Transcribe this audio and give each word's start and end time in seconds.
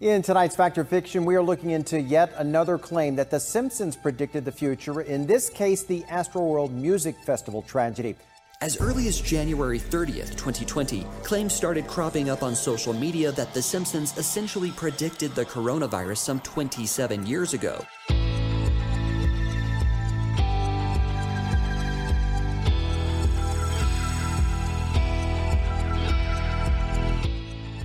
In 0.00 0.22
tonight's 0.22 0.54
Factor 0.54 0.84
Fiction, 0.84 1.24
we 1.24 1.34
are 1.34 1.42
looking 1.42 1.70
into 1.70 2.00
yet 2.00 2.32
another 2.36 2.78
claim 2.78 3.16
that 3.16 3.32
The 3.32 3.40
Simpsons 3.40 3.96
predicted 3.96 4.44
the 4.44 4.52
future, 4.52 5.00
in 5.00 5.26
this 5.26 5.50
case, 5.50 5.82
the 5.82 6.02
Astroworld 6.02 6.70
Music 6.70 7.16
Festival 7.26 7.62
tragedy. 7.62 8.14
As 8.60 8.80
early 8.80 9.08
as 9.08 9.20
January 9.20 9.80
30th, 9.80 10.36
2020, 10.36 11.04
claims 11.24 11.52
started 11.52 11.88
cropping 11.88 12.30
up 12.30 12.44
on 12.44 12.54
social 12.54 12.92
media 12.92 13.32
that 13.32 13.52
The 13.54 13.60
Simpsons 13.60 14.16
essentially 14.16 14.70
predicted 14.70 15.34
the 15.34 15.44
coronavirus 15.44 16.18
some 16.18 16.38
27 16.40 17.26
years 17.26 17.52
ago. 17.52 17.84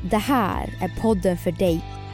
Det 0.04 0.18
här 0.18 0.70
är 0.82 1.02
podden 1.02 1.38
för 1.38 1.52
dig 1.52 1.93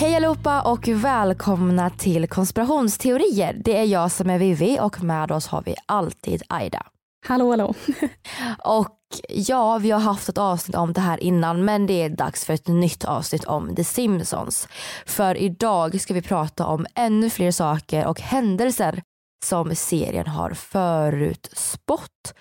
Hej 0.00 0.16
allihopa 0.16 0.62
och 0.62 0.88
välkomna 0.88 1.90
till 1.90 2.28
konspirationsteorier. 2.28 3.60
Det 3.64 3.78
är 3.78 3.84
jag 3.84 4.12
som 4.12 4.30
är 4.30 4.38
Vivi 4.38 4.78
och 4.80 5.02
med 5.02 5.32
oss 5.32 5.46
har 5.46 5.62
vi 5.62 5.74
alltid 5.86 6.42
Aida. 6.48 6.86
Hallå 7.26 7.50
hallå. 7.50 7.74
Och 8.64 8.98
ja, 9.28 9.78
vi 9.78 9.90
har 9.90 10.00
haft 10.00 10.28
ett 10.28 10.38
avsnitt 10.38 10.76
om 10.76 10.92
det 10.92 11.00
här 11.00 11.22
innan 11.22 11.64
men 11.64 11.86
det 11.86 12.02
är 12.02 12.08
dags 12.08 12.44
för 12.44 12.54
ett 12.54 12.68
nytt 12.68 13.04
avsnitt 13.04 13.44
om 13.44 13.74
The 13.76 13.84
Simpsons. 13.84 14.68
För 15.06 15.36
idag 15.36 16.00
ska 16.00 16.14
vi 16.14 16.22
prata 16.22 16.66
om 16.66 16.86
ännu 16.94 17.30
fler 17.30 17.50
saker 17.50 18.06
och 18.06 18.20
händelser 18.20 19.02
som 19.44 19.74
serien 19.74 20.26
har 20.26 20.50
förutspått. 20.50 22.34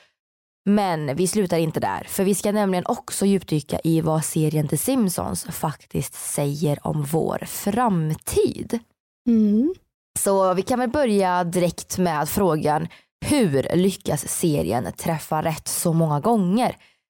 Men 0.66 1.16
vi 1.16 1.28
slutar 1.28 1.58
inte 1.58 1.80
där, 1.80 2.04
för 2.04 2.24
vi 2.24 2.36
ska 2.36 2.52
nämligen 2.52 2.86
också 2.86 3.26
djupdyka 3.26 3.80
i 3.84 4.02
vad 4.02 4.26
serien 4.26 4.68
The 4.68 4.78
Simpsons 4.78 5.44
faktiskt 5.44 6.14
säger 6.14 6.88
om 6.88 7.04
vår 7.04 7.46
framtid. 7.46 8.80
Mm. 9.28 9.74
Så 10.20 10.54
vi 10.54 10.62
kan 10.62 10.80
väl 10.80 10.90
börja 10.90 11.44
direkt 11.44 11.98
med 11.98 12.30
frågan 12.30 12.88
hur 13.26 13.76
lyckas 13.76 14.28
serien 14.28 14.94
träffa 14.98 15.44
rätt 15.44 15.68
så 15.68 15.94
många 15.94 16.20
gånger? 16.20 16.76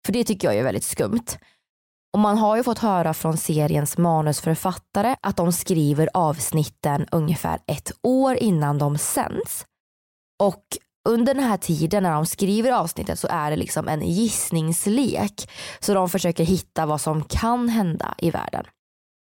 För 0.07 0.13
det 0.13 0.25
tycker 0.25 0.49
jag 0.49 0.57
är 0.57 0.63
väldigt 0.63 0.85
skumt. 0.85 1.27
Och 2.13 2.19
man 2.19 2.39
har 2.39 2.57
ju 2.57 2.63
fått 2.63 2.79
höra 2.79 3.15
från 3.15 3.37
seriens 3.37 3.99
manusförfattare 3.99 5.17
att 5.21 5.37
de 5.37 5.53
skriver 5.53 6.09
avsnitten 6.15 7.07
ungefär 7.13 7.59
ett 7.67 7.93
år 8.03 8.35
innan 8.35 8.79
de 8.79 8.99
sänds. 8.99 9.67
Och 10.43 10.65
under 11.09 11.35
den 11.35 11.45
här 11.45 11.57
tiden 11.57 12.03
när 12.03 12.13
de 12.13 12.27
skriver 12.27 12.73
avsnittet 12.73 13.19
så 13.19 13.29
är 13.31 13.51
det 13.51 13.57
liksom 13.57 13.89
en 13.89 14.03
gissningslek. 14.03 15.51
Så 15.81 15.95
de 15.95 16.11
försöker 16.11 16.45
hitta 16.45 16.87
vad 16.87 17.01
som 17.01 17.25
kan 17.25 17.69
hända 17.69 18.15
i 18.19 18.31
världen. 18.31 18.65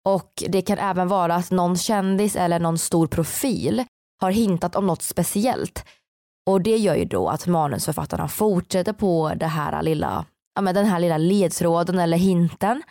Och 0.08 0.42
det 0.48 0.62
kan 0.62 0.78
även 0.78 1.08
vara 1.08 1.34
att 1.34 1.50
någon 1.50 1.76
kändis 1.76 2.36
eller 2.36 2.58
någon 2.58 2.78
stor 2.78 3.06
profil 3.06 3.84
har 4.20 4.30
hintat 4.30 4.76
om 4.76 4.86
något 4.86 5.02
speciellt. 5.02 5.84
Och 6.50 6.60
det 6.60 6.76
gör 6.76 6.94
ju 6.94 7.04
då 7.04 7.28
att 7.28 7.46
manusförfattarna 7.46 8.28
fortsätter 8.28 8.92
på 8.92 9.32
det 9.36 9.46
här 9.46 9.82
lilla, 9.82 10.24
ja, 10.54 10.62
men 10.62 10.74
den 10.74 10.86
här 10.86 11.00
lilla 11.00 11.18
ledtråden 11.18 11.98
eller 11.98 12.16
hinten. 12.16 12.82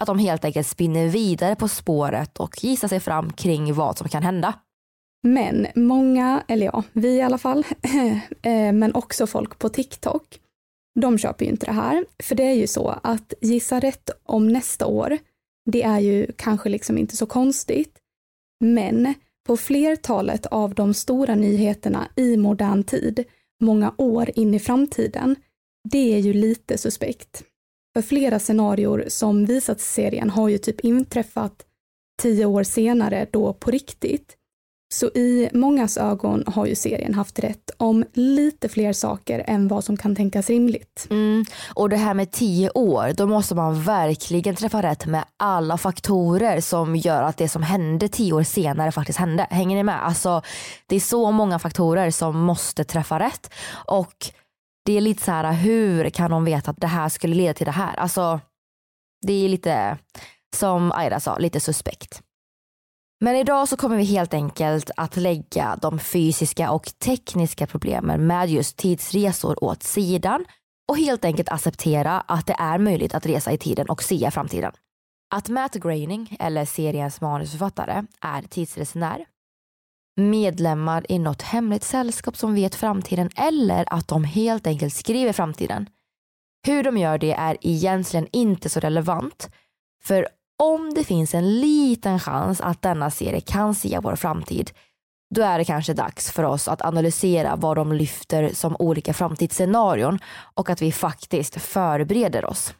Att 0.00 0.06
de 0.06 0.18
helt 0.18 0.44
enkelt 0.44 0.66
spinner 0.66 1.08
vidare 1.08 1.56
på 1.56 1.68
spåret 1.68 2.38
och 2.38 2.64
gissar 2.64 2.88
sig 2.88 3.00
fram 3.00 3.32
kring 3.32 3.74
vad 3.74 3.98
som 3.98 4.08
kan 4.08 4.22
hända. 4.22 4.54
Men 5.26 5.66
många, 5.74 6.44
eller 6.48 6.66
ja, 6.66 6.82
vi 6.92 7.16
i 7.16 7.22
alla 7.22 7.38
fall, 7.38 7.66
eh, 8.42 8.72
men 8.72 8.94
också 8.94 9.26
folk 9.26 9.58
på 9.58 9.68
TikTok, 9.68 10.40
de 11.00 11.18
köper 11.18 11.44
ju 11.44 11.50
inte 11.50 11.66
det 11.66 11.72
här. 11.72 12.04
För 12.22 12.34
det 12.34 12.42
är 12.42 12.54
ju 12.54 12.66
så 12.66 12.88
att 13.02 13.34
gissa 13.40 13.80
rätt 13.80 14.10
om 14.24 14.48
nästa 14.48 14.86
år, 14.86 15.18
det 15.70 15.82
är 15.82 16.00
ju 16.00 16.26
kanske 16.36 16.68
liksom 16.68 16.98
inte 16.98 17.16
så 17.16 17.26
konstigt. 17.26 17.98
Men 18.60 19.14
på 19.46 19.56
flertalet 19.56 20.46
av 20.46 20.74
de 20.74 20.94
stora 20.94 21.34
nyheterna 21.34 22.08
i 22.16 22.36
modern 22.36 22.84
tid, 22.84 23.24
många 23.60 23.94
år 23.98 24.30
in 24.34 24.54
i 24.54 24.58
framtiden, 24.58 25.36
det 25.88 26.14
är 26.14 26.18
ju 26.18 26.32
lite 26.32 26.78
suspekt. 26.78 27.44
För 27.94 28.02
flera 28.02 28.38
scenarier 28.38 29.04
som 29.08 29.46
visats 29.46 29.84
i 29.84 29.92
serien 29.92 30.30
har 30.30 30.48
ju 30.48 30.58
typ 30.58 30.80
inträffat 30.80 31.66
tio 32.22 32.46
år 32.46 32.62
senare 32.62 33.26
då 33.30 33.52
på 33.52 33.70
riktigt. 33.70 34.36
Så 34.88 35.06
i 35.06 35.50
mångas 35.52 35.96
ögon 35.96 36.44
har 36.46 36.66
ju 36.66 36.74
serien 36.74 37.14
haft 37.14 37.38
rätt 37.38 37.70
om 37.76 38.04
lite 38.12 38.68
fler 38.68 38.92
saker 38.92 39.44
än 39.46 39.68
vad 39.68 39.84
som 39.84 39.96
kan 39.96 40.16
tänkas 40.16 40.50
rimligt. 40.50 41.06
Mm. 41.10 41.44
Och 41.74 41.88
det 41.88 41.96
här 41.96 42.14
med 42.14 42.32
tio 42.32 42.70
år, 42.70 43.12
då 43.16 43.26
måste 43.26 43.54
man 43.54 43.82
verkligen 43.82 44.56
träffa 44.56 44.82
rätt 44.82 45.06
med 45.06 45.24
alla 45.36 45.78
faktorer 45.78 46.60
som 46.60 46.96
gör 46.96 47.22
att 47.22 47.36
det 47.36 47.48
som 47.48 47.62
hände 47.62 48.08
tio 48.08 48.32
år 48.32 48.42
senare 48.42 48.92
faktiskt 48.92 49.18
hände. 49.18 49.46
Hänger 49.50 49.76
ni 49.76 49.82
med? 49.82 50.06
Alltså, 50.06 50.42
det 50.86 50.96
är 50.96 51.00
så 51.00 51.30
många 51.30 51.58
faktorer 51.58 52.10
som 52.10 52.38
måste 52.40 52.84
träffa 52.84 53.18
rätt. 53.18 53.52
Och 53.86 54.14
det 54.84 54.96
är 54.96 55.00
lite 55.00 55.22
så 55.22 55.30
här, 55.30 55.52
hur 55.52 56.10
kan 56.10 56.30
de 56.30 56.44
veta 56.44 56.70
att 56.70 56.80
det 56.80 56.86
här 56.86 57.08
skulle 57.08 57.34
leda 57.34 57.54
till 57.54 57.66
det 57.66 57.72
här? 57.72 57.96
Alltså, 57.96 58.40
det 59.26 59.44
är 59.44 59.48
lite, 59.48 59.98
som 60.56 60.92
Aira 60.92 61.20
sa, 61.20 61.38
lite 61.38 61.60
suspekt. 61.60 62.22
Men 63.24 63.36
idag 63.36 63.68
så 63.68 63.76
kommer 63.76 63.96
vi 63.96 64.04
helt 64.04 64.34
enkelt 64.34 64.90
att 64.96 65.16
lägga 65.16 65.78
de 65.82 65.98
fysiska 65.98 66.70
och 66.70 66.92
tekniska 66.98 67.66
problemen 67.66 68.26
med 68.26 68.50
just 68.50 68.76
tidsresor 68.76 69.64
åt 69.64 69.82
sidan 69.82 70.44
och 70.88 70.98
helt 70.98 71.24
enkelt 71.24 71.48
acceptera 71.48 72.20
att 72.20 72.46
det 72.46 72.56
är 72.58 72.78
möjligt 72.78 73.14
att 73.14 73.26
resa 73.26 73.52
i 73.52 73.58
tiden 73.58 73.86
och 73.88 74.02
se 74.02 74.30
framtiden. 74.30 74.72
Att 75.34 75.48
Matt 75.48 75.74
Groening, 75.74 76.36
eller 76.40 76.64
seriens 76.64 77.20
manusförfattare, 77.20 78.04
är 78.20 78.42
tidsresenär, 78.42 79.26
medlemmar 80.16 81.06
i 81.08 81.18
något 81.18 81.42
hemligt 81.42 81.84
sällskap 81.84 82.36
som 82.36 82.54
vet 82.54 82.74
framtiden 82.74 83.30
eller 83.36 83.84
att 83.90 84.08
de 84.08 84.24
helt 84.24 84.66
enkelt 84.66 84.94
skriver 84.94 85.32
framtiden. 85.32 85.88
Hur 86.66 86.82
de 86.82 86.96
gör 86.96 87.18
det 87.18 87.32
är 87.32 87.56
egentligen 87.60 88.28
inte 88.32 88.68
så 88.68 88.80
relevant, 88.80 89.50
för 90.02 90.28
om 90.62 90.94
det 90.94 91.04
finns 91.04 91.34
en 91.34 91.60
liten 91.60 92.20
chans 92.20 92.60
att 92.60 92.82
denna 92.82 93.10
serie 93.10 93.40
kan 93.40 93.74
se 93.74 93.98
vår 94.02 94.16
framtid, 94.16 94.70
då 95.34 95.42
är 95.42 95.58
det 95.58 95.64
kanske 95.64 95.94
dags 95.94 96.30
för 96.30 96.42
oss 96.42 96.68
att 96.68 96.82
analysera 96.82 97.56
vad 97.56 97.76
de 97.76 97.92
lyfter 97.92 98.50
som 98.54 98.76
olika 98.78 99.14
framtidsscenarion 99.14 100.18
och 100.54 100.70
att 100.70 100.82
vi 100.82 100.92
faktiskt 100.92 101.60
förbereder 101.60 102.44
oss. 102.44 102.74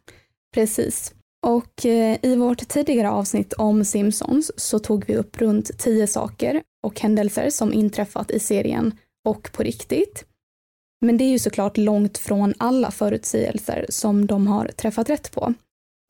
Precis. 0.55 1.15
Och 1.47 1.87
eh, 1.87 2.19
i 2.23 2.37
vårt 2.37 2.69
tidigare 2.69 3.11
avsnitt 3.11 3.53
om 3.53 3.85
Simpsons 3.85 4.53
så 4.57 4.79
tog 4.79 5.05
vi 5.07 5.17
upp 5.17 5.41
runt 5.41 5.79
tio 5.79 6.07
saker 6.07 6.63
och 6.83 7.01
händelser 7.01 7.51
som 7.51 7.73
inträffat 7.73 8.31
i 8.31 8.39
serien 8.39 8.99
och 9.25 9.51
på 9.53 9.63
riktigt. 9.63 10.25
Men 11.01 11.17
det 11.17 11.25
är 11.25 11.31
ju 11.31 11.39
såklart 11.39 11.77
långt 11.77 12.19
från 12.19 12.55
alla 12.59 12.91
förutsägelser 12.91 13.87
som 13.89 14.27
de 14.27 14.47
har 14.47 14.69
träffat 14.69 15.11
rätt 15.11 15.33
på. 15.33 15.55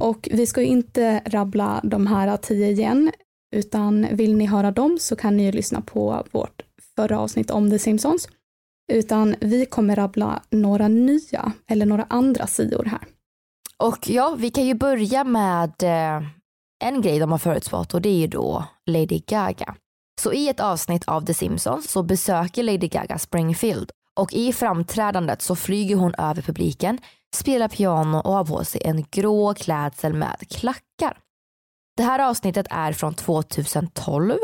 Och 0.02 0.28
vi 0.32 0.46
ska 0.46 0.60
ju 0.60 0.66
inte 0.66 1.22
rabbla 1.26 1.80
de 1.84 2.06
här 2.06 2.36
tio 2.36 2.70
igen, 2.70 3.12
utan 3.56 4.06
vill 4.10 4.36
ni 4.36 4.46
höra 4.46 4.70
dem 4.70 4.98
så 5.00 5.16
kan 5.16 5.36
ni 5.36 5.44
ju 5.44 5.52
lyssna 5.52 5.80
på 5.80 6.24
vårt 6.30 6.62
förra 6.96 7.18
avsnitt 7.18 7.50
om 7.50 7.70
The 7.70 7.78
Simpsons. 7.78 8.28
Utan 8.92 9.36
vi 9.40 9.66
kommer 9.66 9.96
rabbla 9.96 10.42
några 10.50 10.88
nya, 10.88 11.52
eller 11.66 11.86
några 11.86 12.06
andra 12.08 12.46
sidor 12.46 12.84
här. 12.84 13.00
Och 13.76 14.08
ja, 14.08 14.36
vi 14.38 14.50
kan 14.50 14.66
ju 14.66 14.74
börja 14.74 15.24
med 15.24 15.82
eh, 15.82 16.22
en 16.84 17.02
grej 17.02 17.18
de 17.18 17.30
har 17.30 17.38
förutspått 17.38 17.94
och 17.94 18.02
det 18.02 18.08
är 18.08 18.18
ju 18.18 18.26
då 18.26 18.64
Lady 18.86 19.22
Gaga. 19.26 19.74
Så 20.20 20.32
i 20.32 20.48
ett 20.48 20.60
avsnitt 20.60 21.04
av 21.04 21.24
The 21.24 21.34
Simpsons 21.34 21.90
så 21.90 22.02
besöker 22.02 22.62
Lady 22.62 22.88
Gaga 22.88 23.18
Springfield 23.18 23.90
Och 24.20 24.32
i 24.32 24.52
framträdandet 24.52 25.42
så 25.42 25.56
flyger 25.56 25.96
hon 25.96 26.14
över 26.14 26.42
publiken, 26.42 26.98
spelar 27.34 27.68
piano 27.68 28.18
och 28.18 28.32
har 28.32 28.44
på 28.44 28.64
sig 28.64 28.82
en 28.84 29.04
grå 29.10 29.54
klädsel 29.54 30.12
med 30.12 30.36
klackar. 30.50 31.18
Det 31.96 32.02
här 32.02 32.18
avsnittet 32.18 32.66
är 32.70 32.92
från 32.92 33.14
2012 33.14 34.38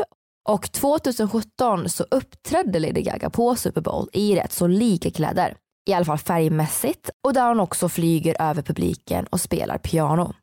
och 0.49 0.71
2017 0.71 1.89
så 1.89 2.05
uppträdde 2.11 2.79
Lady 2.79 3.01
Gaga 3.01 3.29
på 3.29 3.55
Super 3.55 3.81
Bowl 3.81 4.09
i 4.13 4.35
rätt 4.35 4.51
så 4.51 4.67
lika 4.67 5.11
kläder. 5.11 5.55
I 5.89 5.93
alla 5.93 6.05
fall 6.05 6.17
färgmässigt 6.17 7.09
och 7.23 7.33
där 7.33 7.47
hon 7.47 7.59
också 7.59 7.89
flyger 7.89 8.41
över 8.41 8.61
publiken 8.61 9.25
och 9.25 9.41
spelar 9.41 9.77
piano. 9.77 10.33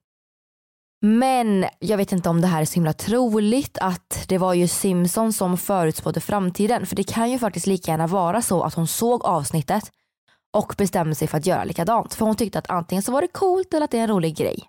Men 1.00 1.66
jag 1.78 1.96
vet 1.96 2.12
inte 2.12 2.28
om 2.28 2.40
det 2.40 2.46
här 2.46 2.60
är 2.60 2.64
så 2.64 2.74
himla 2.74 2.92
troligt 2.92 3.78
att 3.80 4.24
det 4.28 4.38
var 4.38 4.54
ju 4.54 4.68
Simpson 4.68 5.32
som 5.32 5.58
förutspådde 5.58 6.20
framtiden. 6.20 6.86
För 6.86 6.96
det 6.96 7.02
kan 7.02 7.30
ju 7.30 7.38
faktiskt 7.38 7.66
lika 7.66 7.90
gärna 7.90 8.06
vara 8.06 8.42
så 8.42 8.62
att 8.62 8.74
hon 8.74 8.86
såg 8.86 9.24
avsnittet 9.24 9.90
och 10.56 10.74
bestämde 10.78 11.14
sig 11.14 11.28
för 11.28 11.38
att 11.38 11.46
göra 11.46 11.64
likadant. 11.64 12.14
För 12.14 12.26
hon 12.26 12.36
tyckte 12.36 12.58
att 12.58 12.70
antingen 12.70 13.02
så 13.02 13.12
var 13.12 13.20
det 13.20 13.28
coolt 13.28 13.74
eller 13.74 13.84
att 13.84 13.90
det 13.90 13.98
är 13.98 14.02
en 14.02 14.08
rolig 14.08 14.36
grej. 14.36 14.62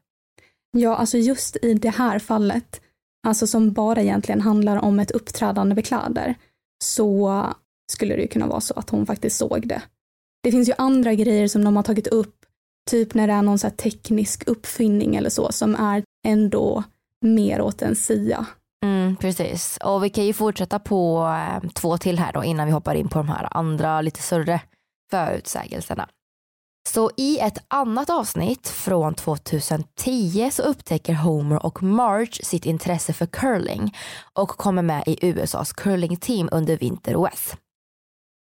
Ja, 0.72 0.96
alltså 0.96 1.18
just 1.18 1.58
i 1.62 1.74
det 1.74 1.90
här 1.90 2.20
fallet, 2.20 2.82
alltså 3.28 3.48
som 3.48 3.72
bara 3.74 4.02
egentligen 4.02 4.42
handlar 4.42 4.78
om 4.78 5.00
ett 5.00 5.12
uppträdande 5.12 5.76
med 5.76 5.86
kläder, 5.86 6.36
så 6.84 7.46
skulle 7.92 8.16
det 8.16 8.22
ju 8.22 8.28
kunna 8.28 8.48
vara 8.48 8.62
så 8.62 8.74
att 8.74 8.90
hon 8.90 9.06
faktiskt 9.06 9.38
såg 9.38 9.68
det. 9.68 9.82
Det 10.44 10.52
finns 10.52 10.70
ju 10.70 10.74
andra 10.78 11.14
grejer 11.14 11.48
som 11.48 11.64
de 11.64 11.76
har 11.76 11.84
tagit 11.84 12.08
upp, 12.08 12.36
typ 12.90 13.14
när 13.14 13.28
det 13.28 13.34
är 13.34 13.42
någon 13.42 13.60
så 13.60 13.70
teknisk 13.70 14.48
uppfinning 14.48 15.16
eller 15.16 15.30
så, 15.30 15.52
som 15.52 15.76
är 15.76 16.04
ändå 16.28 16.84
mer 17.22 17.62
åt 17.62 17.82
en 17.82 17.96
sia. 17.96 18.46
Mm, 18.84 19.16
precis. 19.16 19.80
Och 19.84 20.04
vi 20.04 20.10
kan 20.10 20.26
ju 20.26 20.34
fortsätta 20.34 20.80
på 20.80 21.28
eh, 21.28 21.70
två 21.70 21.98
till 21.98 22.20
här 22.20 22.34
då 22.34 22.44
innan 22.44 22.66
vi 22.66 22.72
hoppar 22.72 22.96
in 22.96 23.10
på 23.10 23.20
de 23.20 23.30
här 23.30 23.48
andra 23.52 24.02
lite 24.02 24.22
större 24.22 24.62
förutsägelserna. 25.10 26.10
Så 26.90 27.12
i 27.18 27.40
ett 27.40 27.58
annat 27.68 28.10
avsnitt 28.10 28.68
från 28.68 29.16
2010 29.16 30.50
så 30.52 30.64
upptäcker 30.64 31.14
Homer 31.14 31.66
och 31.66 31.84
Marge 31.84 32.44
sitt 32.44 32.66
intresse 32.66 33.14
för 33.14 33.26
curling 33.26 33.96
och 34.34 34.50
kommer 34.50 34.82
med 34.82 35.04
i 35.08 35.28
USAs 35.28 35.74
curlingteam 35.74 36.50
under 36.52 36.78
vinter-OS. 36.78 37.56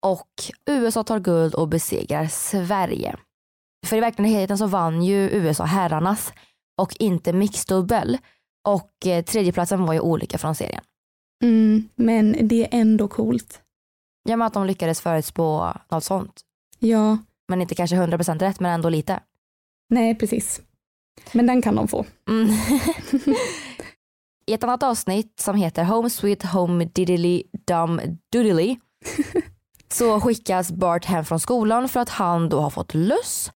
Och 0.06 0.30
USA 0.66 1.04
tar 1.04 1.18
guld 1.20 1.54
och 1.54 1.68
besegrar 1.68 2.26
Sverige. 2.26 3.16
För 3.86 3.96
i 3.96 4.00
verkligheten 4.00 4.58
så 4.58 4.66
vann 4.66 5.02
ju 5.02 5.30
USA 5.30 5.64
herrarnas 5.64 6.32
och 6.80 6.96
inte 6.98 7.32
mixdubbel. 7.32 8.18
Och 8.68 9.06
eh, 9.06 9.24
tredjeplatsen 9.24 9.86
var 9.86 9.94
ju 9.94 10.00
olika 10.00 10.38
från 10.38 10.54
serien. 10.54 10.82
Mm, 11.44 11.88
men 11.94 12.48
det 12.48 12.62
är 12.64 12.80
ändå 12.80 13.08
coolt. 13.08 13.62
Ja 14.28 14.36
men 14.36 14.46
att 14.46 14.54
de 14.54 14.66
lyckades 14.66 15.00
förutspå 15.00 15.72
något 15.90 16.04
sånt. 16.04 16.40
Ja. 16.78 17.18
Men 17.48 17.60
inte 17.60 17.74
kanske 17.74 17.96
100% 17.96 18.38
rätt 18.38 18.60
men 18.60 18.72
ändå 18.72 18.88
lite. 18.88 19.20
Nej 19.90 20.14
precis. 20.14 20.60
Men 21.32 21.46
den 21.46 21.62
kan 21.62 21.74
de 21.74 21.88
få. 21.88 22.06
Mm. 22.28 22.48
I 24.46 24.52
ett 24.52 24.64
annat 24.64 24.82
avsnitt 24.82 25.40
som 25.40 25.56
heter 25.56 25.84
Home 25.84 26.10
Sweet 26.10 26.42
Home 26.42 26.84
Diddly 26.84 27.42
Dum 27.66 28.00
Doodly 28.32 28.76
så 29.92 30.20
skickas 30.20 30.72
Bart 30.72 31.04
hem 31.04 31.24
från 31.24 31.40
skolan 31.40 31.88
för 31.88 32.00
att 32.00 32.08
han 32.08 32.48
då 32.48 32.60
har 32.60 32.70
fått 32.70 32.94
löss 32.94 33.50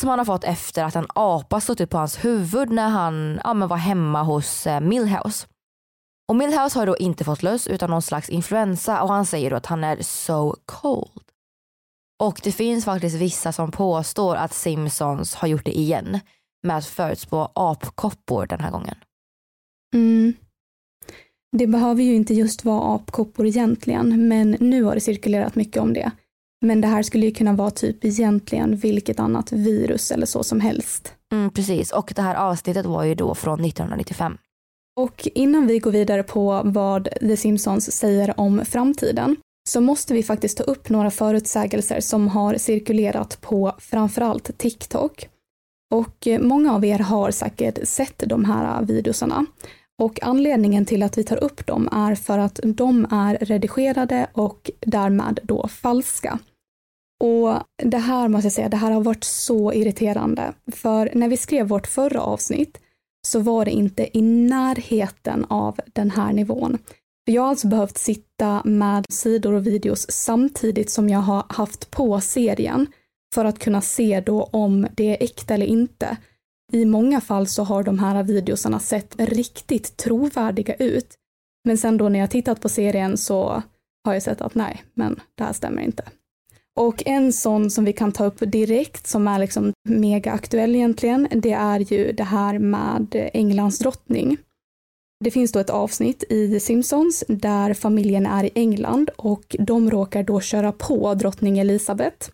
som 0.00 0.08
han 0.08 0.18
har 0.18 0.26
fått 0.26 0.44
efter 0.44 0.84
att 0.84 0.96
en 0.96 1.06
apa 1.14 1.60
suttit 1.60 1.90
på 1.90 1.98
hans 1.98 2.24
huvud 2.24 2.70
när 2.70 2.88
han 2.88 3.40
ja, 3.44 3.54
men 3.54 3.68
var 3.68 3.76
hemma 3.76 4.22
hos 4.22 4.66
eh, 4.66 4.80
Millhouse. 4.80 5.46
Och 6.28 6.36
Millhouse 6.36 6.78
har 6.78 6.86
då 6.86 6.96
inte 6.96 7.24
fått 7.24 7.42
löss 7.42 7.66
utan 7.66 7.90
någon 7.90 8.02
slags 8.02 8.28
influensa 8.28 9.02
och 9.02 9.08
han 9.08 9.26
säger 9.26 9.50
då 9.50 9.56
att 9.56 9.66
han 9.66 9.84
är 9.84 10.02
so 10.02 10.54
cold. 10.64 11.29
Och 12.20 12.40
det 12.44 12.52
finns 12.52 12.84
faktiskt 12.84 13.16
vissa 13.16 13.52
som 13.52 13.70
påstår 13.70 14.36
att 14.36 14.54
Simpsons 14.54 15.34
har 15.34 15.48
gjort 15.48 15.64
det 15.64 15.78
igen 15.78 16.20
med 16.62 16.76
att 16.76 16.86
förutspå 16.86 17.50
apkoppor 17.54 18.46
den 18.46 18.60
här 18.60 18.70
gången. 18.70 18.94
Mm. 19.94 20.32
Det 21.56 21.66
behöver 21.66 22.02
ju 22.02 22.14
inte 22.14 22.34
just 22.34 22.64
vara 22.64 22.94
apkoppor 22.94 23.46
egentligen, 23.46 24.28
men 24.28 24.56
nu 24.60 24.82
har 24.82 24.94
det 24.94 25.00
cirkulerat 25.00 25.54
mycket 25.54 25.82
om 25.82 25.92
det. 25.92 26.10
Men 26.66 26.80
det 26.80 26.88
här 26.88 27.02
skulle 27.02 27.26
ju 27.26 27.32
kunna 27.32 27.52
vara 27.52 27.70
typ 27.70 28.04
egentligen 28.04 28.76
vilket 28.76 29.20
annat 29.20 29.52
virus 29.52 30.10
eller 30.10 30.26
så 30.26 30.42
som 30.42 30.60
helst. 30.60 31.14
Mm, 31.32 31.50
precis, 31.50 31.92
och 31.92 32.12
det 32.16 32.22
här 32.22 32.34
avsnittet 32.34 32.86
var 32.86 33.04
ju 33.04 33.14
då 33.14 33.34
från 33.34 33.64
1995. 33.64 34.38
Och 34.96 35.28
innan 35.34 35.66
vi 35.66 35.78
går 35.78 35.92
vidare 35.92 36.22
på 36.22 36.60
vad 36.64 37.08
The 37.20 37.36
Simpsons 37.36 37.92
säger 37.92 38.40
om 38.40 38.64
framtiden 38.64 39.36
så 39.70 39.80
måste 39.80 40.14
vi 40.14 40.22
faktiskt 40.22 40.58
ta 40.58 40.64
upp 40.64 40.88
några 40.88 41.10
förutsägelser 41.10 42.00
som 42.00 42.28
har 42.28 42.54
cirkulerat 42.54 43.40
på 43.40 43.74
framförallt 43.78 44.58
TikTok. 44.58 45.28
Och 45.94 46.26
eh, 46.26 46.40
många 46.40 46.74
av 46.74 46.84
er 46.84 46.98
har 46.98 47.30
säkert 47.30 47.88
sett 47.88 48.22
de 48.26 48.44
här 48.44 48.82
videosarna. 48.82 49.46
Och 49.98 50.22
anledningen 50.22 50.84
till 50.84 51.02
att 51.02 51.18
vi 51.18 51.24
tar 51.24 51.44
upp 51.44 51.66
dem 51.66 51.88
är 51.92 52.14
för 52.14 52.38
att 52.38 52.60
de 52.64 53.06
är 53.10 53.38
redigerade 53.40 54.26
och 54.32 54.70
därmed 54.80 55.40
då 55.42 55.68
falska. 55.68 56.38
Och 57.20 57.56
det 57.82 57.98
här 57.98 58.28
måste 58.28 58.46
jag 58.46 58.52
säga, 58.52 58.68
det 58.68 58.76
här 58.76 58.90
har 58.90 59.00
varit 59.00 59.24
så 59.24 59.72
irriterande. 59.72 60.52
För 60.72 61.10
när 61.14 61.28
vi 61.28 61.36
skrev 61.36 61.68
vårt 61.68 61.86
förra 61.86 62.20
avsnitt 62.20 62.80
så 63.26 63.40
var 63.40 63.64
det 63.64 63.70
inte 63.70 64.18
i 64.18 64.22
närheten 64.22 65.46
av 65.48 65.80
den 65.92 66.10
här 66.10 66.32
nivån. 66.32 66.78
För 67.24 67.32
jag 67.32 67.42
har 67.42 67.48
alltså 67.48 67.68
behövt 67.68 67.98
sitta 67.98 68.62
med 68.64 69.06
sidor 69.08 69.52
och 69.52 69.66
videos 69.66 70.10
samtidigt 70.10 70.90
som 70.90 71.08
jag 71.08 71.18
har 71.18 71.44
haft 71.48 71.90
på 71.90 72.20
serien 72.20 72.86
för 73.34 73.44
att 73.44 73.58
kunna 73.58 73.80
se 73.80 74.20
då 74.20 74.42
om 74.42 74.86
det 74.96 75.16
är 75.16 75.24
äkta 75.24 75.54
eller 75.54 75.66
inte. 75.66 76.16
I 76.72 76.84
många 76.84 77.20
fall 77.20 77.46
så 77.46 77.64
har 77.64 77.82
de 77.82 77.98
här 77.98 78.22
videosarna 78.22 78.80
sett 78.80 79.14
riktigt 79.18 79.96
trovärdiga 79.96 80.74
ut. 80.74 81.14
Men 81.64 81.78
sen 81.78 81.96
då 81.96 82.08
när 82.08 82.18
jag 82.18 82.30
tittat 82.30 82.60
på 82.60 82.68
serien 82.68 83.16
så 83.16 83.62
har 84.04 84.12
jag 84.12 84.22
sett 84.22 84.40
att 84.40 84.54
nej, 84.54 84.84
men 84.94 85.20
det 85.34 85.44
här 85.44 85.52
stämmer 85.52 85.82
inte. 85.82 86.02
Och 86.76 87.02
en 87.06 87.32
sån 87.32 87.70
som 87.70 87.84
vi 87.84 87.92
kan 87.92 88.12
ta 88.12 88.24
upp 88.24 88.38
direkt 88.40 89.06
som 89.06 89.28
är 89.28 89.38
liksom 89.38 89.72
mega 89.88 90.32
aktuell 90.32 90.74
egentligen, 90.74 91.28
det 91.32 91.52
är 91.52 91.92
ju 91.92 92.12
det 92.12 92.24
här 92.24 92.58
med 92.58 93.30
Englands 93.34 93.78
drottning. 93.78 94.36
Det 95.24 95.30
finns 95.30 95.52
då 95.52 95.58
ett 95.58 95.70
avsnitt 95.70 96.24
i 96.28 96.50
The 96.50 96.60
Simpsons 96.60 97.24
där 97.28 97.74
familjen 97.74 98.26
är 98.26 98.44
i 98.44 98.50
England 98.54 99.10
och 99.16 99.56
de 99.58 99.90
råkar 99.90 100.22
då 100.22 100.40
köra 100.40 100.72
på 100.72 101.14
drottning 101.14 101.58
Elizabeth. 101.58 102.30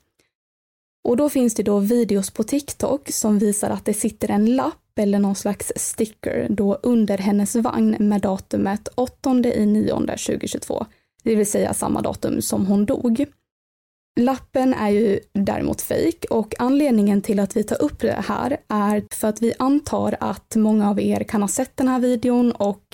Och 1.05 1.17
då 1.17 1.29
finns 1.29 1.55
det 1.55 1.63
då 1.63 1.79
videos 1.79 2.31
på 2.31 2.43
TikTok 2.43 3.11
som 3.11 3.39
visar 3.39 3.71
att 3.71 3.85
det 3.85 3.95
sitter 3.95 4.31
en 4.31 4.57
lapp 4.57 4.99
eller 4.99 5.19
någon 5.19 5.35
slags 5.35 5.73
sticker 5.77 6.47
då 6.51 6.79
under 6.83 7.19
hennes 7.19 7.57
vagn 7.57 7.97
med 7.99 8.21
datumet 8.21 8.89
8 8.95 9.31
i 9.55 9.67
9 9.67 9.95
2022, 9.95 10.87
det 11.23 11.35
vill 11.35 11.47
säga 11.47 11.75
samma 11.75 12.03
datum 12.03 12.43
som 12.43 12.67
hon 12.67 12.87
dog. 12.87 13.27
Lappen 14.21 14.75
är 14.75 14.89
ju 14.89 15.21
däremot 15.33 15.81
fejk 15.81 16.25
och 16.31 16.55
anledningen 16.59 17.23
till 17.23 17.41
att 17.41 17.57
vi 17.57 17.65
tar 17.65 17.83
upp 17.83 18.01
det 18.01 18.25
här 18.29 18.57
är 18.69 19.05
för 19.11 19.29
att 19.29 19.43
vi 19.43 19.55
antar 19.59 20.17
att 20.21 20.57
många 20.57 20.91
av 20.91 21.01
er 21.01 21.25
kan 21.25 21.43
ha 21.43 21.49
sett 21.49 21.77
den 21.77 21.89
här 21.89 21.99
videon 21.99 22.53
och 22.53 22.85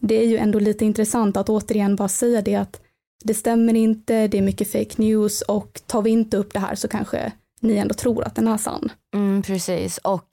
det 0.00 0.14
är 0.14 0.26
ju 0.26 0.36
ändå 0.36 0.58
lite 0.58 0.84
intressant 0.84 1.36
att 1.36 1.48
återigen 1.48 1.96
bara 1.96 2.08
säga 2.08 2.42
det 2.42 2.54
att 2.54 2.80
det 3.24 3.34
stämmer 3.34 3.74
inte, 3.74 4.28
det 4.28 4.38
är 4.38 4.42
mycket 4.42 4.72
fake 4.72 4.94
news 4.96 5.42
och 5.42 5.80
tar 5.86 6.02
vi 6.02 6.10
inte 6.10 6.36
upp 6.36 6.52
det 6.52 6.58
här 6.58 6.74
så 6.74 6.88
kanske 6.88 7.32
ni 7.60 7.76
ändå 7.76 7.94
tror 7.94 8.24
att 8.24 8.34
den 8.34 8.48
är 8.48 8.56
sann. 8.56 8.92
Mm, 9.14 9.42
precis 9.42 9.98
och 9.98 10.28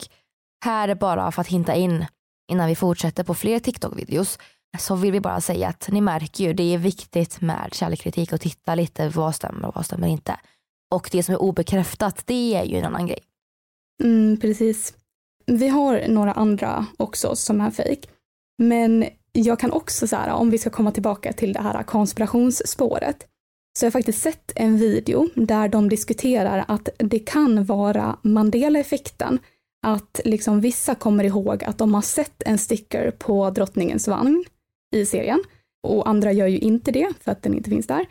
här 0.65 0.89
är 0.89 0.95
bara 0.95 1.31
för 1.31 1.41
att 1.41 1.47
hinta 1.47 1.75
in 1.75 2.05
innan 2.51 2.67
vi 2.67 2.75
fortsätter 2.75 3.23
på 3.23 3.33
fler 3.33 3.59
TikTok-videos 3.59 4.39
så 4.79 4.95
vill 4.95 5.11
vi 5.11 5.19
bara 5.19 5.41
säga 5.41 5.67
att 5.67 5.89
ni 5.91 6.01
märker 6.01 6.43
ju, 6.43 6.53
det 6.53 6.73
är 6.73 6.77
viktigt 6.77 7.41
med 7.41 7.69
källkritik 7.73 8.33
och 8.33 8.41
titta 8.41 8.75
lite 8.75 9.09
vad 9.09 9.35
stämmer 9.35 9.67
och 9.67 9.75
vad 9.75 9.85
stämmer 9.85 10.07
inte. 10.07 10.39
Och 10.91 11.09
det 11.11 11.23
som 11.23 11.35
är 11.35 11.41
obekräftat, 11.41 12.23
det 12.25 12.55
är 12.55 12.63
ju 12.63 12.77
en 12.77 12.85
annan 12.85 13.07
grej. 13.07 13.19
Mm, 14.03 14.39
precis. 14.39 14.93
Vi 15.45 15.67
har 15.67 16.07
några 16.07 16.31
andra 16.31 16.85
också 16.97 17.35
som 17.35 17.61
är 17.61 17.71
fejk. 17.71 18.09
Men 18.57 19.05
jag 19.31 19.59
kan 19.59 19.71
också 19.71 20.07
så 20.07 20.15
här, 20.15 20.31
om 20.33 20.49
vi 20.49 20.57
ska 20.57 20.69
komma 20.69 20.91
tillbaka 20.91 21.33
till 21.33 21.53
det 21.53 21.61
här 21.61 21.83
konspirationsspåret, 21.83 23.27
så 23.79 23.85
jag 23.85 23.87
har 23.87 23.91
faktiskt 23.91 24.21
sett 24.21 24.51
en 24.55 24.77
video 24.77 25.29
där 25.35 25.67
de 25.67 25.89
diskuterar 25.89 26.65
att 26.67 26.89
det 26.97 27.19
kan 27.19 27.65
vara 27.65 28.17
Mandela-effekten. 28.21 29.39
Att 29.85 30.19
liksom 30.25 30.61
vissa 30.61 30.95
kommer 30.95 31.23
ihåg 31.23 31.63
att 31.63 31.77
de 31.77 31.93
har 31.93 32.01
sett 32.01 32.43
en 32.45 32.57
sticker 32.57 33.11
på 33.11 33.49
drottningens 33.49 34.07
vagn 34.07 34.45
i 34.93 35.05
serien 35.05 35.43
och 35.87 36.09
andra 36.09 36.31
gör 36.31 36.47
ju 36.47 36.59
inte 36.59 36.91
det 36.91 37.13
för 37.19 37.31
att 37.31 37.43
den 37.43 37.53
inte 37.53 37.69
finns 37.69 37.87
där. 37.87 38.05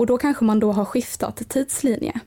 Och 0.00 0.06
då 0.06 0.18
kanske 0.18 0.44
man 0.44 0.60
då 0.60 0.72
har 0.72 0.84
skiftat 0.84 1.48
tidslinje. 1.48 2.20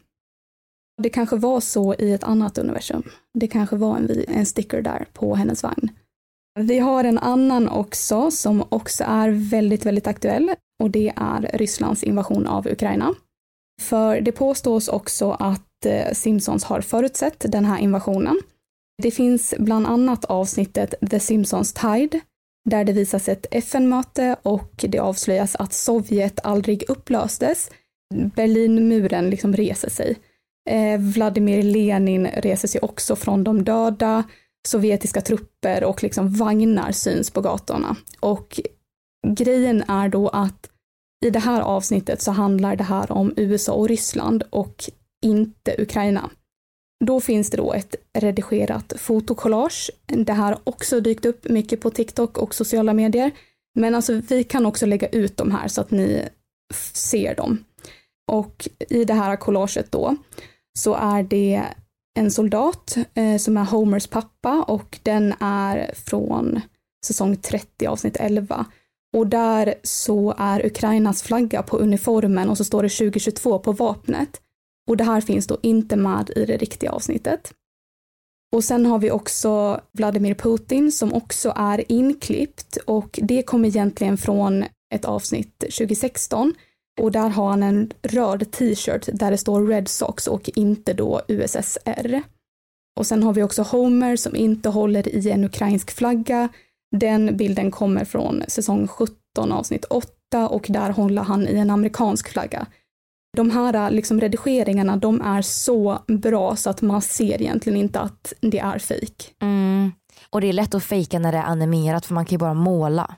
Det 1.01 1.09
kanske 1.09 1.35
var 1.35 1.59
så 1.59 1.95
i 1.95 2.13
ett 2.13 2.23
annat 2.23 2.57
universum. 2.57 3.03
Det 3.33 3.47
kanske 3.47 3.75
var 3.75 3.97
en, 3.97 4.23
en 4.27 4.45
sticker 4.45 4.81
där 4.81 5.07
på 5.13 5.35
hennes 5.35 5.63
vagn. 5.63 5.89
Vi 6.59 6.79
har 6.79 7.03
en 7.03 7.17
annan 7.17 7.69
också 7.69 8.31
som 8.31 8.63
också 8.69 9.03
är 9.07 9.29
väldigt, 9.29 9.85
väldigt 9.85 10.07
aktuell 10.07 10.55
och 10.83 10.91
det 10.91 11.13
är 11.15 11.51
Rysslands 11.53 12.03
invasion 12.03 12.47
av 12.47 12.67
Ukraina. 12.67 13.15
För 13.81 14.21
det 14.21 14.31
påstås 14.31 14.87
också 14.87 15.31
att 15.31 15.85
eh, 15.85 16.13
Simpsons 16.13 16.63
har 16.63 16.81
förutsett 16.81 17.45
den 17.51 17.65
här 17.65 17.79
invasionen. 17.79 18.41
Det 19.03 19.11
finns 19.11 19.53
bland 19.57 19.87
annat 19.87 20.25
avsnittet 20.25 20.93
The 21.09 21.19
Simpsons 21.19 21.73
Tide, 21.73 22.19
där 22.69 22.83
det 22.83 22.93
visas 22.93 23.29
ett 23.29 23.45
FN-möte 23.51 24.35
och 24.41 24.85
det 24.87 24.99
avslöjas 24.99 25.55
att 25.55 25.73
Sovjet 25.73 26.39
aldrig 26.43 26.89
upplöstes. 26.89 27.71
Berlinmuren 28.35 29.29
liksom 29.29 29.55
reser 29.55 29.89
sig. 29.89 30.17
Eh, 30.69 30.99
Vladimir 30.99 31.63
Lenin 31.63 32.27
reser 32.27 32.67
sig 32.67 32.81
också 32.81 33.15
från 33.15 33.43
de 33.43 33.63
döda. 33.63 34.23
Sovjetiska 34.67 35.21
trupper 35.21 35.83
och 35.83 36.03
liksom 36.03 36.33
vagnar 36.33 36.91
syns 36.91 37.31
på 37.31 37.41
gatorna. 37.41 37.95
Och 38.19 38.59
grejen 39.27 39.83
är 39.87 40.09
då 40.09 40.29
att 40.29 40.69
i 41.25 41.29
det 41.29 41.39
här 41.39 41.61
avsnittet 41.61 42.21
så 42.21 42.31
handlar 42.31 42.75
det 42.75 42.83
här 42.83 43.11
om 43.11 43.33
USA 43.37 43.73
och 43.73 43.87
Ryssland 43.87 44.43
och 44.49 44.83
inte 45.21 45.75
Ukraina. 45.77 46.29
Då 47.03 47.19
finns 47.19 47.49
det 47.49 47.57
då 47.57 47.73
ett 47.73 47.95
redigerat 48.13 48.93
fotokollage. 48.97 49.91
Det 50.05 50.33
här 50.33 50.51
har 50.51 50.59
också 50.63 50.99
dykt 50.99 51.25
upp 51.25 51.49
mycket 51.49 51.81
på 51.81 51.89
TikTok 51.89 52.37
och 52.37 52.55
sociala 52.55 52.93
medier. 52.93 53.31
Men 53.75 53.95
alltså 53.95 54.13
vi 54.13 54.43
kan 54.43 54.65
också 54.65 54.85
lägga 54.85 55.07
ut 55.07 55.37
de 55.37 55.51
här 55.51 55.67
så 55.67 55.81
att 55.81 55.91
ni 55.91 56.27
ser 56.93 57.35
dem. 57.35 57.63
Och 58.31 58.67
i 58.89 59.05
det 59.05 59.13
här 59.13 59.35
collaget 59.35 59.91
då 59.91 60.15
så 60.79 60.93
är 60.93 61.23
det 61.23 61.63
en 62.19 62.31
soldat 62.31 62.97
eh, 63.13 63.37
som 63.37 63.57
är 63.57 63.65
Homers 63.65 64.07
pappa 64.07 64.63
och 64.67 64.99
den 65.03 65.33
är 65.39 65.91
från 65.95 66.61
säsong 67.05 67.37
30 67.37 67.85
avsnitt 67.87 68.17
11. 68.17 68.65
Och 69.17 69.27
där 69.27 69.75
så 69.83 70.35
är 70.37 70.65
Ukrainas 70.65 71.23
flagga 71.23 71.63
på 71.63 71.77
uniformen 71.77 72.49
och 72.49 72.57
så 72.57 72.63
står 72.63 72.83
det 72.83 72.89
2022 72.89 73.59
på 73.59 73.71
vapnet. 73.71 74.41
Och 74.87 74.97
det 74.97 75.03
här 75.03 75.21
finns 75.21 75.47
då 75.47 75.57
inte 75.61 75.95
med 75.95 76.31
i 76.35 76.45
det 76.45 76.57
riktiga 76.57 76.91
avsnittet. 76.91 77.53
Och 78.55 78.63
sen 78.63 78.85
har 78.85 78.99
vi 78.99 79.11
också 79.11 79.81
Vladimir 79.91 80.33
Putin 80.33 80.91
som 80.91 81.13
också 81.13 81.53
är 81.55 81.91
inklippt 81.91 82.77
och 82.85 83.19
det 83.23 83.43
kommer 83.43 83.69
egentligen 83.69 84.17
från 84.17 84.65
ett 84.93 85.05
avsnitt 85.05 85.59
2016 85.59 86.53
och 87.01 87.11
där 87.11 87.29
har 87.29 87.49
han 87.49 87.63
en 87.63 87.91
röd 88.01 88.51
t-shirt 88.51 89.09
där 89.13 89.31
det 89.31 89.37
står 89.37 89.67
Red 89.67 89.87
Sox 89.87 90.27
och 90.27 90.49
inte 90.55 90.93
då 90.93 91.21
USSR. 91.27 92.21
Och 92.99 93.07
sen 93.07 93.23
har 93.23 93.33
vi 93.33 93.43
också 93.43 93.61
Homer 93.61 94.15
som 94.15 94.35
inte 94.35 94.69
håller 94.69 95.15
i 95.15 95.29
en 95.29 95.43
ukrainsk 95.43 95.91
flagga. 95.91 96.49
Den 96.95 97.37
bilden 97.37 97.71
kommer 97.71 98.05
från 98.05 98.43
säsong 98.47 98.87
17 98.87 99.51
avsnitt 99.51 99.85
8 99.85 100.47
och 100.49 100.65
där 100.69 100.89
håller 100.89 101.21
han 101.21 101.47
i 101.47 101.55
en 101.55 101.69
amerikansk 101.69 102.29
flagga. 102.29 102.67
De 103.37 103.51
här 103.51 103.91
liksom 103.91 104.21
redigeringarna, 104.21 104.97
de 104.97 105.21
är 105.21 105.41
så 105.41 105.99
bra 106.07 106.55
så 106.55 106.69
att 106.69 106.81
man 106.81 107.01
ser 107.01 107.41
egentligen 107.41 107.79
inte 107.79 107.99
att 107.99 108.33
det 108.39 108.59
är 108.59 108.79
fejk. 108.79 109.35
Mm. 109.41 109.91
Och 110.29 110.41
det 110.41 110.47
är 110.47 110.53
lätt 110.53 110.75
att 110.75 110.83
fejka 110.83 111.19
när 111.19 111.31
det 111.31 111.37
är 111.37 111.43
animerat 111.43 112.05
för 112.05 112.13
man 112.13 112.25
kan 112.25 112.31
ju 112.31 112.37
bara 112.37 112.53
måla. 112.53 113.15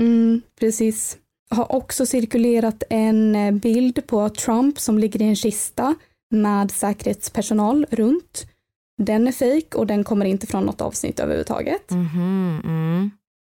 Mm, 0.00 0.42
precis. 0.60 1.16
Har 1.50 1.72
också 1.72 2.06
cirkulerat 2.06 2.82
en 2.90 3.36
eh, 3.36 3.52
bild 3.52 4.06
på 4.06 4.28
Trump 4.28 4.80
som 4.80 4.98
ligger 4.98 5.22
i 5.22 5.24
en 5.24 5.36
kista 5.36 5.94
med 6.30 6.70
säkerhetspersonal 6.70 7.86
runt. 7.90 8.46
Den 9.02 9.28
är 9.28 9.32
fejk 9.32 9.74
och 9.74 9.86
den 9.86 10.04
kommer 10.04 10.26
inte 10.26 10.46
från 10.46 10.64
något 10.64 10.80
avsnitt 10.80 11.20
överhuvudtaget. 11.20 11.90
Mm, 11.90 12.60
mm. 12.64 13.10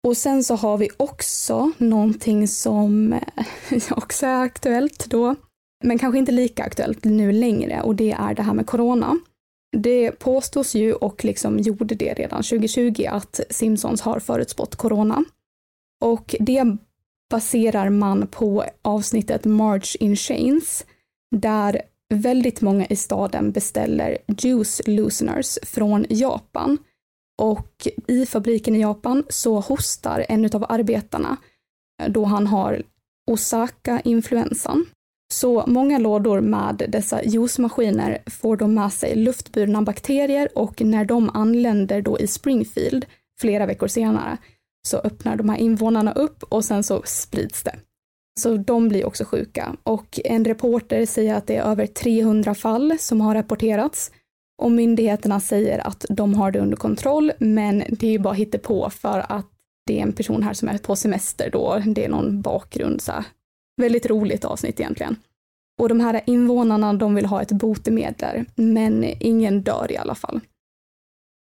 Och 0.07 0.17
sen 0.17 0.45
så 0.45 0.55
har 0.57 0.79
vi 0.79 0.89
också 0.97 1.73
någonting 1.79 2.49
som 2.49 3.13
eh, 3.13 3.83
också 3.91 4.27
är 4.27 4.43
aktuellt 4.43 5.07
då, 5.07 5.35
men 5.85 5.99
kanske 5.99 6.19
inte 6.19 6.33
lika 6.33 6.65
aktuellt 6.65 7.05
nu 7.05 7.33
längre 7.33 7.83
och 7.83 7.95
det 7.95 8.13
är 8.13 8.35
det 8.35 8.43
här 8.43 8.55
med 8.55 8.67
corona. 8.67 9.19
Det 9.77 10.11
påstås 10.11 10.75
ju 10.75 10.93
och 10.93 11.25
liksom 11.25 11.59
gjorde 11.59 11.95
det 11.95 12.15
redan 12.15 12.43
2020 12.43 13.07
att 13.11 13.41
Simpsons 13.51 14.01
har 14.01 14.21
förutspått 14.21 14.77
corona. 14.77 15.25
Och 16.01 16.35
det 16.41 16.77
baserar 17.31 17.91
man 17.91 18.27
på 18.27 18.65
avsnittet 18.83 19.45
March 19.45 19.97
in 20.01 20.17
Chains 20.17 20.87
där 21.37 21.83
väldigt 22.15 22.61
många 22.61 22.87
i 22.87 22.97
staden 22.97 23.53
beställer 23.53 24.19
juice 24.27 24.83
looseners 24.87 25.59
från 25.63 26.07
Japan. 26.09 26.79
Och 27.39 27.89
i 28.07 28.27
fabriken 28.27 28.77
i 28.77 28.81
Japan 28.81 29.25
så 29.29 29.61
hostar 29.61 30.27
en 30.29 30.45
av 30.45 30.67
arbetarna 30.69 31.37
då 32.09 32.25
han 32.25 32.47
har 32.47 32.83
Osaka-influensan. 33.31 34.87
Så 35.33 35.65
många 35.67 35.99
lådor 35.99 36.41
med 36.41 36.83
dessa 36.89 37.25
juicemaskiner 37.25 38.23
får 38.27 38.57
då 38.57 38.67
med 38.67 38.93
sig 38.93 39.17
luftburna 39.17 39.83
bakterier 39.83 40.49
och 40.55 40.83
när 40.83 41.05
de 41.05 41.31
anländer 41.35 42.03
då 42.03 42.19
i 42.19 42.27
Springfield 42.27 43.07
flera 43.41 43.67
veckor 43.67 43.87
senare 43.87 44.37
så 44.89 44.97
öppnar 44.97 45.37
de 45.37 45.49
här 45.49 45.57
invånarna 45.57 46.13
upp 46.13 46.43
och 46.43 46.65
sen 46.65 46.83
så 46.83 47.03
sprids 47.05 47.63
det. 47.63 47.77
Så 48.41 48.57
de 48.57 48.89
blir 48.89 49.07
också 49.07 49.25
sjuka 49.25 49.77
och 49.83 50.21
en 50.25 50.45
reporter 50.45 51.07
säger 51.07 51.35
att 51.35 51.47
det 51.47 51.57
är 51.57 51.63
över 51.63 51.87
300 51.87 52.55
fall 52.55 52.97
som 52.99 53.21
har 53.21 53.35
rapporterats 53.35 54.11
och 54.63 54.71
myndigheterna 54.71 55.41
säger 55.41 55.87
att 55.87 56.05
de 56.09 56.35
har 56.35 56.51
det 56.51 56.59
under 56.59 56.77
kontroll 56.77 57.33
men 57.39 57.85
det 57.89 58.07
är 58.07 58.11
ju 58.11 58.19
bara 58.19 58.35
hittepå 58.35 58.91
för 58.91 59.27
att 59.29 59.47
det 59.87 59.99
är 59.99 60.03
en 60.03 60.13
person 60.13 60.43
här 60.43 60.55
som 60.55 60.69
är 60.69 60.79
på 60.79 60.97
semester 60.97 61.51
då, 61.51 61.83
det 61.87 62.05
är 62.05 62.09
någon 62.09 62.43
bakgrund 62.43 63.01
så 63.01 63.13
här. 63.13 63.25
Väldigt 63.81 64.07
roligt 64.07 64.45
avsnitt 64.45 64.81
egentligen. 64.81 65.17
Och 65.81 65.89
de 65.89 66.01
här 66.01 66.21
invånarna 66.27 66.93
de 66.93 67.15
vill 67.15 67.27
ha 67.27 67.43
ett 67.43 67.53
botemedel 67.53 68.45
men 68.55 69.05
ingen 69.21 69.63
dör 69.63 69.93
i 69.93 69.97
alla 69.97 70.15
fall. 70.15 70.41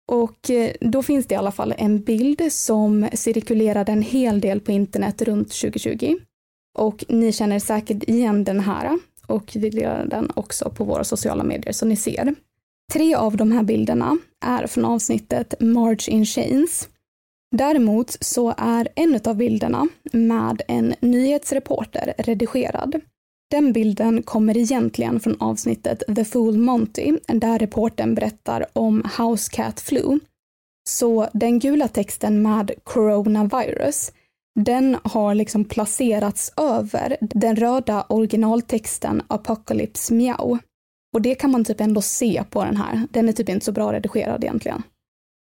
Och 0.08 0.50
eh, 0.50 0.72
då 0.82 1.04
finns 1.04 1.25
det 1.25 1.34
i 1.34 1.38
alla 1.38 1.51
fall 1.51 1.74
en 1.77 2.01
bild 2.01 2.42
som 2.54 3.10
cirkulerade 3.13 3.92
en 3.92 4.01
hel 4.01 4.42
del 4.42 4.60
på 4.60 4.72
internet 4.72 5.22
runt 5.22 5.51
2020. 5.51 6.18
Och 6.77 7.06
ni 7.10 7.32
känner 7.32 7.60
säkert 7.60 8.04
igen 8.04 8.44
den 8.44 8.60
här 8.60 9.00
och 9.27 9.51
vi 9.56 9.70
delar 9.70 10.06
den 10.06 10.32
också 10.34 10.70
på 10.70 10.84
våra 10.84 11.04
sociala 11.04 11.44
medier 11.44 11.74
så 11.74 11.86
ni 11.86 11.96
ser. 11.96 12.36
Tre 12.94 13.15
av 13.15 13.38
de 13.38 13.51
här 13.51 13.63
bilderna 13.63 14.18
är 14.46 14.68
från 14.68 14.86
avsnittet 14.86 15.54
March 15.60 16.10
in 16.10 16.25
Chains. 16.25 16.89
Däremot 17.57 18.17
så 18.19 18.53
är 18.57 18.88
en 18.95 19.19
av 19.25 19.35
bilderna 19.35 19.88
med 20.12 20.62
en 20.67 20.95
nyhetsreporter 21.00 22.13
redigerad. 22.17 23.01
Den 23.51 23.74
bilden 23.74 24.24
kommer 24.24 24.57
egentligen 24.57 25.19
från 25.19 25.41
avsnittet 25.41 26.03
The 26.15 26.25
Fool 26.25 26.57
Monty, 26.57 27.17
där 27.27 27.59
reporten 27.59 28.15
berättar 28.15 28.65
om 28.74 29.03
House 29.17 29.51
Cat 29.51 29.79
Flu. 29.79 30.19
Så 30.89 31.29
den 31.33 31.59
gula 31.59 31.88
texten 31.88 32.41
med 32.41 32.71
coronavirus, 32.83 34.12
den 34.59 34.97
har 35.03 35.35
liksom 35.35 35.65
placerats 35.65 36.53
över 36.57 37.17
den 37.21 37.55
röda 37.55 38.05
originaltexten 38.09 39.21
Apocalypse 39.27 40.13
Meow. 40.13 40.57
Och 41.13 41.21
det 41.21 41.35
kan 41.35 41.51
man 41.51 41.65
typ 41.65 41.81
ändå 41.81 42.01
se 42.01 42.43
på 42.50 42.63
den 42.63 42.77
här. 42.77 43.07
Den 43.12 43.29
är 43.29 43.33
typ 43.33 43.50
inte 43.50 43.65
så 43.65 43.71
bra 43.71 43.93
redigerad 43.93 44.43
egentligen. 44.43 44.83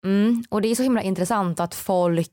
Mm, 0.05 0.43
och 0.49 0.61
det 0.61 0.67
är 0.67 0.75
så 0.75 0.83
himla 0.83 1.01
intressant 1.01 1.59
att 1.59 1.75
folk 1.75 2.31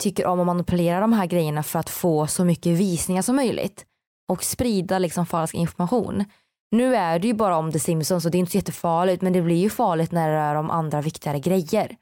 tycker 0.00 0.26
om 0.26 0.40
att 0.40 0.46
manipulera 0.46 1.00
de 1.00 1.12
här 1.12 1.26
grejerna 1.26 1.62
för 1.62 1.78
att 1.78 1.90
få 1.90 2.26
så 2.26 2.44
mycket 2.44 2.72
visningar 2.78 3.22
som 3.22 3.36
möjligt 3.36 3.86
och 4.28 4.44
sprida 4.44 4.98
liksom 4.98 5.26
falsk 5.26 5.54
information. 5.54 6.24
Nu 6.70 6.96
är 6.96 7.18
det 7.18 7.26
ju 7.26 7.34
bara 7.34 7.56
om 7.56 7.72
The 7.72 7.80
Simpsons 7.80 8.24
och 8.24 8.30
det 8.30 8.38
är 8.38 8.40
inte 8.40 8.52
så 8.52 8.58
jättefarligt 8.58 9.22
men 9.22 9.32
det 9.32 9.42
blir 9.42 9.56
ju 9.56 9.70
farligt 9.70 10.12
när 10.12 10.28
det 10.28 10.36
rör 10.36 10.54
om 10.54 10.70
andra 10.70 11.00
viktigare 11.00 11.38
grejer. 11.38 11.96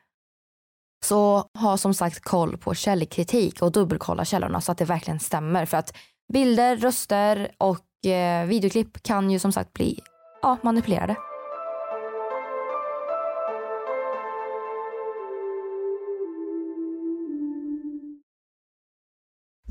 Så 1.05 1.49
ha 1.59 1.77
som 1.77 1.95
sagt 1.95 2.21
koll 2.21 2.59
på 2.59 2.75
källkritik 2.75 3.63
och 3.63 3.73
dubbelkolla 3.73 4.25
källorna 4.25 4.61
så 4.61 4.73
att 4.73 4.79
det 4.79 4.85
verkligen 4.85 5.21
stämmer 5.21 5.67
för 5.67 5.77
att 5.77 5.97
bilder, 6.33 6.77
röster 6.77 7.51
och 7.59 8.07
eh, 8.07 8.47
videoklipp 8.47 9.03
kan 9.03 9.31
ju 9.31 9.39
som 9.39 9.53
sagt 9.53 9.73
bli 9.73 10.01
ja, 10.43 10.59
manipulerade. 10.63 11.17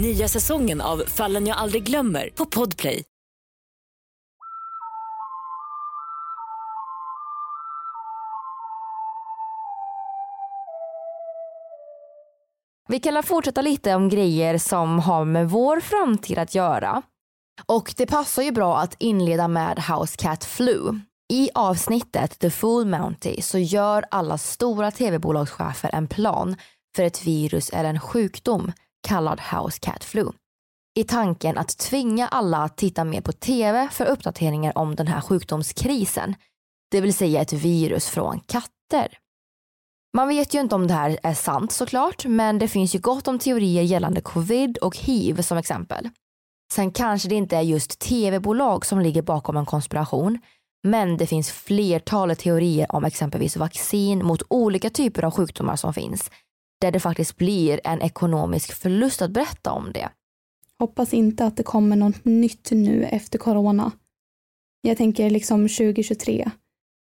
Nya 0.00 0.28
säsongen 0.28 0.80
av 0.80 1.02
Fallen 1.06 1.46
jag 1.46 1.56
aldrig 1.56 1.82
glömmer 1.82 2.30
på 2.34 2.46
Podplay. 2.46 3.04
Vi 12.88 13.00
kan 13.00 13.22
fortsätta 13.22 13.60
lite 13.60 13.94
om 13.94 14.08
grejer 14.08 14.58
som 14.58 14.98
har 14.98 15.24
med 15.24 15.50
vår 15.50 15.80
framtid 15.80 16.38
att 16.38 16.54
göra. 16.54 17.02
Och 17.66 17.94
det 17.96 18.06
passar 18.06 18.42
ju 18.42 18.52
bra 18.52 18.78
att 18.78 18.96
inleda 18.98 19.48
med 19.48 19.78
House 19.78 20.16
Cat 20.16 20.44
Flu. 20.44 21.00
I 21.32 21.50
avsnittet 21.54 22.38
The 22.38 22.50
Fool 22.50 22.86
Mounty 22.86 23.42
så 23.42 23.58
gör 23.58 24.04
alla 24.10 24.38
stora 24.38 24.90
tv-bolagschefer 24.90 25.90
en 25.94 26.08
plan 26.08 26.56
för 26.96 27.02
ett 27.02 27.26
virus 27.26 27.70
eller 27.70 27.88
en 27.88 28.00
sjukdom 28.00 28.72
kallad 29.02 29.40
House 29.40 29.78
Cat 29.80 30.04
Flu. 30.04 30.26
I 30.98 31.04
tanken 31.04 31.58
att 31.58 31.78
tvinga 31.78 32.28
alla 32.28 32.58
att 32.58 32.76
titta 32.76 33.04
mer 33.04 33.20
på 33.20 33.32
tv 33.32 33.88
för 33.92 34.04
uppdateringar 34.04 34.78
om 34.78 34.94
den 34.94 35.06
här 35.06 35.20
sjukdomskrisen. 35.20 36.34
Det 36.90 37.00
vill 37.00 37.14
säga 37.14 37.40
ett 37.40 37.52
virus 37.52 38.06
från 38.06 38.40
katter. 38.40 39.18
Man 40.16 40.28
vet 40.28 40.54
ju 40.54 40.60
inte 40.60 40.74
om 40.74 40.86
det 40.86 40.94
här 40.94 41.18
är 41.22 41.34
sant 41.34 41.72
såklart, 41.72 42.26
men 42.26 42.58
det 42.58 42.68
finns 42.68 42.94
ju 42.94 42.98
gott 42.98 43.28
om 43.28 43.38
teorier 43.38 43.82
gällande 43.82 44.20
covid 44.20 44.78
och 44.78 44.96
hiv 44.96 45.42
som 45.42 45.58
exempel. 45.58 46.08
Sen 46.72 46.90
kanske 46.90 47.28
det 47.28 47.34
inte 47.34 47.56
är 47.56 47.62
just 47.62 47.98
tv-bolag 47.98 48.86
som 48.86 49.00
ligger 49.00 49.22
bakom 49.22 49.56
en 49.56 49.66
konspiration, 49.66 50.38
men 50.82 51.16
det 51.16 51.26
finns 51.26 51.50
flertalet 51.50 52.38
teorier 52.38 52.94
om 52.94 53.04
exempelvis 53.04 53.56
vaccin 53.56 54.26
mot 54.26 54.42
olika 54.48 54.90
typer 54.90 55.24
av 55.24 55.30
sjukdomar 55.30 55.76
som 55.76 55.94
finns, 55.94 56.30
där 56.80 56.92
det 56.92 57.00
faktiskt 57.00 57.36
blir 57.36 57.80
en 57.84 58.02
ekonomisk 58.02 58.72
förlust 58.72 59.22
att 59.22 59.30
berätta 59.30 59.72
om 59.72 59.92
det. 59.92 60.08
Hoppas 60.78 61.14
inte 61.14 61.44
att 61.44 61.56
det 61.56 61.62
kommer 61.62 61.96
något 61.96 62.24
nytt 62.24 62.70
nu 62.70 63.04
efter 63.04 63.38
corona. 63.38 63.92
Jag 64.80 64.96
tänker 64.96 65.30
liksom 65.30 65.68
2023. 65.68 66.50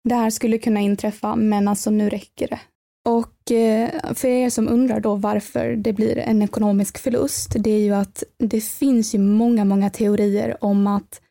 Det 0.09 0.15
här 0.15 0.29
skulle 0.29 0.57
kunna 0.57 0.79
inträffa, 0.79 1.35
men 1.35 1.67
alltså 1.67 1.91
nu 1.91 2.09
räcker 2.09 2.47
det. 2.47 2.59
Och 3.07 3.51
eh, 3.51 4.13
för 4.13 4.27
er 4.27 4.49
som 4.49 4.67
undrar 4.67 4.99
då 4.99 5.15
varför 5.15 5.75
det 5.75 5.93
blir 5.93 6.17
en 6.17 6.41
ekonomisk 6.41 6.97
förlust, 6.97 7.55
det 7.59 7.71
är 7.71 7.79
ju 7.79 7.93
att 7.93 8.23
det 8.37 8.61
finns 8.61 9.15
ju 9.15 9.19
många, 9.19 9.65
många 9.65 9.89
teorier 9.89 10.63
om 10.63 10.87
att 10.87 11.21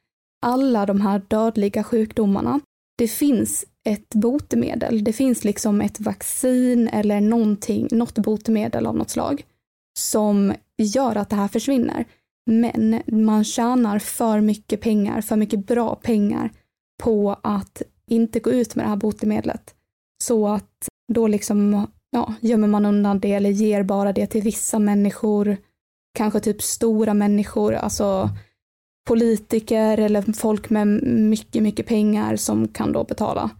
alla 0.46 0.86
de 0.86 1.00
här 1.00 1.22
dödliga 1.28 1.84
sjukdomarna, 1.84 2.60
det 2.96 3.08
finns 3.08 3.64
ett 3.84 4.14
botemedel. 4.14 5.04
Det 5.04 5.12
finns 5.12 5.44
liksom 5.44 5.80
ett 5.80 6.00
vaccin 6.00 6.88
eller 6.88 7.20
någonting, 7.20 7.88
något 7.90 8.18
botemedel 8.18 8.86
av 8.86 8.96
något 8.96 9.10
slag 9.10 9.44
som 9.98 10.54
gör 10.78 11.16
att 11.16 11.30
det 11.30 11.36
här 11.36 11.48
försvinner. 11.48 12.04
Men 12.50 13.02
man 13.06 13.44
tjänar 13.44 13.98
för 13.98 14.40
mycket 14.40 14.80
pengar, 14.80 15.20
för 15.20 15.36
mycket 15.36 15.66
bra 15.66 15.94
pengar 15.94 16.50
på 17.02 17.36
att 17.42 17.82
inte 18.06 18.40
gå 18.40 18.50
ut 18.50 18.74
med 18.74 18.84
det 18.84 18.88
här 18.88 18.96
botemedlet. 18.96 19.74
Så 20.24 20.48
att 20.48 20.88
då 21.12 21.26
liksom 21.26 21.86
ja, 22.10 22.34
gömmer 22.40 22.68
man 22.68 22.86
undan 22.86 23.20
det 23.20 23.32
eller 23.32 23.50
ger 23.50 23.82
bara 23.82 24.12
det 24.12 24.26
till 24.26 24.42
vissa 24.42 24.78
människor, 24.78 25.56
kanske 26.14 26.40
typ 26.40 26.62
stora 26.62 27.14
människor, 27.14 27.74
alltså 27.74 28.30
politiker 29.06 29.98
eller 29.98 30.32
folk 30.32 30.70
med 30.70 30.86
mycket, 31.06 31.62
mycket 31.62 31.86
pengar 31.86 32.36
som 32.36 32.68
kan 32.68 32.92
då 32.92 33.04
betala. 33.04 33.50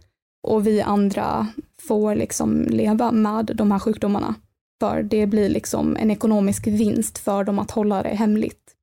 Och 0.47 0.67
vi 0.67 0.81
andra 0.81 1.47
får 1.87 2.15
liksom 2.15 2.61
leva 2.69 3.11
med 3.11 3.51
de 3.55 3.71
här 3.71 3.79
sjukdomarna. 3.79 4.35
För 4.79 5.03
det 5.03 5.27
blir 5.27 5.49
liksom 5.49 5.97
en 5.97 6.11
ekonomisk 6.11 6.67
vinst 6.67 7.17
för 7.17 7.43
dem 7.43 7.59
att 7.59 7.71
hålla 7.71 8.03
det 8.03 8.09
hemligt. 8.09 8.73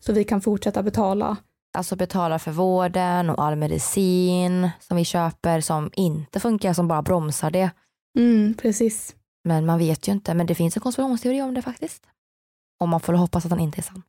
Så 0.00 0.12
vi 0.12 0.24
kan 0.24 0.40
fortsätta 0.40 0.82
betala. 0.82 1.36
Alltså 1.78 1.96
betala 1.96 2.38
för 2.38 2.50
vården 2.50 3.30
och 3.30 3.44
all 3.44 3.56
medicin 3.56 4.70
som 4.80 4.96
vi 4.96 5.04
köper 5.04 5.60
som 5.60 5.90
inte 5.94 6.40
funkar, 6.40 6.72
som 6.72 6.88
bara 6.88 7.02
bromsar 7.02 7.50
det. 7.50 7.70
Mm, 8.18 8.54
precis. 8.54 9.14
Men 9.44 9.66
man 9.66 9.78
vet 9.78 10.08
ju 10.08 10.12
inte, 10.12 10.34
men 10.34 10.46
det 10.46 10.54
finns 10.54 10.76
en 10.76 10.80
konspirationsteori 10.80 11.42
om 11.42 11.54
det 11.54 11.62
faktiskt. 11.62 12.02
Och 12.80 12.88
man 12.88 13.00
får 13.00 13.12
hoppas 13.12 13.44
att 13.44 13.50
den 13.50 13.60
inte 13.60 13.80
är 13.80 13.82
sann. 13.82 14.02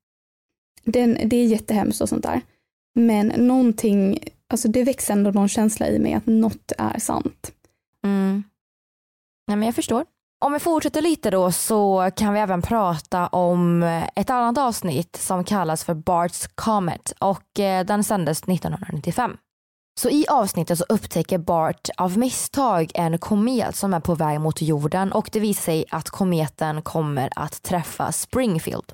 Den, 0.83 1.17
det 1.25 1.35
är 1.35 1.45
jättehemskt 1.45 2.01
och 2.01 2.09
sånt 2.09 2.23
där. 2.23 2.41
Men 2.95 3.27
någonting, 3.27 4.19
alltså 4.47 4.67
det 4.67 4.83
växer 4.83 5.13
ändå 5.13 5.31
någon 5.31 5.49
känsla 5.49 5.87
i 5.87 5.99
mig 5.99 6.13
att 6.13 6.25
något 6.25 6.71
är 6.77 6.99
sant. 6.99 7.51
Mm. 8.03 8.43
Nej, 9.47 9.57
men 9.57 9.65
jag 9.65 9.75
förstår. 9.75 10.05
Om 10.45 10.53
vi 10.53 10.59
fortsätter 10.59 11.01
lite 11.01 11.29
då 11.29 11.51
så 11.51 12.11
kan 12.15 12.33
vi 12.33 12.39
även 12.39 12.61
prata 12.61 13.27
om 13.27 13.83
ett 14.15 14.29
annat 14.29 14.57
avsnitt 14.57 15.15
som 15.15 15.43
kallas 15.43 15.83
för 15.83 15.93
Bart's 15.93 16.49
Comet 16.55 17.13
och 17.19 17.59
eh, 17.59 17.85
den 17.85 18.03
sändes 18.03 18.43
1995. 18.43 19.37
Så 19.99 20.09
i 20.09 20.25
avsnittet 20.29 20.77
så 20.77 20.85
upptäcker 20.89 21.37
Bart 21.37 21.89
av 21.97 22.17
misstag 22.17 22.91
en 22.93 23.17
komet 23.17 23.75
som 23.75 23.93
är 23.93 23.99
på 23.99 24.15
väg 24.15 24.41
mot 24.41 24.61
jorden 24.61 25.11
och 25.11 25.29
det 25.31 25.39
visar 25.39 25.61
sig 25.61 25.85
att 25.89 26.09
kometen 26.09 26.81
kommer 26.81 27.29
att 27.35 27.61
träffa 27.61 28.11
Springfield. 28.11 28.93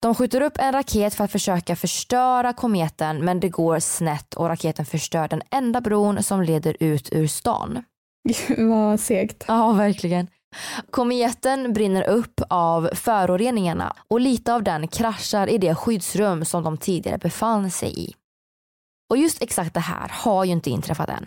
De 0.00 0.14
skjuter 0.14 0.40
upp 0.40 0.58
en 0.58 0.72
raket 0.72 1.14
för 1.14 1.24
att 1.24 1.32
försöka 1.32 1.76
förstöra 1.76 2.52
kometen 2.52 3.24
men 3.24 3.40
det 3.40 3.48
går 3.48 3.78
snett 3.78 4.34
och 4.34 4.48
raketen 4.48 4.86
förstör 4.86 5.28
den 5.28 5.42
enda 5.50 5.80
bron 5.80 6.22
som 6.22 6.42
leder 6.42 6.76
ut 6.80 7.08
ur 7.12 7.26
stan. 7.26 7.84
Vad 8.58 9.00
segt. 9.00 9.44
Ja, 9.48 9.72
verkligen. 9.72 10.28
Kometen 10.90 11.72
brinner 11.72 12.08
upp 12.08 12.40
av 12.48 12.90
föroreningarna 12.94 13.96
och 14.08 14.20
lite 14.20 14.54
av 14.54 14.62
den 14.62 14.88
kraschar 14.88 15.46
i 15.46 15.58
det 15.58 15.74
skyddsrum 15.74 16.44
som 16.44 16.62
de 16.64 16.78
tidigare 16.78 17.18
befann 17.18 17.70
sig 17.70 18.00
i. 18.00 18.14
Och 19.10 19.16
just 19.16 19.42
exakt 19.42 19.74
det 19.74 19.80
här 19.80 20.08
har 20.08 20.44
ju 20.44 20.52
inte 20.52 20.70
inträffat 20.70 21.08
än. 21.08 21.26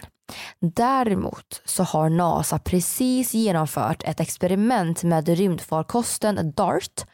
Däremot 0.60 1.62
så 1.66 1.84
har 1.84 2.10
NASA 2.10 2.60
precis 2.60 3.34
genomfört 3.34 4.04
ett 4.04 4.20
experiment 4.20 5.04
med 5.04 5.30
rymdfarkosten 5.30 6.54
DART 6.56 7.06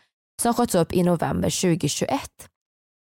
som 0.41 0.53
sköts 0.53 0.75
upp 0.75 0.93
i 0.93 1.03
november 1.03 1.61
2021. 1.61 2.21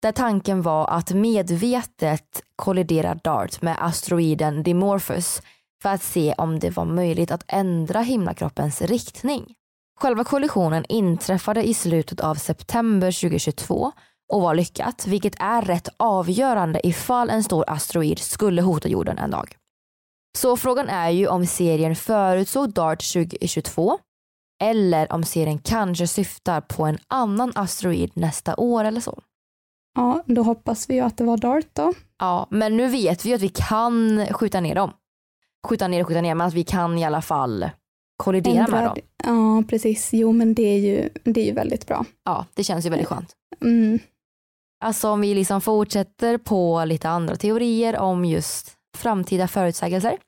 Där 0.02 0.12
tanken 0.12 0.62
var 0.62 0.86
att 0.90 1.10
medvetet 1.10 2.42
kollidera 2.56 3.14
DART 3.14 3.62
med 3.62 3.76
asteroiden 3.80 4.62
Dimorphos 4.62 5.42
för 5.82 5.88
att 5.88 6.02
se 6.02 6.34
om 6.38 6.58
det 6.58 6.70
var 6.70 6.84
möjligt 6.84 7.30
att 7.30 7.44
ändra 7.48 8.00
himlakroppens 8.00 8.82
riktning. 8.82 9.54
Själva 10.00 10.24
kollisionen 10.24 10.84
inträffade 10.88 11.62
i 11.62 11.74
slutet 11.74 12.20
av 12.20 12.34
september 12.34 13.20
2022 13.20 13.92
och 14.32 14.42
var 14.42 14.54
lyckat, 14.54 15.06
vilket 15.06 15.34
är 15.40 15.62
rätt 15.62 15.88
avgörande 15.96 16.86
ifall 16.86 17.30
en 17.30 17.44
stor 17.44 17.64
asteroid 17.66 18.18
skulle 18.18 18.62
hota 18.62 18.88
jorden 18.88 19.18
en 19.18 19.30
dag. 19.30 19.56
Så 20.38 20.56
frågan 20.56 20.88
är 20.88 21.10
ju 21.10 21.26
om 21.26 21.46
serien 21.46 21.96
förutsåg 21.96 22.72
DART 22.72 23.12
2022 23.12 23.98
eller 24.62 25.12
om 25.12 25.24
serien 25.24 25.58
kanske 25.58 26.06
syftar 26.06 26.60
på 26.60 26.84
en 26.84 26.98
annan 27.08 27.52
asteroid 27.54 28.10
nästa 28.14 28.56
år 28.56 28.84
eller 28.84 29.00
så. 29.00 29.22
Ja, 29.94 30.22
då 30.26 30.42
hoppas 30.42 30.90
vi 30.90 30.94
ju 30.94 31.00
att 31.00 31.16
det 31.16 31.24
var 31.24 31.36
DART 31.36 31.66
då. 31.72 31.92
Ja, 32.18 32.46
men 32.50 32.76
nu 32.76 32.88
vet 32.88 33.24
vi 33.24 33.28
ju 33.28 33.34
att 33.34 33.40
vi 33.40 33.48
kan 33.48 34.26
skjuta 34.30 34.60
ner 34.60 34.74
dem. 34.74 34.92
Skjuta 35.68 35.88
ner 35.88 36.00
och 36.00 36.08
skjuta 36.08 36.20
ner, 36.20 36.34
men 36.34 36.46
att 36.46 36.54
vi 36.54 36.64
kan 36.64 36.98
i 36.98 37.04
alla 37.04 37.22
fall 37.22 37.70
kollidera 38.16 38.64
Ändra, 38.64 38.80
med 38.80 38.84
dem. 38.84 38.96
Ja, 39.24 39.62
precis. 39.68 40.12
Jo, 40.12 40.32
men 40.32 40.54
det 40.54 40.62
är 40.62 40.78
ju, 40.78 41.08
det 41.24 41.40
är 41.40 41.44
ju 41.44 41.52
väldigt 41.52 41.86
bra. 41.86 42.04
Ja, 42.24 42.46
det 42.54 42.64
känns 42.64 42.86
ju 42.86 42.90
väldigt 42.90 43.08
skönt. 43.08 43.32
Mm. 43.60 43.98
Alltså 44.84 45.08
om 45.08 45.20
vi 45.20 45.34
liksom 45.34 45.60
fortsätter 45.60 46.38
på 46.38 46.84
lite 46.84 47.08
andra 47.08 47.36
teorier 47.36 47.98
om 47.98 48.24
just 48.24 48.76
framtida 48.96 49.48
förutsägelser 49.48 50.18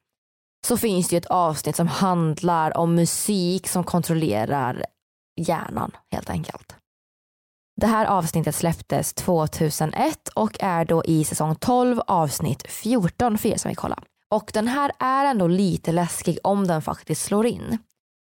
så 0.65 0.77
finns 0.77 1.09
det 1.09 1.17
ju 1.17 1.19
ett 1.19 1.27
avsnitt 1.27 1.77
som 1.77 1.89
handlar 1.89 2.77
om 2.77 2.95
musik 2.95 3.69
som 3.69 3.85
kontrollerar 3.85 4.85
hjärnan 5.41 5.91
helt 6.11 6.31
enkelt. 6.31 6.77
Det 7.81 7.87
här 7.87 8.07
avsnittet 8.07 8.55
släpptes 8.55 9.15
2001 9.15 10.29
och 10.29 10.57
är 10.61 10.85
då 10.85 11.05
i 11.05 11.25
säsong 11.25 11.55
12 11.55 12.01
avsnitt 12.07 12.67
14 12.69 13.39
för 13.39 13.49
er 13.49 13.57
som 13.57 13.69
vill 13.69 13.77
kolla. 13.77 14.03
Och 14.31 14.51
den 14.55 14.69
här 14.69 14.93
är 14.99 15.25
ändå 15.25 15.49
lite 15.49 15.93
läskig 15.93 16.39
om 16.43 16.67
den 16.67 16.83
faktiskt 16.83 17.23
slår 17.23 17.47
in. 17.47 17.79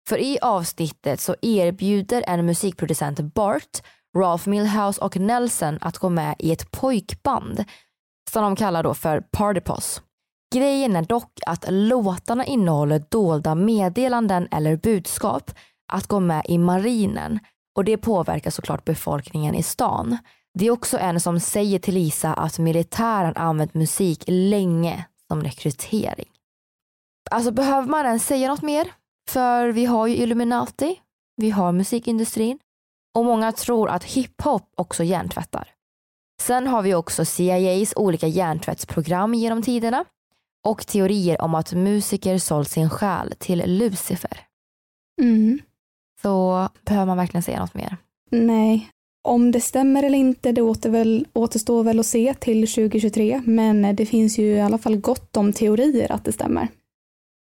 För 0.09 0.17
i 0.17 0.39
avsnittet 0.41 1.19
så 1.19 1.35
erbjuder 1.41 2.23
en 2.27 2.45
musikproducent 2.45 3.19
Bart 3.19 3.81
Ralph 4.17 4.49
Milhouse 4.49 5.01
och 5.01 5.17
Nelson 5.17 5.77
att 5.81 5.97
gå 5.97 6.09
med 6.09 6.35
i 6.39 6.51
ett 6.51 6.71
pojkband 6.71 7.63
som 8.29 8.43
de 8.43 8.55
kallar 8.55 8.83
då 8.83 8.93
för 8.93 9.21
Partypos. 9.21 10.01
Grejen 10.53 10.95
är 10.95 11.01
dock 11.01 11.39
att 11.45 11.65
låtarna 11.69 12.45
innehåller 12.45 13.03
dolda 13.09 13.55
meddelanden 13.55 14.47
eller 14.51 14.77
budskap 14.77 15.51
att 15.93 16.07
gå 16.07 16.19
med 16.19 16.45
i 16.47 16.57
marinen 16.57 17.39
och 17.75 17.83
det 17.83 17.97
påverkar 17.97 18.51
såklart 18.51 18.85
befolkningen 18.85 19.55
i 19.55 19.63
stan. 19.63 20.17
Det 20.53 20.67
är 20.67 20.71
också 20.71 20.97
en 20.97 21.19
som 21.19 21.39
säger 21.39 21.79
till 21.79 21.93
Lisa 21.93 22.33
att 22.33 22.59
militären 22.59 23.35
använt 23.35 23.73
musik 23.73 24.23
länge 24.27 25.05
som 25.27 25.43
rekrytering. 25.43 26.29
Alltså 27.31 27.51
behöver 27.51 27.87
man 27.87 28.05
ens 28.05 28.25
säga 28.25 28.47
något 28.47 28.61
mer? 28.61 28.91
För 29.29 29.67
vi 29.67 29.85
har 29.85 30.07
ju 30.07 30.15
Illuminati, 30.15 30.99
vi 31.35 31.49
har 31.49 31.71
musikindustrin 31.71 32.59
och 33.15 33.25
många 33.25 33.51
tror 33.51 33.89
att 33.89 34.03
hiphop 34.03 34.73
också 34.75 35.03
hjärntvättar. 35.03 35.73
Sen 36.41 36.67
har 36.67 36.81
vi 36.81 36.95
också 36.95 37.25
CIAs 37.25 37.93
olika 37.95 38.27
hjärntvättsprogram 38.27 39.33
genom 39.33 39.61
tiderna 39.61 40.05
och 40.67 40.87
teorier 40.87 41.41
om 41.41 41.55
att 41.55 41.73
musiker 41.73 42.37
sålt 42.37 42.69
sin 42.69 42.89
själ 42.89 43.33
till 43.37 43.63
Lucifer. 43.65 44.39
Mm. 45.21 45.59
så 46.21 46.69
behöver 46.85 47.05
man 47.05 47.17
verkligen 47.17 47.43
säga 47.43 47.59
något 47.59 47.73
mer. 47.73 47.97
Nej, 48.31 48.89
om 49.23 49.51
det 49.51 49.61
stämmer 49.61 50.03
eller 50.03 50.17
inte, 50.17 50.51
det 50.51 50.61
åter 50.61 50.89
väl, 50.89 51.27
återstår 51.33 51.83
väl 51.83 51.99
att 51.99 52.05
se 52.05 52.33
till 52.33 52.67
2023, 52.67 53.41
men 53.45 53.95
det 53.95 54.05
finns 54.05 54.37
ju 54.37 54.45
i 54.45 54.61
alla 54.61 54.77
fall 54.77 54.97
gott 54.97 55.37
om 55.37 55.53
teorier 55.53 56.11
att 56.11 56.25
det 56.25 56.31
stämmer. 56.31 56.67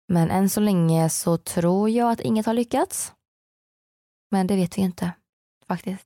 Men 0.09 0.31
än 0.31 0.49
så 0.49 0.61
länge 0.61 1.11
så 1.11 1.37
tror 1.37 1.91
jag 1.91 2.11
att 2.11 2.21
inget 2.21 2.47
har 2.47 2.55
lyckats. 2.55 3.13
Men 4.31 4.47
det 4.47 4.57
vet 4.57 4.79
vi 4.79 4.83
inte 4.83 5.11
faktiskt. 5.69 6.05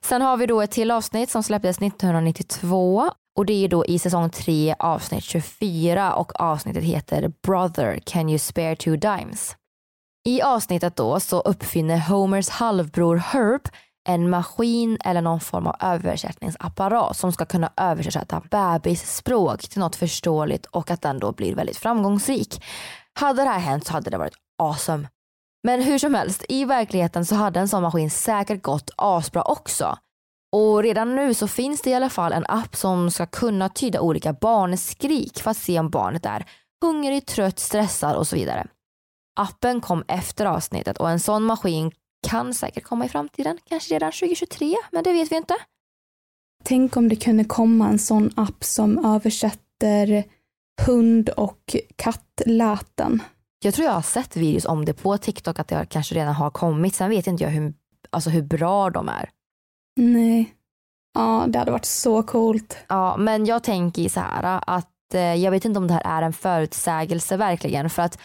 Sen 0.00 0.22
har 0.22 0.36
vi 0.36 0.46
då 0.46 0.60
ett 0.60 0.70
till 0.70 0.90
avsnitt 0.90 1.30
som 1.30 1.42
släpptes 1.42 1.78
1992 1.78 3.10
och 3.38 3.46
det 3.46 3.64
är 3.64 3.68
då 3.68 3.86
i 3.86 3.98
säsong 3.98 4.30
3 4.30 4.74
avsnitt 4.78 5.24
24 5.24 6.14
och 6.14 6.40
avsnittet 6.40 6.84
heter 6.84 7.32
Brother 7.42 8.00
can 8.04 8.28
you 8.28 8.38
spare 8.38 8.76
two 8.76 8.96
dimes. 8.96 9.56
I 10.26 10.42
avsnittet 10.42 10.96
då 10.96 11.20
så 11.20 11.40
uppfinner 11.40 11.98
Homers 11.98 12.48
halvbror 12.48 13.16
Herb 13.16 13.68
en 14.08 14.30
maskin 14.30 14.98
eller 15.04 15.20
någon 15.20 15.40
form 15.40 15.66
av 15.66 15.76
översättningsapparat 15.80 17.16
som 17.16 17.32
ska 17.32 17.44
kunna 17.44 17.72
översätta 17.76 18.42
bebisspråk 18.50 19.68
till 19.68 19.80
något 19.80 19.96
förståeligt 19.96 20.66
och 20.66 20.90
att 20.90 21.02
den 21.02 21.18
då 21.18 21.32
blir 21.32 21.54
väldigt 21.54 21.76
framgångsrik. 21.76 22.64
Hade 23.20 23.42
det 23.42 23.48
här 23.48 23.58
hänt 23.58 23.86
så 23.86 23.92
hade 23.92 24.10
det 24.10 24.18
varit 24.18 24.36
awesome. 24.62 25.08
Men 25.62 25.82
hur 25.82 25.98
som 25.98 26.14
helst, 26.14 26.44
i 26.48 26.64
verkligheten 26.64 27.26
så 27.26 27.34
hade 27.34 27.60
en 27.60 27.68
sån 27.68 27.82
maskin 27.82 28.10
säkert 28.10 28.62
gått 28.62 28.90
asbra 28.96 29.42
också. 29.42 29.98
Och 30.52 30.82
redan 30.82 31.16
nu 31.16 31.34
så 31.34 31.48
finns 31.48 31.82
det 31.82 31.90
i 31.90 31.94
alla 31.94 32.10
fall 32.10 32.32
en 32.32 32.44
app 32.48 32.76
som 32.76 33.10
ska 33.10 33.26
kunna 33.26 33.68
tyda 33.68 34.00
olika 34.00 34.32
barnskrik 34.32 35.38
för 35.42 35.50
att 35.50 35.56
se 35.56 35.78
om 35.78 35.90
barnet 35.90 36.26
är 36.26 36.46
hungrig, 36.82 37.26
trött, 37.26 37.58
stressad 37.58 38.16
och 38.16 38.26
så 38.26 38.36
vidare. 38.36 38.66
Appen 39.40 39.80
kom 39.80 40.04
efter 40.08 40.46
avsnittet 40.46 40.98
och 40.98 41.10
en 41.10 41.20
sån 41.20 41.42
maskin 41.42 41.92
kan 42.28 42.54
säkert 42.54 42.84
komma 42.84 43.04
i 43.04 43.08
framtiden, 43.08 43.58
kanske 43.64 43.94
redan 43.94 44.12
2023, 44.12 44.76
men 44.90 45.04
det 45.04 45.12
vet 45.12 45.32
vi 45.32 45.36
inte. 45.36 45.54
Tänk 46.64 46.96
om 46.96 47.08
det 47.08 47.16
kunde 47.16 47.44
komma 47.44 47.88
en 47.88 47.98
sån 47.98 48.30
app 48.36 48.64
som 48.64 49.04
översätter 49.04 50.24
hund 50.86 51.28
och 51.28 51.76
kattläten. 51.96 53.22
Jag 53.64 53.74
tror 53.74 53.86
jag 53.86 53.92
har 53.92 54.02
sett 54.02 54.36
videos 54.36 54.64
om 54.64 54.84
det 54.84 54.94
på 54.94 55.18
TikTok 55.18 55.58
att 55.58 55.68
det 55.68 55.86
kanske 55.90 56.14
redan 56.14 56.34
har 56.34 56.50
kommit. 56.50 56.94
Sen 56.94 57.10
vet 57.10 57.26
inte 57.26 57.44
jag 57.44 57.50
hur, 57.50 57.74
alltså 58.10 58.30
hur 58.30 58.42
bra 58.42 58.90
de 58.90 59.08
är. 59.08 59.30
Nej. 59.98 60.54
Ja, 61.14 61.46
det 61.48 61.58
hade 61.58 61.70
varit 61.70 61.84
så 61.84 62.22
coolt. 62.22 62.76
Ja, 62.88 63.16
men 63.16 63.46
jag 63.46 63.62
tänker 63.62 64.08
så 64.08 64.20
här 64.20 64.60
att 64.66 65.14
eh, 65.14 65.34
jag 65.34 65.50
vet 65.50 65.64
inte 65.64 65.78
om 65.78 65.86
det 65.86 65.94
här 65.94 66.22
är 66.22 66.26
en 66.26 66.32
förutsägelse 66.32 67.36
verkligen 67.36 67.90
för 67.90 68.02
att 68.02 68.18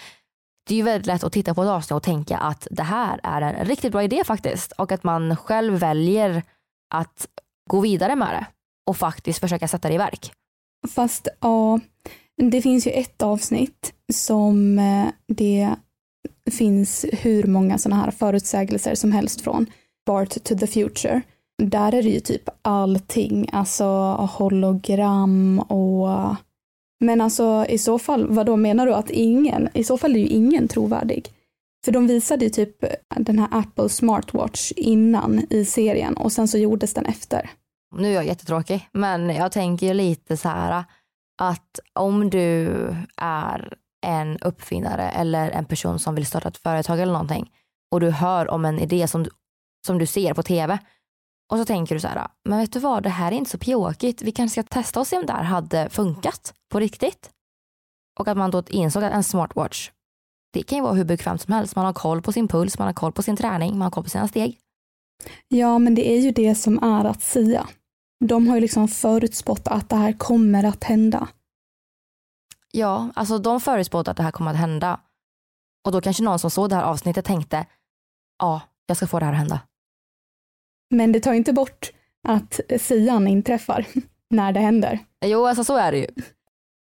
det 0.67 0.73
är 0.73 0.77
ju 0.77 0.83
väldigt 0.83 1.05
lätt 1.05 1.23
att 1.23 1.33
titta 1.33 1.53
på 1.53 1.63
ett 1.63 1.69
avsnitt 1.69 1.95
och 1.95 2.03
tänka 2.03 2.37
att 2.37 2.67
det 2.71 2.83
här 2.83 3.19
är 3.23 3.41
en 3.41 3.65
riktigt 3.65 3.91
bra 3.91 4.03
idé 4.03 4.23
faktiskt 4.23 4.71
och 4.71 4.91
att 4.91 5.03
man 5.03 5.35
själv 5.35 5.73
väljer 5.73 6.43
att 6.93 7.27
gå 7.69 7.79
vidare 7.79 8.15
med 8.15 8.27
det 8.27 8.45
och 8.89 8.97
faktiskt 8.97 9.39
försöka 9.39 9.67
sätta 9.67 9.87
det 9.87 9.93
i 9.93 9.97
verk. 9.97 10.31
Fast 10.87 11.27
ja, 11.39 11.79
det 12.37 12.61
finns 12.61 12.87
ju 12.87 12.91
ett 12.91 13.21
avsnitt 13.21 13.93
som 14.13 14.79
eh, 14.79 15.07
det 15.27 15.75
finns 16.51 17.05
hur 17.11 17.43
många 17.43 17.77
sådana 17.77 18.03
här 18.03 18.11
förutsägelser 18.11 18.95
som 18.95 19.11
helst 19.11 19.41
från. 19.41 19.65
Bart 20.05 20.29
to 20.43 20.55
the 20.55 20.67
future. 20.67 21.21
Där 21.57 21.93
är 21.93 22.03
det 22.03 22.09
ju 22.09 22.19
typ 22.19 22.49
allting, 22.61 23.49
alltså 23.51 23.85
hologram 24.37 25.59
och 25.59 26.35
men 26.99 27.21
alltså 27.21 27.65
i 27.69 27.77
så 27.77 27.99
fall, 27.99 28.27
vad 28.27 28.45
då 28.45 28.55
menar 28.55 28.85
du 28.85 28.93
att 28.93 29.09
ingen, 29.09 29.69
i 29.73 29.83
så 29.83 29.97
fall 29.97 30.15
är 30.15 30.19
ju 30.19 30.27
ingen 30.27 30.67
trovärdig. 30.67 31.29
För 31.85 31.91
de 31.91 32.07
visade 32.07 32.45
ju 32.45 32.49
typ 32.49 32.85
den 33.15 33.39
här 33.39 33.47
Apple 33.51 33.89
Smartwatch 33.89 34.71
innan 34.75 35.45
i 35.49 35.65
serien 35.65 36.17
och 36.17 36.31
sen 36.31 36.47
så 36.47 36.57
gjordes 36.57 36.93
den 36.93 37.05
efter. 37.05 37.49
Nu 37.95 38.07
är 38.07 38.13
jag 38.13 38.25
jättetråkig, 38.25 38.89
men 38.91 39.29
jag 39.29 39.51
tänker 39.51 39.87
ju 39.87 39.93
lite 39.93 40.37
så 40.37 40.49
här 40.49 40.83
att 41.41 41.79
om 41.93 42.29
du 42.29 42.67
är 43.17 43.73
en 44.05 44.37
uppfinnare 44.37 45.09
eller 45.09 45.51
en 45.51 45.65
person 45.65 45.99
som 45.99 46.15
vill 46.15 46.25
starta 46.25 46.49
ett 46.49 46.57
företag 46.57 46.99
eller 46.99 47.13
någonting 47.13 47.51
och 47.91 47.99
du 47.99 48.09
hör 48.09 48.49
om 48.49 48.65
en 48.65 48.79
idé 48.79 49.07
som, 49.07 49.25
som 49.85 49.97
du 49.97 50.05
ser 50.05 50.33
på 50.33 50.43
tv 50.43 50.79
och 51.53 51.59
så 51.59 51.65
tänker 51.65 51.95
du 51.95 52.01
så 52.01 52.07
här, 52.07 52.27
men 52.43 52.59
vet 52.59 52.73
du 52.73 52.79
vad, 52.79 53.03
det 53.03 53.09
här 53.09 53.31
är 53.31 53.35
inte 53.35 53.51
så 53.51 53.57
pjåkigt. 53.57 54.21
Vi 54.21 54.31
kanske 54.31 54.63
ska 54.63 54.73
testa 54.73 54.99
och 54.99 55.07
se 55.07 55.17
om 55.17 55.25
det 55.25 55.33
här 55.33 55.43
hade 55.43 55.89
funkat 55.89 56.53
på 56.69 56.79
riktigt. 56.79 57.31
Och 58.19 58.27
att 58.27 58.37
man 58.37 58.51
då 58.51 58.63
insåg 58.69 59.03
att 59.03 59.13
en 59.13 59.23
smartwatch, 59.23 59.91
det 60.53 60.63
kan 60.63 60.77
ju 60.77 60.83
vara 60.83 60.93
hur 60.93 61.03
bekvämt 61.03 61.41
som 61.41 61.53
helst. 61.53 61.75
Man 61.75 61.85
har 61.85 61.93
koll 61.93 62.21
på 62.21 62.31
sin 62.31 62.47
puls, 62.47 62.79
man 62.79 62.87
har 62.87 62.93
koll 62.93 63.11
på 63.11 63.21
sin 63.21 63.35
träning, 63.35 63.71
man 63.71 63.81
har 63.81 63.91
koll 63.91 64.03
på 64.03 64.09
sina 64.09 64.27
steg. 64.27 64.59
Ja, 65.47 65.79
men 65.79 65.95
det 65.95 66.11
är 66.11 66.19
ju 66.19 66.31
det 66.31 66.55
som 66.55 66.83
är 66.83 67.05
att 67.05 67.21
sia. 67.21 67.67
De 68.25 68.47
har 68.47 68.55
ju 68.55 68.61
liksom 68.61 68.87
förutspått 68.87 69.67
att 69.67 69.89
det 69.89 69.95
här 69.95 70.13
kommer 70.13 70.63
att 70.63 70.83
hända. 70.83 71.27
Ja, 72.71 73.09
alltså 73.15 73.37
de 73.37 73.61
förutspådde 73.61 74.11
att 74.11 74.17
det 74.17 74.23
här 74.23 74.31
kommer 74.31 74.51
att 74.51 74.57
hända. 74.57 74.99
Och 75.85 75.91
då 75.91 76.01
kanske 76.01 76.23
någon 76.23 76.39
som 76.39 76.51
såg 76.51 76.69
det 76.69 76.75
här 76.75 76.83
avsnittet 76.83 77.25
tänkte, 77.25 77.65
ja, 78.39 78.61
jag 78.85 78.97
ska 78.97 79.07
få 79.07 79.19
det 79.19 79.25
här 79.25 79.33
att 79.33 79.39
hända. 79.39 79.59
Men 80.93 81.11
det 81.11 81.19
tar 81.19 81.33
inte 81.33 81.53
bort 81.53 81.91
att 82.27 82.59
sian 82.79 83.27
inträffar 83.27 83.85
när 84.29 84.51
det 84.51 84.59
händer. 84.59 84.99
Jo, 85.25 85.45
alltså 85.45 85.63
så 85.63 85.77
är 85.77 85.91
det 85.91 85.97
ju. 85.97 86.07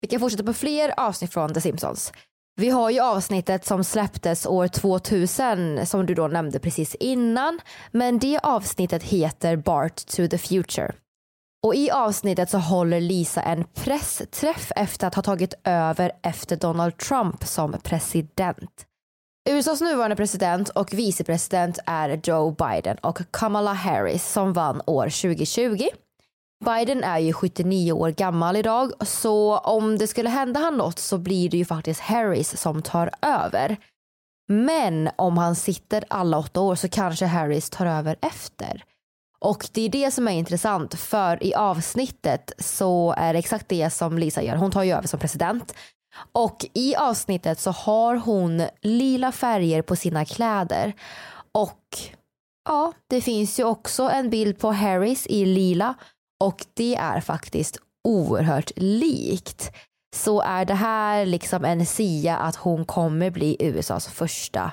Vi 0.01 0.07
kan 0.07 0.19
fortsätta 0.19 0.43
på 0.43 0.53
fler 0.53 0.93
avsnitt 0.97 1.33
från 1.33 1.53
The 1.53 1.61
Simpsons. 1.61 2.13
Vi 2.55 2.69
har 2.69 2.89
ju 2.89 2.99
avsnittet 2.99 3.65
som 3.65 3.83
släpptes 3.83 4.45
år 4.45 4.67
2000 4.67 5.85
som 5.85 6.05
du 6.05 6.15
då 6.15 6.27
nämnde 6.27 6.59
precis 6.59 6.95
innan. 6.95 7.59
Men 7.91 8.19
det 8.19 8.39
avsnittet 8.43 9.03
heter 9.03 9.55
Bart 9.55 9.95
to 9.95 10.27
the 10.27 10.37
Future. 10.37 10.93
Och 11.63 11.75
i 11.75 11.91
avsnittet 11.91 12.49
så 12.49 12.57
håller 12.57 13.01
Lisa 13.01 13.41
en 13.41 13.63
pressträff 13.63 14.71
efter 14.75 15.07
att 15.07 15.15
ha 15.15 15.21
tagit 15.21 15.53
över 15.63 16.11
efter 16.23 16.55
Donald 16.55 16.97
Trump 16.97 17.43
som 17.43 17.75
president. 17.83 18.85
USAs 19.49 19.81
nuvarande 19.81 20.15
president 20.15 20.69
och 20.69 20.93
vicepresident 20.93 21.79
är 21.85 22.21
Joe 22.23 22.51
Biden 22.51 22.97
och 22.97 23.21
Kamala 23.31 23.73
Harris 23.73 24.31
som 24.31 24.53
vann 24.53 24.81
år 24.85 25.03
2020. 25.03 25.87
Biden 26.65 27.03
är 27.03 27.19
ju 27.19 27.33
79 27.33 27.91
år 27.91 28.09
gammal 28.09 28.55
idag 28.55 29.07
så 29.07 29.57
om 29.57 29.97
det 29.97 30.07
skulle 30.07 30.29
hända 30.29 30.59
han 30.59 30.77
något 30.77 30.99
så 30.99 31.17
blir 31.17 31.49
det 31.49 31.57
ju 31.57 31.65
faktiskt 31.65 31.99
Harris 31.99 32.61
som 32.61 32.81
tar 32.81 33.11
över. 33.21 33.77
Men 34.47 35.09
om 35.15 35.37
han 35.37 35.55
sitter 35.55 36.03
alla 36.07 36.37
åtta 36.37 36.61
år 36.61 36.75
så 36.75 36.89
kanske 36.89 37.25
Harris 37.25 37.69
tar 37.69 37.85
över 37.85 38.15
efter. 38.21 38.83
Och 39.39 39.67
det 39.71 39.81
är 39.81 39.89
det 39.89 40.11
som 40.11 40.27
är 40.27 40.31
intressant 40.31 40.95
för 40.95 41.43
i 41.43 41.53
avsnittet 41.53 42.51
så 42.57 43.13
är 43.17 43.33
det 43.33 43.39
exakt 43.39 43.69
det 43.69 43.89
som 43.89 44.17
Lisa 44.17 44.41
gör. 44.41 44.55
Hon 44.55 44.71
tar 44.71 44.83
ju 44.83 44.91
över 44.91 45.07
som 45.07 45.19
president 45.19 45.73
och 46.31 46.65
i 46.73 46.95
avsnittet 46.95 47.59
så 47.59 47.71
har 47.71 48.15
hon 48.15 48.63
lila 48.81 49.31
färger 49.31 49.81
på 49.81 49.95
sina 49.95 50.25
kläder. 50.25 50.93
Och 51.51 51.83
ja, 52.69 52.93
det 53.07 53.21
finns 53.21 53.59
ju 53.59 53.63
också 53.63 54.03
en 54.03 54.29
bild 54.29 54.59
på 54.59 54.71
Harris 54.71 55.27
i 55.27 55.45
lila 55.45 55.93
och 56.43 56.65
det 56.73 56.95
är 56.95 57.21
faktiskt 57.21 57.77
oerhört 58.03 58.71
likt. 58.75 59.71
Så 60.15 60.41
är 60.41 60.65
det 60.65 60.73
här 60.73 61.25
liksom 61.25 61.65
en 61.65 61.85
sia 61.85 62.37
att 62.37 62.55
hon 62.55 62.85
kommer 62.85 63.29
bli 63.29 63.57
USAs 63.59 64.07
första 64.07 64.71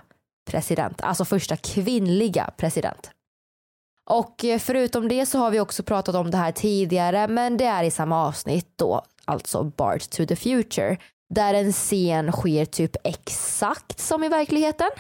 president, 0.50 1.00
alltså 1.00 1.24
första 1.24 1.56
kvinnliga 1.56 2.50
president. 2.56 3.11
Och 4.11 4.44
förutom 4.61 5.09
det 5.09 5.26
så 5.26 5.38
har 5.38 5.50
vi 5.50 5.61
också 5.61 5.82
pratat 5.82 6.14
om 6.14 6.30
det 6.30 6.37
här 6.37 6.52
tidigare 6.52 7.28
men 7.28 7.56
det 7.56 7.64
är 7.64 7.85
i 7.85 7.90
samma 7.90 8.26
avsnitt 8.26 8.68
då, 8.76 9.02
alltså 9.24 9.64
Bart 9.64 10.11
to 10.11 10.26
the 10.26 10.37
future 10.37 10.96
där 11.34 11.54
en 11.54 11.72
scen 11.72 12.32
sker 12.32 12.64
typ 12.64 12.96
exakt 13.04 14.00
som 14.00 14.24
i 14.24 14.28
verkligheten. 14.28 14.90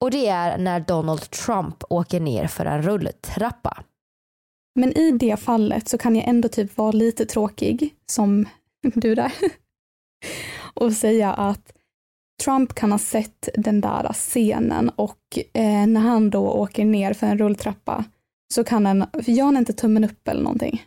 Och 0.00 0.10
det 0.10 0.26
är 0.26 0.58
när 0.58 0.80
Donald 0.80 1.30
Trump 1.30 1.84
åker 1.90 2.20
ner 2.20 2.46
för 2.46 2.66
en 2.66 2.82
rulltrappa. 2.82 3.84
Men 4.74 4.98
i 4.98 5.10
det 5.10 5.36
fallet 5.40 5.88
så 5.88 5.98
kan 5.98 6.16
jag 6.16 6.28
ändå 6.28 6.48
typ 6.48 6.76
vara 6.76 6.92
lite 6.92 7.26
tråkig, 7.26 7.94
som 8.06 8.48
du 8.94 9.14
där, 9.14 9.32
och 10.74 10.92
säga 10.92 11.32
att 11.32 11.72
Trump 12.44 12.74
kan 12.74 12.92
ha 12.92 12.98
sett 12.98 13.48
den 13.54 13.80
där 13.80 14.12
scenen 14.12 14.88
och 14.88 15.38
eh, 15.54 15.86
när 15.86 16.00
han 16.00 16.30
då 16.30 16.50
åker 16.50 16.84
ner 16.84 17.12
för 17.12 17.26
en 17.26 17.38
rulltrappa 17.38 18.04
så 18.54 18.64
kan 18.64 18.86
han, 18.86 19.06
gör 19.26 19.44
han 19.44 19.56
inte 19.56 19.72
tummen 19.72 20.04
upp 20.04 20.28
eller 20.28 20.42
någonting? 20.42 20.82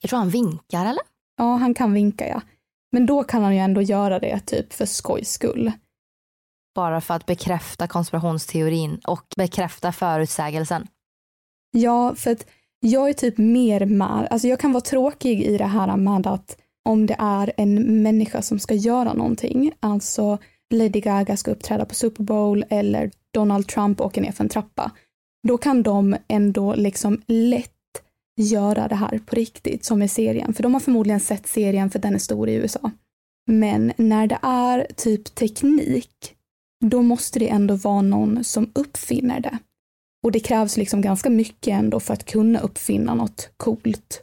Jag 0.00 0.10
tror 0.10 0.18
han 0.18 0.30
vinkar 0.30 0.86
eller? 0.86 1.02
Ja, 1.36 1.56
han 1.56 1.74
kan 1.74 1.92
vinka 1.92 2.28
ja. 2.28 2.40
Men 2.92 3.06
då 3.06 3.24
kan 3.24 3.42
han 3.42 3.54
ju 3.54 3.60
ändå 3.60 3.82
göra 3.82 4.18
det 4.18 4.40
typ 4.40 4.72
för 4.72 4.86
skojs 4.86 5.30
skull. 5.30 5.72
Bara 6.74 7.00
för 7.00 7.14
att 7.14 7.26
bekräfta 7.26 7.86
konspirationsteorin 7.86 9.00
och 9.06 9.24
bekräfta 9.36 9.92
förutsägelsen. 9.92 10.86
Ja, 11.70 12.14
för 12.14 12.30
att 12.30 12.46
jag 12.80 13.08
är 13.08 13.12
typ 13.12 13.38
mer 13.38 13.86
med, 13.86 14.28
alltså 14.30 14.48
jag 14.48 14.60
kan 14.60 14.72
vara 14.72 14.80
tråkig 14.80 15.42
i 15.42 15.58
det 15.58 15.64
här 15.64 15.96
med 15.96 16.26
att 16.26 16.58
om 16.84 17.06
det 17.06 17.16
är 17.18 17.52
en 17.56 18.02
människa 18.02 18.42
som 18.42 18.58
ska 18.58 18.74
göra 18.74 19.12
någonting, 19.12 19.72
alltså 19.80 20.38
Lady 20.74 21.00
Gaga 21.00 21.36
ska 21.36 21.50
uppträda 21.50 21.84
på 21.84 21.94
Super 21.94 22.22
Bowl 22.22 22.64
eller 22.70 23.10
Donald 23.34 23.68
Trump 23.68 24.00
åker 24.00 24.20
ner 24.20 24.32
för 24.32 24.44
en 24.44 24.50
trappa. 24.50 24.90
Då 25.48 25.58
kan 25.58 25.82
de 25.82 26.16
ändå 26.28 26.74
liksom 26.74 27.22
lätt 27.26 27.77
göra 28.38 28.88
det 28.88 28.94
här 28.94 29.20
på 29.26 29.36
riktigt 29.36 29.84
som 29.84 30.02
i 30.02 30.08
serien. 30.08 30.54
För 30.54 30.62
de 30.62 30.74
har 30.74 30.80
förmodligen 30.80 31.20
sett 31.20 31.46
serien 31.46 31.90
för 31.90 31.98
den 31.98 32.14
är 32.14 32.18
stor 32.18 32.48
i 32.48 32.54
USA. 32.54 32.90
Men 33.46 33.92
när 33.96 34.26
det 34.26 34.38
är 34.42 34.86
typ 34.96 35.34
teknik, 35.34 36.34
då 36.84 37.02
måste 37.02 37.38
det 37.38 37.48
ändå 37.48 37.74
vara 37.74 38.02
någon 38.02 38.44
som 38.44 38.70
uppfinner 38.74 39.40
det. 39.40 39.58
Och 40.24 40.32
det 40.32 40.40
krävs 40.40 40.76
liksom 40.76 41.00
ganska 41.00 41.30
mycket 41.30 41.72
ändå 41.72 42.00
för 42.00 42.14
att 42.14 42.24
kunna 42.24 42.60
uppfinna 42.60 43.14
något 43.14 43.50
coolt. 43.56 44.22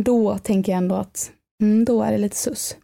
Då 0.00 0.38
tänker 0.38 0.72
jag 0.72 0.76
ändå 0.78 0.94
att 0.94 1.30
mm, 1.62 1.84
då 1.84 2.02
är 2.02 2.12
det 2.12 2.18
lite 2.18 2.36
sus. 2.36 2.76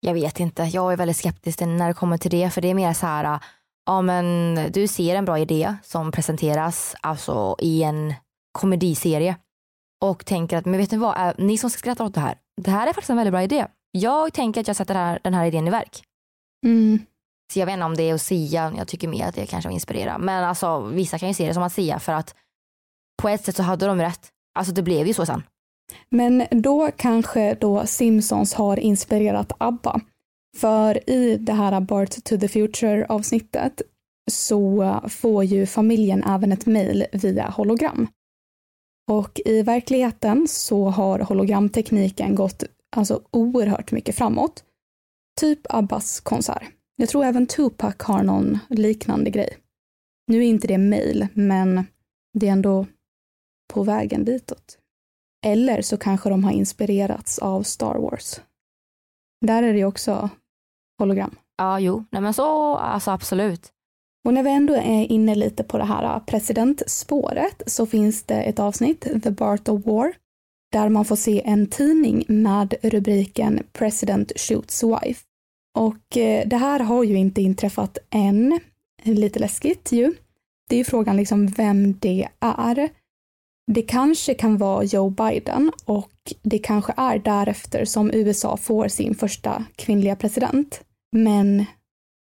Jag 0.00 0.14
vet 0.14 0.40
inte, 0.40 0.62
jag 0.62 0.92
är 0.92 0.96
väldigt 0.96 1.16
skeptisk 1.16 1.60
när 1.60 1.88
det 1.88 1.94
kommer 1.94 2.18
till 2.18 2.30
det 2.30 2.50
för 2.50 2.60
det 2.60 2.68
är 2.68 2.74
mer 2.74 2.92
så 2.92 3.06
här, 3.06 3.40
ja 3.86 4.02
men 4.02 4.54
du 4.72 4.88
ser 4.88 5.14
en 5.14 5.24
bra 5.24 5.38
idé 5.38 5.74
som 5.82 6.12
presenteras 6.12 6.94
alltså 7.00 7.56
i 7.58 7.82
en 7.82 8.14
komediserie 8.52 9.36
och 10.00 10.26
tänker 10.26 10.56
att 10.56 10.64
men 10.64 10.78
vet 10.78 10.90
ni 10.90 10.98
vad, 10.98 11.38
ni 11.38 11.58
som 11.58 11.70
skrattar 11.70 12.04
åt 12.04 12.14
det 12.14 12.20
här, 12.20 12.38
det 12.62 12.70
här 12.70 12.86
är 12.86 12.92
faktiskt 12.92 13.10
en 13.10 13.16
väldigt 13.16 13.32
bra 13.32 13.42
idé. 13.42 13.66
Jag 13.90 14.32
tänker 14.32 14.60
att 14.60 14.66
jag 14.66 14.76
sätter 14.76 14.94
här, 14.94 15.20
den 15.24 15.34
här 15.34 15.46
idén 15.46 15.66
i 15.66 15.70
verk. 15.70 16.02
Mm. 16.66 16.98
Så 17.52 17.58
jag 17.58 17.66
vet 17.66 17.72
inte 17.72 17.84
om 17.84 17.96
det 17.96 18.02
är 18.02 18.14
att 18.14 18.22
sia, 18.22 18.72
jag 18.76 18.88
tycker 18.88 19.08
mer 19.08 19.26
att 19.26 19.34
det 19.34 19.46
kanske 19.46 19.72
inspirerar. 19.72 20.18
Men 20.18 20.44
alltså 20.44 20.80
vissa 20.80 21.18
kan 21.18 21.28
ju 21.28 21.34
se 21.34 21.46
det 21.46 21.54
som 21.54 21.62
att 21.62 21.72
sia 21.72 21.98
för 21.98 22.12
att 22.12 22.34
på 23.22 23.28
ett 23.28 23.44
sätt 23.44 23.56
så 23.56 23.62
hade 23.62 23.86
de 23.86 24.00
rätt. 24.00 24.28
Alltså 24.54 24.72
det 24.72 24.82
blev 24.82 25.06
ju 25.06 25.14
så 25.14 25.26
sen. 25.26 25.42
Men 26.08 26.46
då 26.50 26.90
kanske 26.96 27.54
då 27.54 27.86
Simpsons 27.86 28.54
har 28.54 28.76
inspirerat 28.76 29.52
ABBA. 29.58 30.00
För 30.56 31.10
i 31.10 31.36
det 31.36 31.52
här 31.52 31.80
Bart 31.80 32.24
to 32.24 32.38
the 32.38 32.48
Future 32.48 33.06
avsnittet 33.08 33.82
så 34.30 35.00
får 35.08 35.44
ju 35.44 35.66
familjen 35.66 36.24
även 36.24 36.52
ett 36.52 36.66
mail 36.66 37.06
via 37.12 37.50
hologram. 37.50 38.08
Och 39.10 39.40
i 39.44 39.62
verkligheten 39.62 40.48
så 40.48 40.88
har 40.88 41.18
hologramtekniken 41.18 42.34
gått 42.34 42.64
alltså 42.96 43.22
oerhört 43.30 43.92
mycket 43.92 44.16
framåt. 44.16 44.64
Typ 45.40 45.60
Abbas 45.68 46.20
konsert. 46.20 46.62
Jag 46.96 47.08
tror 47.08 47.24
även 47.24 47.46
Tupac 47.46 47.94
har 47.98 48.22
någon 48.22 48.58
liknande 48.68 49.30
grej. 49.30 49.56
Nu 50.26 50.38
är 50.38 50.48
inte 50.48 50.66
det 50.66 50.78
mail, 50.78 51.26
men 51.34 51.84
det 52.38 52.48
är 52.48 52.52
ändå 52.52 52.86
på 53.72 53.82
vägen 53.82 54.24
ditåt. 54.24 54.78
Eller 55.46 55.82
så 55.82 55.96
kanske 55.96 56.28
de 56.28 56.44
har 56.44 56.52
inspirerats 56.52 57.38
av 57.38 57.62
Star 57.62 57.98
Wars. 57.98 58.40
Där 59.46 59.62
är 59.62 59.74
det 59.74 59.84
också 59.84 60.30
hologram. 60.98 61.36
Ja, 61.56 61.80
jo, 61.80 62.04
nej 62.10 62.22
men 62.22 62.34
så, 62.34 62.76
alltså 62.76 63.10
absolut. 63.10 63.72
Och 64.24 64.34
när 64.34 64.42
vi 64.42 64.50
ändå 64.50 64.74
är 64.74 65.12
inne 65.12 65.34
lite 65.34 65.62
på 65.62 65.78
det 65.78 65.84
här 65.84 66.04
äh, 66.04 66.24
presidentspåret 66.24 67.62
så 67.66 67.86
finns 67.86 68.22
det 68.22 68.42
ett 68.42 68.58
avsnitt, 68.58 69.22
The 69.22 69.30
Bart 69.30 69.68
of 69.68 69.86
War, 69.86 70.12
där 70.72 70.88
man 70.88 71.04
får 71.04 71.16
se 71.16 71.42
en 71.44 71.66
tidning 71.66 72.24
med 72.28 72.74
rubriken 72.82 73.62
President 73.72 74.32
shoots 74.36 74.84
wife. 74.84 75.24
Och 75.78 76.16
äh, 76.16 76.48
det 76.48 76.56
här 76.56 76.80
har 76.80 77.04
ju 77.04 77.16
inte 77.16 77.42
inträffat 77.42 77.98
än. 78.10 78.60
Lite 79.02 79.38
läskigt 79.38 79.92
ju. 79.92 80.14
Det 80.68 80.76
är 80.76 80.78
ju 80.78 80.84
frågan 80.84 81.16
liksom 81.16 81.46
vem 81.46 81.98
det 81.98 82.28
är. 82.40 82.88
Det 83.72 83.82
kanske 83.82 84.34
kan 84.34 84.58
vara 84.58 84.84
Joe 84.84 85.10
Biden 85.10 85.72
och 85.84 86.12
det 86.42 86.58
kanske 86.58 86.94
är 86.96 87.18
därefter 87.18 87.84
som 87.84 88.10
USA 88.10 88.56
får 88.56 88.88
sin 88.88 89.14
första 89.14 89.64
kvinnliga 89.76 90.16
president. 90.16 90.80
Men 91.12 91.64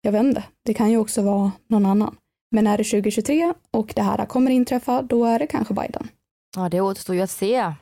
jag 0.02 0.12
vet 0.12 0.24
inte, 0.24 0.44
det 0.64 0.74
kan 0.74 0.90
ju 0.90 0.96
också 0.96 1.22
vara 1.22 1.52
någon 1.68 1.86
annan. 1.86 2.16
Men 2.50 2.66
är 2.66 2.78
det 2.78 2.84
2023 2.84 3.54
och 3.70 3.92
det 3.96 4.02
här 4.02 4.26
kommer 4.26 4.50
inträffa, 4.50 5.02
då 5.02 5.24
är 5.24 5.38
det 5.38 5.46
kanske 5.46 5.74
Biden. 5.74 6.08
Ja, 6.56 6.68
det 6.68 6.80
återstår 6.80 7.16
ju 7.16 7.22
att 7.22 7.30
se. 7.30 7.72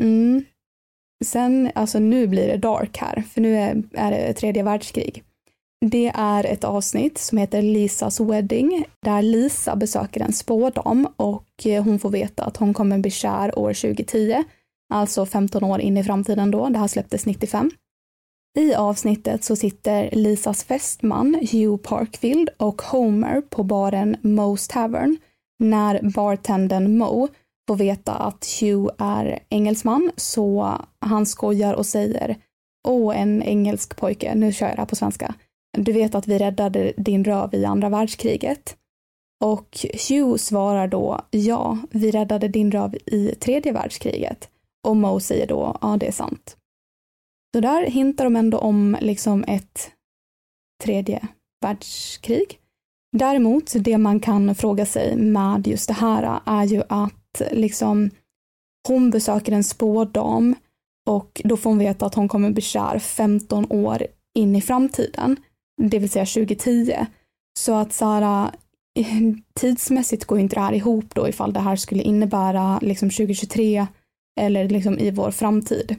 Mm. 0.00 0.44
Sen, 1.24 1.70
alltså 1.74 1.98
nu 1.98 2.26
blir 2.26 2.48
det 2.48 2.56
dark 2.56 2.98
här, 2.98 3.22
för 3.22 3.40
nu 3.40 3.56
är, 3.56 3.82
är 3.92 4.10
det 4.10 4.32
tredje 4.32 4.62
världskrig. 4.62 5.24
Det 5.86 6.12
är 6.14 6.44
ett 6.44 6.64
avsnitt 6.64 7.18
som 7.18 7.38
heter 7.38 7.62
Lisas 7.62 8.20
wedding, 8.20 8.84
där 9.02 9.22
Lisa 9.22 9.76
besöker 9.76 10.20
en 10.20 10.32
spådam 10.32 11.08
och 11.16 11.66
hon 11.84 11.98
får 11.98 12.10
veta 12.10 12.44
att 12.44 12.56
hon 12.56 12.74
kommer 12.74 12.98
bli 12.98 13.10
kär 13.10 13.58
år 13.58 13.72
2010, 13.72 14.44
alltså 14.92 15.26
15 15.26 15.64
år 15.64 15.80
in 15.80 15.96
i 15.96 16.04
framtiden 16.04 16.50
då. 16.50 16.68
Det 16.68 16.78
här 16.78 16.88
släpptes 16.88 17.26
95. 17.26 17.70
I 18.58 18.74
avsnittet 18.74 19.44
så 19.44 19.56
sitter 19.56 20.10
Lisas 20.12 20.64
fästman 20.64 21.34
Hugh 21.34 21.76
Parkfield 21.76 22.48
och 22.56 22.82
Homer 22.82 23.40
på 23.40 23.62
baren 23.62 24.16
Moe's 24.22 24.70
Tavern 24.70 25.16
när 25.58 26.00
bartendern 26.02 26.98
Moe 26.98 27.28
får 27.68 27.76
veta 27.76 28.12
att 28.12 28.46
Hugh 28.60 28.90
är 28.98 29.38
engelsman 29.48 30.10
så 30.16 30.76
han 31.00 31.26
skojar 31.26 31.74
och 31.74 31.86
säger 31.86 32.36
Åh, 32.88 33.20
en 33.20 33.42
engelsk 33.42 33.96
pojke, 33.96 34.34
nu 34.34 34.52
kör 34.52 34.66
jag 34.66 34.76
det 34.76 34.80
här 34.80 34.86
på 34.86 34.96
svenska. 34.96 35.34
Du 35.78 35.92
vet 35.92 36.14
att 36.14 36.28
vi 36.28 36.38
räddade 36.38 36.92
din 36.96 37.24
röv 37.24 37.54
i 37.54 37.64
andra 37.64 37.88
världskriget. 37.88 38.76
Och 39.44 39.78
Hugh 40.08 40.36
svarar 40.36 40.88
då 40.88 41.20
ja, 41.30 41.78
vi 41.90 42.10
räddade 42.10 42.48
din 42.48 42.72
röv 42.72 42.94
i 43.06 43.34
tredje 43.34 43.72
världskriget. 43.72 44.48
Och 44.88 44.96
Moe 44.96 45.20
säger 45.20 45.46
då 45.46 45.76
ja, 45.80 45.96
det 46.00 46.06
är 46.06 46.12
sant. 46.12 46.56
Så 47.54 47.60
där 47.60 47.86
hintar 47.86 48.24
de 48.24 48.36
ändå 48.36 48.58
om 48.58 48.96
liksom 49.00 49.44
ett 49.48 49.90
tredje 50.82 51.28
världskrig. 51.62 52.58
Däremot, 53.16 53.72
det 53.74 53.98
man 53.98 54.20
kan 54.20 54.54
fråga 54.54 54.86
sig 54.86 55.16
med 55.16 55.66
just 55.66 55.88
det 55.88 55.94
här 55.94 56.40
är 56.46 56.64
ju 56.64 56.82
att 56.88 57.42
liksom 57.50 58.10
hon 58.88 59.10
besöker 59.10 59.52
en 59.52 59.64
spådam 59.64 60.54
och 61.08 61.40
då 61.44 61.56
får 61.56 61.70
hon 61.70 61.78
veta 61.78 62.06
att 62.06 62.14
hon 62.14 62.28
kommer 62.28 62.50
bli 62.50 62.62
kär 62.62 62.98
15 62.98 63.66
år 63.70 64.06
in 64.38 64.56
i 64.56 64.60
framtiden, 64.60 65.36
det 65.82 65.98
vill 65.98 66.10
säga 66.10 66.26
2010. 66.26 67.06
Så 67.58 67.74
att 67.74 67.92
så 67.92 68.04
här, 68.04 68.50
eh, 68.98 69.06
tidsmässigt 69.54 70.24
går 70.24 70.38
inte 70.38 70.56
det 70.56 70.60
här 70.60 70.72
ihop 70.72 71.14
då 71.14 71.28
ifall 71.28 71.52
det 71.52 71.60
här 71.60 71.76
skulle 71.76 72.02
innebära 72.02 72.78
liksom 72.82 73.10
2023 73.10 73.86
eller 74.40 74.68
liksom 74.68 74.98
i 74.98 75.10
vår 75.10 75.30
framtid. 75.30 75.96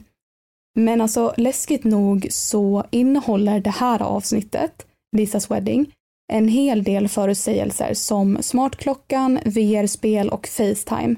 Men 0.74 1.00
alltså 1.00 1.34
läskigt 1.36 1.84
nog 1.84 2.26
så 2.30 2.84
innehåller 2.90 3.60
det 3.60 3.70
här 3.70 4.02
avsnittet, 4.02 4.86
Lisas 5.16 5.50
Wedding, 5.50 5.92
en 6.32 6.48
hel 6.48 6.82
del 6.82 7.08
förutsägelser 7.08 7.94
som 7.94 8.42
smartklockan, 8.42 9.38
VR-spel 9.44 10.28
och 10.28 10.46
Facetime. 10.46 11.16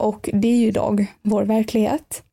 Och 0.00 0.30
det 0.32 0.48
är 0.48 0.56
ju 0.56 0.66
idag 0.66 1.06
vår 1.22 1.42
verklighet. 1.42 2.24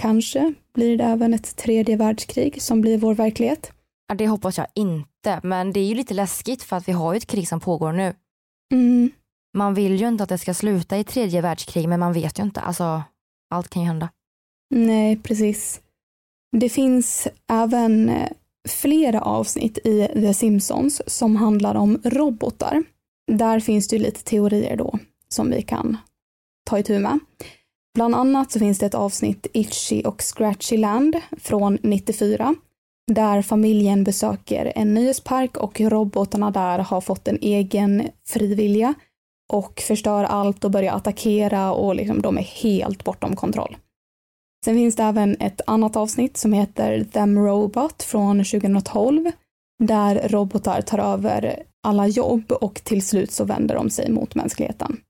Kanske 0.00 0.54
blir 0.74 0.98
det 0.98 1.04
även 1.04 1.34
ett 1.34 1.56
tredje 1.56 1.96
världskrig 1.96 2.62
som 2.62 2.80
blir 2.80 2.98
vår 2.98 3.14
verklighet. 3.14 3.72
Ja, 4.08 4.14
det 4.14 4.28
hoppas 4.28 4.58
jag 4.58 4.66
inte, 4.74 5.40
men 5.42 5.72
det 5.72 5.80
är 5.80 5.84
ju 5.84 5.94
lite 5.94 6.14
läskigt 6.14 6.62
för 6.62 6.76
att 6.76 6.88
vi 6.88 6.92
har 6.92 7.12
ju 7.12 7.16
ett 7.16 7.26
krig 7.26 7.48
som 7.48 7.60
pågår 7.60 7.92
nu. 7.92 8.14
Mm. 8.72 9.10
Man 9.56 9.74
vill 9.74 10.00
ju 10.00 10.08
inte 10.08 10.22
att 10.22 10.28
det 10.28 10.38
ska 10.38 10.54
sluta 10.54 10.98
i 10.98 11.04
tredje 11.04 11.40
världskrig, 11.40 11.88
men 11.88 12.00
man 12.00 12.12
vet 12.12 12.38
ju 12.38 12.42
inte. 12.42 12.60
Alltså, 12.60 13.02
allt 13.50 13.68
kan 13.68 13.82
ju 13.82 13.88
hända. 13.88 14.08
Nej, 14.74 15.16
precis. 15.16 15.80
Det 16.56 16.68
finns 16.68 17.28
även 17.50 18.08
eh, 18.08 18.28
flera 18.68 19.20
avsnitt 19.20 19.78
i 19.78 20.08
The 20.14 20.34
Simpsons 20.34 21.02
som 21.06 21.36
handlar 21.36 21.74
om 21.74 22.00
robotar. 22.04 22.82
Där 23.32 23.60
finns 23.60 23.88
det 23.88 23.96
ju 23.96 24.02
lite 24.02 24.24
teorier 24.24 24.76
då 24.76 24.98
som 25.28 25.50
vi 25.50 25.62
kan 25.62 25.96
ta 26.70 26.78
itu 26.78 26.98
med. 26.98 27.18
Bland 27.94 28.14
annat 28.14 28.52
så 28.52 28.58
finns 28.58 28.78
det 28.78 28.86
ett 28.86 28.94
avsnitt 28.94 29.46
Itchy 29.52 30.02
och 30.02 30.22
Scratchy 30.22 30.76
Land 30.76 31.16
från 31.40 31.78
94 31.82 32.54
där 33.08 33.42
familjen 33.42 34.04
besöker 34.04 34.72
en 34.74 34.94
nöjespark 34.94 35.56
och 35.56 35.80
robotarna 35.80 36.50
där 36.50 36.78
har 36.78 37.00
fått 37.00 37.28
en 37.28 37.38
egen 37.40 38.08
frivilliga 38.26 38.94
och 39.52 39.80
förstör 39.80 40.24
allt 40.24 40.64
och 40.64 40.70
börjar 40.70 40.94
attackera 40.94 41.72
och 41.72 41.94
liksom 41.94 42.22
de 42.22 42.38
är 42.38 42.42
helt 42.42 43.04
bortom 43.04 43.36
kontroll. 43.36 43.76
Sen 44.64 44.74
finns 44.74 44.96
det 44.96 45.02
även 45.02 45.36
ett 45.40 45.60
annat 45.66 45.96
avsnitt 45.96 46.36
som 46.36 46.52
heter 46.52 47.04
Them 47.04 47.38
Robot 47.38 48.02
från 48.02 48.44
2012 48.44 49.30
där 49.84 50.28
robotar 50.28 50.80
tar 50.80 50.98
över 50.98 51.62
alla 51.82 52.06
jobb 52.06 52.52
och 52.52 52.74
till 52.84 53.02
slut 53.02 53.30
så 53.30 53.44
vänder 53.44 53.74
de 53.74 53.90
sig 53.90 54.10
mot 54.10 54.34
mänskligheten. 54.34 55.00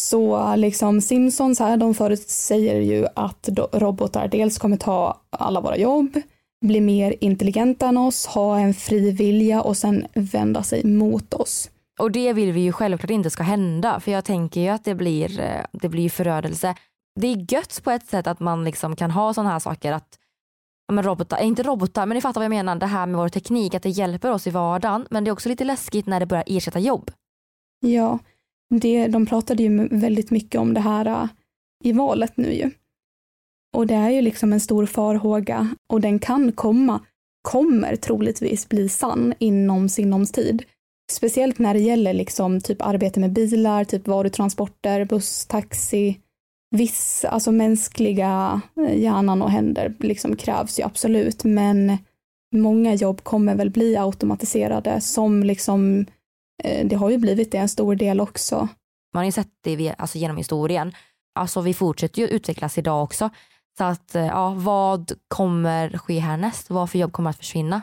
Så 0.00 0.56
liksom 0.56 1.00
Simpsons 1.00 1.58
här, 1.58 1.76
de 1.76 1.94
förutsäger 1.94 2.80
ju 2.80 3.06
att 3.14 3.48
robotar 3.72 4.28
dels 4.28 4.58
kommer 4.58 4.76
ta 4.76 5.20
alla 5.30 5.60
våra 5.60 5.76
jobb, 5.76 6.20
bli 6.66 6.80
mer 6.80 7.14
intelligenta 7.20 7.88
än 7.88 7.96
oss, 7.96 8.26
ha 8.26 8.58
en 8.58 8.74
fri 8.74 9.10
vilja 9.10 9.62
och 9.62 9.76
sen 9.76 10.06
vända 10.14 10.62
sig 10.62 10.84
mot 10.84 11.34
oss. 11.34 11.70
Och 12.00 12.12
det 12.12 12.32
vill 12.32 12.52
vi 12.52 12.60
ju 12.60 12.72
självklart 12.72 13.10
inte 13.10 13.30
ska 13.30 13.42
hända 13.42 14.00
för 14.00 14.12
jag 14.12 14.24
tänker 14.24 14.60
ju 14.60 14.68
att 14.68 14.84
det 14.84 14.94
blir, 14.94 15.40
eh, 15.40 15.64
det 15.72 15.88
blir 15.88 16.10
förödelse 16.10 16.74
det 17.20 17.26
är 17.26 17.54
gött 17.54 17.80
på 17.84 17.90
ett 17.90 18.06
sätt 18.06 18.26
att 18.26 18.40
man 18.40 18.64
liksom 18.64 18.96
kan 18.96 19.10
ha 19.10 19.34
sådana 19.34 19.50
här 19.50 19.58
saker 19.58 19.92
att 19.92 20.18
men 20.92 21.04
robotar, 21.04 21.38
eh, 21.38 21.46
inte 21.46 21.62
robotar 21.62 22.06
men 22.06 22.14
ni 22.14 22.20
fattar 22.20 22.40
vad 22.40 22.44
jag 22.44 22.50
menar, 22.50 22.76
det 22.76 22.86
här 22.86 23.06
med 23.06 23.16
vår 23.16 23.28
teknik, 23.28 23.74
att 23.74 23.82
det 23.82 23.88
hjälper 23.88 24.30
oss 24.30 24.46
i 24.46 24.50
vardagen 24.50 25.06
men 25.10 25.24
det 25.24 25.30
är 25.30 25.32
också 25.32 25.48
lite 25.48 25.64
läskigt 25.64 26.06
när 26.06 26.20
det 26.20 26.26
börjar 26.26 26.44
ersätta 26.46 26.78
jobb. 26.78 27.10
Ja, 27.80 28.18
det, 28.70 29.06
de 29.06 29.26
pratade 29.26 29.62
ju 29.62 29.88
väldigt 29.88 30.30
mycket 30.30 30.60
om 30.60 30.74
det 30.74 30.80
här 30.80 31.08
uh, 31.08 31.28
i 31.84 31.92
valet 31.92 32.36
nu 32.36 32.52
ju. 32.52 32.70
Och 33.76 33.86
det 33.86 33.94
är 33.94 34.10
ju 34.10 34.22
liksom 34.22 34.52
en 34.52 34.60
stor 34.60 34.86
farhåga 34.86 35.74
och 35.92 36.00
den 36.00 36.18
kan 36.18 36.52
komma, 36.52 37.00
kommer 37.42 37.96
troligtvis 37.96 38.68
bli 38.68 38.88
sann 38.88 39.34
inom 39.38 39.88
sinnons 39.88 40.32
tid. 40.32 40.64
Speciellt 41.12 41.58
när 41.58 41.74
det 41.74 41.80
gäller 41.80 42.12
liksom 42.12 42.60
typ 42.60 42.82
arbete 42.82 43.20
med 43.20 43.32
bilar, 43.32 43.84
typ 43.84 44.08
varutransporter, 44.08 45.04
buss, 45.04 45.46
taxi. 45.46 46.20
Viss, 46.70 47.24
alltså 47.24 47.52
mänskliga 47.52 48.60
eh, 48.86 48.98
hjärnan 48.98 49.42
och 49.42 49.50
händer 49.50 49.94
liksom 49.98 50.36
krävs 50.36 50.78
ju 50.78 50.82
absolut, 50.82 51.44
men 51.44 51.98
många 52.54 52.94
jobb 52.94 53.24
kommer 53.24 53.54
väl 53.54 53.70
bli 53.70 53.96
automatiserade 53.96 55.00
som 55.00 55.42
liksom, 55.42 56.06
eh, 56.64 56.86
det 56.86 56.96
har 56.96 57.10
ju 57.10 57.18
blivit 57.18 57.52
det 57.52 57.58
en 57.58 57.68
stor 57.68 57.94
del 57.94 58.20
också. 58.20 58.68
Man 59.14 59.20
har 59.20 59.24
ju 59.24 59.32
sett 59.32 59.52
det 59.64 59.94
alltså 59.98 60.18
genom 60.18 60.36
historien. 60.36 60.92
Alltså 61.34 61.60
vi 61.60 61.74
fortsätter 61.74 62.22
ju 62.22 62.28
utvecklas 62.28 62.78
idag 62.78 63.02
också. 63.02 63.30
Så 63.78 63.84
att 63.84 64.14
eh, 64.14 64.26
ja, 64.26 64.54
vad 64.56 65.12
kommer 65.28 65.98
ske 65.98 66.18
härnäst? 66.18 66.70
Vad 66.70 66.90
för 66.90 66.98
jobb 66.98 67.12
kommer 67.12 67.30
att 67.30 67.36
försvinna? 67.36 67.82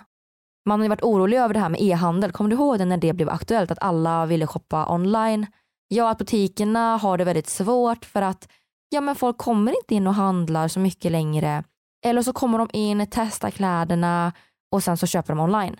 Man 0.65 0.79
har 0.79 0.85
ju 0.85 0.89
varit 0.89 1.03
orolig 1.03 1.37
över 1.37 1.53
det 1.53 1.59
här 1.59 1.69
med 1.69 1.81
e-handel. 1.81 2.31
Kommer 2.31 2.49
du 2.49 2.55
ihåg 2.55 2.79
det 2.79 2.85
när 2.85 2.97
det 2.97 3.13
blev 3.13 3.29
aktuellt 3.29 3.71
att 3.71 3.81
alla 3.81 4.25
ville 4.25 4.47
shoppa 4.47 4.93
online? 4.93 5.47
Ja, 5.87 6.09
att 6.09 6.17
butikerna 6.17 6.97
har 6.97 7.17
det 7.17 7.23
väldigt 7.23 7.49
svårt 7.49 8.05
för 8.05 8.21
att 8.21 8.47
ja, 8.89 9.01
men 9.01 9.15
folk 9.15 9.37
kommer 9.37 9.71
inte 9.81 9.95
in 9.95 10.07
och 10.07 10.13
handlar 10.13 10.67
så 10.67 10.79
mycket 10.79 11.11
längre. 11.11 11.63
Eller 12.05 12.21
så 12.21 12.33
kommer 12.33 12.57
de 12.57 12.69
in, 12.73 13.07
testar 13.11 13.51
kläderna 13.51 14.33
och 14.71 14.83
sen 14.83 14.97
så 14.97 15.07
köper 15.07 15.35
de 15.35 15.39
online. 15.39 15.75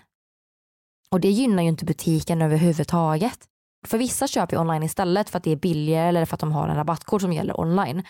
Och 1.10 1.20
det 1.20 1.30
gynnar 1.30 1.62
ju 1.62 1.68
inte 1.68 1.84
butiken 1.84 2.42
överhuvudtaget. 2.42 3.38
För 3.86 3.98
vissa 3.98 4.26
köper 4.26 4.58
online 4.58 4.82
istället 4.82 5.30
för 5.30 5.38
att 5.38 5.44
det 5.44 5.50
är 5.50 5.56
billigare 5.56 6.08
eller 6.08 6.24
för 6.24 6.34
att 6.34 6.40
de 6.40 6.52
har 6.52 6.68
en 6.68 6.76
rabattkod 6.76 7.20
som 7.20 7.32
gäller 7.32 7.60
online. 7.60 8.02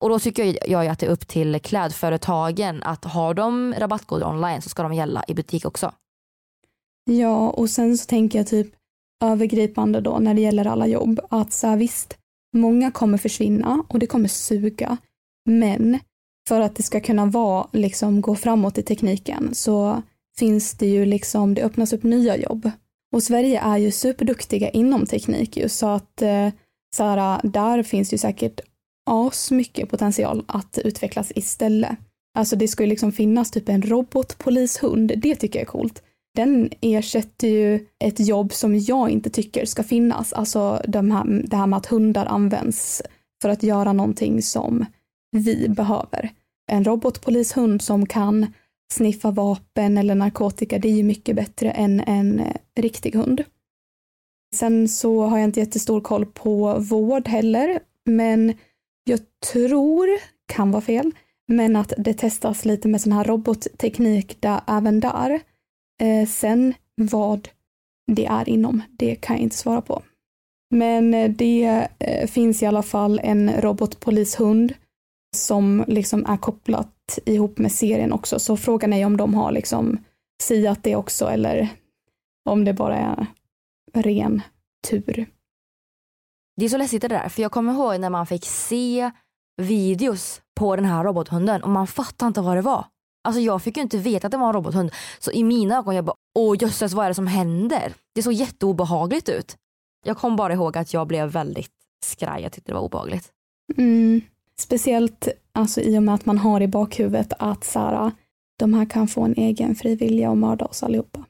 Och 0.00 0.08
då 0.08 0.18
tycker 0.18 0.70
jag 0.70 0.86
att 0.86 0.98
det 0.98 1.06
är 1.06 1.10
upp 1.10 1.28
till 1.28 1.60
klädföretagen 1.60 2.82
att 2.82 3.04
har 3.04 3.34
de 3.34 3.74
rabattkoder 3.78 4.26
online 4.26 4.62
så 4.62 4.68
ska 4.68 4.82
de 4.82 4.94
gälla 4.94 5.24
i 5.28 5.34
butik 5.34 5.64
också. 5.64 5.92
Ja, 7.04 7.50
och 7.50 7.70
sen 7.70 7.98
så 7.98 8.06
tänker 8.06 8.38
jag 8.38 8.46
typ 8.46 8.74
övergripande 9.24 10.00
då 10.00 10.18
när 10.18 10.34
det 10.34 10.40
gäller 10.40 10.66
alla 10.66 10.86
jobb 10.86 11.20
att 11.30 11.52
så 11.52 11.66
här, 11.66 11.76
visst, 11.76 12.18
många 12.52 12.90
kommer 12.90 13.18
försvinna 13.18 13.84
och 13.88 13.98
det 13.98 14.06
kommer 14.06 14.28
suga. 14.28 14.96
Men 15.44 15.98
för 16.48 16.60
att 16.60 16.76
det 16.76 16.82
ska 16.82 17.00
kunna 17.00 17.26
vara, 17.26 17.68
liksom 17.72 18.20
gå 18.20 18.36
framåt 18.36 18.78
i 18.78 18.82
tekniken 18.82 19.54
så 19.54 20.02
finns 20.38 20.74
det 20.74 20.86
ju 20.86 21.04
liksom, 21.04 21.54
det 21.54 21.62
öppnas 21.62 21.92
upp 21.92 22.02
nya 22.02 22.36
jobb. 22.36 22.70
Och 23.12 23.22
Sverige 23.22 23.60
är 23.60 23.78
ju 23.78 23.90
superduktiga 23.90 24.70
inom 24.70 25.06
teknik 25.06 25.56
ju 25.56 25.68
så 25.68 25.86
att 25.86 26.22
eh, 26.22 26.48
så 26.96 27.04
här, 27.04 27.40
där 27.42 27.82
finns 27.82 28.14
ju 28.14 28.18
säkert 28.18 28.60
asmycket 29.10 29.90
potential 29.90 30.44
att 30.48 30.78
utvecklas 30.78 31.32
istället. 31.34 31.98
Alltså 32.34 32.56
det 32.56 32.68
ska 32.68 32.82
ju 32.82 32.88
liksom 32.88 33.12
finnas 33.12 33.50
typ 33.50 33.68
en 33.68 33.82
robotpolishund, 33.82 35.12
det 35.16 35.36
tycker 35.36 35.58
jag 35.58 35.66
är 35.66 35.70
coolt 35.70 36.02
den 36.34 36.70
ersätter 36.80 37.48
ju 37.48 37.86
ett 37.98 38.20
jobb 38.20 38.52
som 38.52 38.78
jag 38.78 39.10
inte 39.10 39.30
tycker 39.30 39.64
ska 39.64 39.82
finnas. 39.82 40.32
Alltså 40.32 40.82
de 40.88 41.10
här, 41.10 41.42
det 41.44 41.56
här 41.56 41.66
med 41.66 41.76
att 41.76 41.86
hundar 41.86 42.26
används 42.26 43.02
för 43.42 43.48
att 43.48 43.62
göra 43.62 43.92
någonting 43.92 44.42
som 44.42 44.86
vi 45.36 45.68
behöver. 45.68 46.30
En 46.70 46.84
robotpolishund 46.84 47.82
som 47.82 48.06
kan 48.06 48.46
sniffa 48.92 49.30
vapen 49.30 49.98
eller 49.98 50.14
narkotika, 50.14 50.78
det 50.78 50.88
är 50.88 50.92
ju 50.92 51.02
mycket 51.02 51.36
bättre 51.36 51.70
än 51.70 52.00
en 52.00 52.40
eh, 52.40 52.56
riktig 52.76 53.14
hund. 53.14 53.44
Sen 54.54 54.88
så 54.88 55.22
har 55.22 55.38
jag 55.38 55.44
inte 55.44 55.60
jättestor 55.60 56.00
koll 56.00 56.26
på 56.26 56.78
vård 56.78 57.28
heller, 57.28 57.80
men 58.04 58.54
jag 59.04 59.20
tror, 59.52 60.08
kan 60.46 60.70
vara 60.70 60.82
fel, 60.82 61.12
men 61.48 61.76
att 61.76 61.92
det 61.98 62.14
testas 62.14 62.64
lite 62.64 62.88
med 62.88 63.00
sån 63.00 63.12
här 63.12 63.24
robotteknik 63.24 64.36
där, 64.40 64.60
även 64.66 65.00
där. 65.00 65.40
Eh, 66.02 66.26
sen 66.26 66.74
vad 66.96 67.48
det 68.12 68.26
är 68.26 68.48
inom, 68.48 68.82
det 68.90 69.14
kan 69.14 69.36
jag 69.36 69.42
inte 69.42 69.56
svara 69.56 69.80
på. 69.82 70.02
Men 70.74 71.14
eh, 71.14 71.30
det 71.30 71.88
eh, 71.98 72.26
finns 72.26 72.62
i 72.62 72.66
alla 72.66 72.82
fall 72.82 73.20
en 73.22 73.60
robotpolishund 73.60 74.74
som 75.36 75.84
liksom 75.88 76.26
är 76.26 76.36
kopplat 76.36 77.18
ihop 77.24 77.58
med 77.58 77.72
serien 77.72 78.12
också. 78.12 78.38
Så 78.38 78.56
frågan 78.56 78.92
är 78.92 79.06
om 79.06 79.16
de 79.16 79.34
har 79.34 79.52
liksom 79.52 80.04
siat 80.42 80.82
det 80.82 80.96
också 80.96 81.26
eller 81.26 81.68
om 82.50 82.64
det 82.64 82.72
bara 82.72 82.96
är 82.96 83.26
ren 83.94 84.42
tur. 84.88 85.26
Det 86.56 86.64
är 86.64 86.68
så 86.68 86.76
läskigt 86.76 87.02
det 87.02 87.08
där, 87.08 87.28
för 87.28 87.42
jag 87.42 87.52
kommer 87.52 87.72
ihåg 87.72 88.00
när 88.00 88.10
man 88.10 88.26
fick 88.26 88.44
se 88.44 89.10
videos 89.56 90.42
på 90.54 90.76
den 90.76 90.84
här 90.84 91.04
robothunden 91.04 91.62
och 91.62 91.70
man 91.70 91.86
fattade 91.86 92.28
inte 92.28 92.40
vad 92.40 92.56
det 92.56 92.62
var. 92.62 92.84
Alltså 93.24 93.40
jag 93.40 93.62
fick 93.62 93.76
ju 93.76 93.82
inte 93.82 93.98
veta 93.98 94.26
att 94.26 94.30
det 94.30 94.36
var 94.36 94.46
en 94.46 94.52
robothund. 94.52 94.92
Så 95.18 95.32
i 95.32 95.44
mina 95.44 95.76
ögon 95.76 95.94
jag 95.94 96.04
bara, 96.04 96.16
åh 96.38 96.56
jösses 96.60 96.92
vad 96.92 97.04
är 97.04 97.08
det 97.08 97.14
som 97.14 97.26
händer? 97.26 97.94
Det 98.14 98.22
såg 98.22 98.32
jätteobehagligt 98.32 99.28
ut. 99.28 99.56
Jag 100.04 100.18
kom 100.18 100.36
bara 100.36 100.52
ihåg 100.52 100.78
att 100.78 100.94
jag 100.94 101.06
blev 101.06 101.28
väldigt 101.28 101.70
skraj, 102.04 102.42
jag 102.42 102.52
tyckte 102.52 102.72
det 102.72 102.74
var 102.74 102.82
obehagligt. 102.82 103.30
Mm. 103.76 104.20
Speciellt 104.58 105.28
alltså, 105.52 105.80
i 105.80 105.98
och 105.98 106.02
med 106.02 106.14
att 106.14 106.26
man 106.26 106.38
har 106.38 106.60
i 106.60 106.68
bakhuvudet 106.68 107.32
att 107.38 107.64
Sara, 107.64 108.12
de 108.58 108.74
här 108.74 108.84
kan 108.84 109.08
få 109.08 109.22
en 109.22 109.34
egen 109.36 109.74
frivilliga 109.74 110.30
och 110.30 110.38
mörda 110.38 110.64
oss 110.64 110.82
allihopa. 110.82 111.24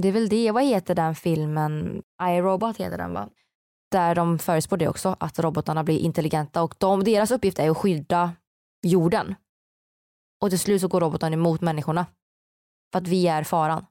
Det 0.00 0.08
är 0.08 0.12
väl 0.12 0.28
det, 0.28 0.50
vad 0.50 0.64
heter 0.64 0.94
den 0.94 1.14
filmen? 1.14 2.02
iRobot 2.22 2.76
heter 2.76 2.98
den 2.98 3.12
va? 3.12 3.28
Där 3.90 4.14
de 4.14 4.38
förespår 4.38 4.76
det 4.76 4.88
också, 4.88 5.16
att 5.20 5.38
robotarna 5.38 5.84
blir 5.84 5.98
intelligenta 5.98 6.62
och 6.62 6.74
de, 6.78 7.04
deras 7.04 7.30
uppgift 7.30 7.58
är 7.58 7.70
att 7.70 7.76
skydda 7.76 8.32
jorden. 8.82 9.34
Och 10.44 10.50
till 10.50 10.58
slut 10.58 10.80
så 10.80 10.88
går 10.88 11.00
roboten 11.00 11.32
emot 11.32 11.60
människorna. 11.60 12.06
För 12.92 12.98
att 12.98 13.08
vi 13.08 13.26
är 13.26 13.44
faran. 13.44 13.86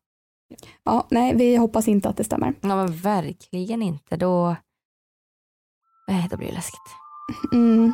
Ja, 0.84 1.08
nej, 1.12 1.36
vi 1.36 1.56
hoppas 1.56 1.88
inte 1.88 2.10
att 2.10 2.18
det 2.18 2.24
stämmer. 2.24 2.54
Ja, 2.62 2.76
men 2.76 2.96
verkligen 2.98 3.82
inte. 3.82 4.16
Då, 4.16 4.56
nej, 6.08 6.28
då 6.32 6.38
blir 6.38 6.48
det 6.48 6.54
läskigt. 6.54 6.96
Mm. 7.54 7.94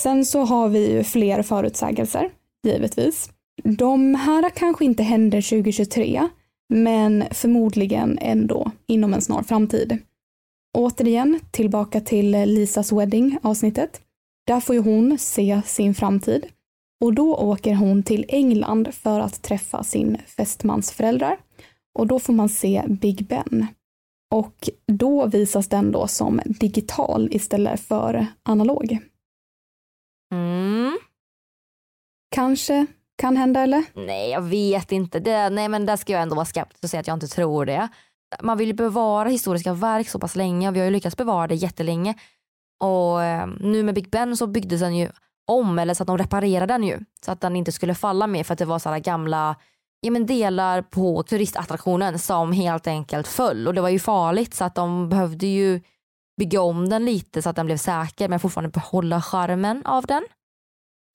Sen 0.00 0.24
så 0.24 0.40
har 0.40 0.68
vi 0.68 0.92
ju 0.92 1.04
fler 1.04 1.42
förutsägelser, 1.42 2.30
givetvis. 2.66 3.30
De 3.64 4.14
här 4.14 4.50
kanske 4.50 4.84
inte 4.84 5.02
händer 5.02 5.42
2023, 5.42 6.28
men 6.68 7.24
förmodligen 7.30 8.18
ändå 8.22 8.70
inom 8.86 9.14
en 9.14 9.22
snar 9.22 9.42
framtid. 9.42 9.98
Återigen, 10.78 11.40
tillbaka 11.50 12.00
till 12.00 12.30
Lisas 12.30 12.92
wedding 12.92 13.38
avsnittet. 13.42 14.00
Där 14.46 14.60
får 14.60 14.74
ju 14.74 14.80
hon 14.80 15.18
se 15.18 15.60
sin 15.66 15.94
framtid. 15.94 16.46
Och 17.00 17.14
då 17.14 17.36
åker 17.36 17.74
hon 17.74 18.02
till 18.02 18.24
England 18.28 18.94
för 18.94 19.20
att 19.20 19.42
träffa 19.42 19.82
sin 19.82 20.16
fästmans 20.36 20.92
föräldrar. 20.92 21.38
Och 21.98 22.06
då 22.06 22.18
får 22.18 22.32
man 22.32 22.48
se 22.48 22.82
Big 22.88 23.26
Ben. 23.26 23.66
Och 24.34 24.70
då 24.86 25.26
visas 25.26 25.68
den 25.68 25.92
då 25.92 26.06
som 26.06 26.40
digital 26.46 27.28
istället 27.32 27.80
för 27.80 28.26
analog. 28.42 28.98
Mm. 30.36 30.98
Kanske 32.30 32.86
kan 33.16 33.36
hända 33.36 33.60
eller? 33.60 33.84
Nej 33.94 34.30
jag 34.30 34.42
vet 34.42 34.92
inte. 34.92 35.20
Det, 35.20 35.50
nej 35.50 35.68
men 35.68 35.86
där 35.86 35.96
ska 35.96 36.12
jag 36.12 36.22
ändå 36.22 36.34
vara 36.34 36.46
skeptisk 36.46 36.84
och 36.84 36.90
säga 36.90 37.00
att 37.00 37.06
jag 37.06 37.16
inte 37.16 37.28
tror 37.28 37.66
det. 37.66 37.88
Man 38.42 38.58
vill 38.58 38.74
bevara 38.74 39.28
historiska 39.28 39.72
verk 39.72 40.08
så 40.08 40.18
pass 40.18 40.36
länge 40.36 40.68
och 40.68 40.74
vi 40.76 40.78
har 40.78 40.84
ju 40.84 40.92
lyckats 40.92 41.16
bevara 41.16 41.46
det 41.46 41.54
jättelänge. 41.54 42.14
Och 42.80 43.22
eh, 43.22 43.46
nu 43.60 43.82
med 43.82 43.94
Big 43.94 44.10
Ben 44.10 44.36
så 44.36 44.46
byggdes 44.46 44.80
den 44.80 44.96
ju 44.96 45.08
om 45.46 45.78
eller 45.78 45.94
så 45.94 46.02
att 46.02 46.06
de 46.06 46.18
reparerade 46.18 46.74
den 46.74 46.84
ju. 46.84 46.98
Så 47.24 47.32
att 47.32 47.40
den 47.40 47.56
inte 47.56 47.72
skulle 47.72 47.94
falla 47.94 48.26
mer 48.26 48.44
för 48.44 48.52
att 48.52 48.58
det 48.58 48.64
var 48.64 48.78
sådana 48.78 48.98
gamla 48.98 49.56
ja, 50.00 50.10
men 50.10 50.26
delar 50.26 50.82
på 50.82 51.22
turistattraktionen 51.22 52.18
som 52.18 52.52
helt 52.52 52.86
enkelt 52.86 53.26
föll 53.26 53.68
och 53.68 53.74
det 53.74 53.80
var 53.80 53.88
ju 53.88 53.98
farligt 53.98 54.54
så 54.54 54.64
att 54.64 54.74
de 54.74 55.08
behövde 55.08 55.46
ju 55.46 55.80
bygga 56.36 56.60
om 56.60 56.88
den 56.88 57.04
lite 57.04 57.42
så 57.42 57.50
att 57.50 57.56
den 57.56 57.66
blev 57.66 57.76
säker 57.76 58.28
men 58.28 58.40
fortfarande 58.40 58.70
behålla 58.70 59.22
charmen 59.22 59.86
av 59.86 60.06
den. 60.06 60.24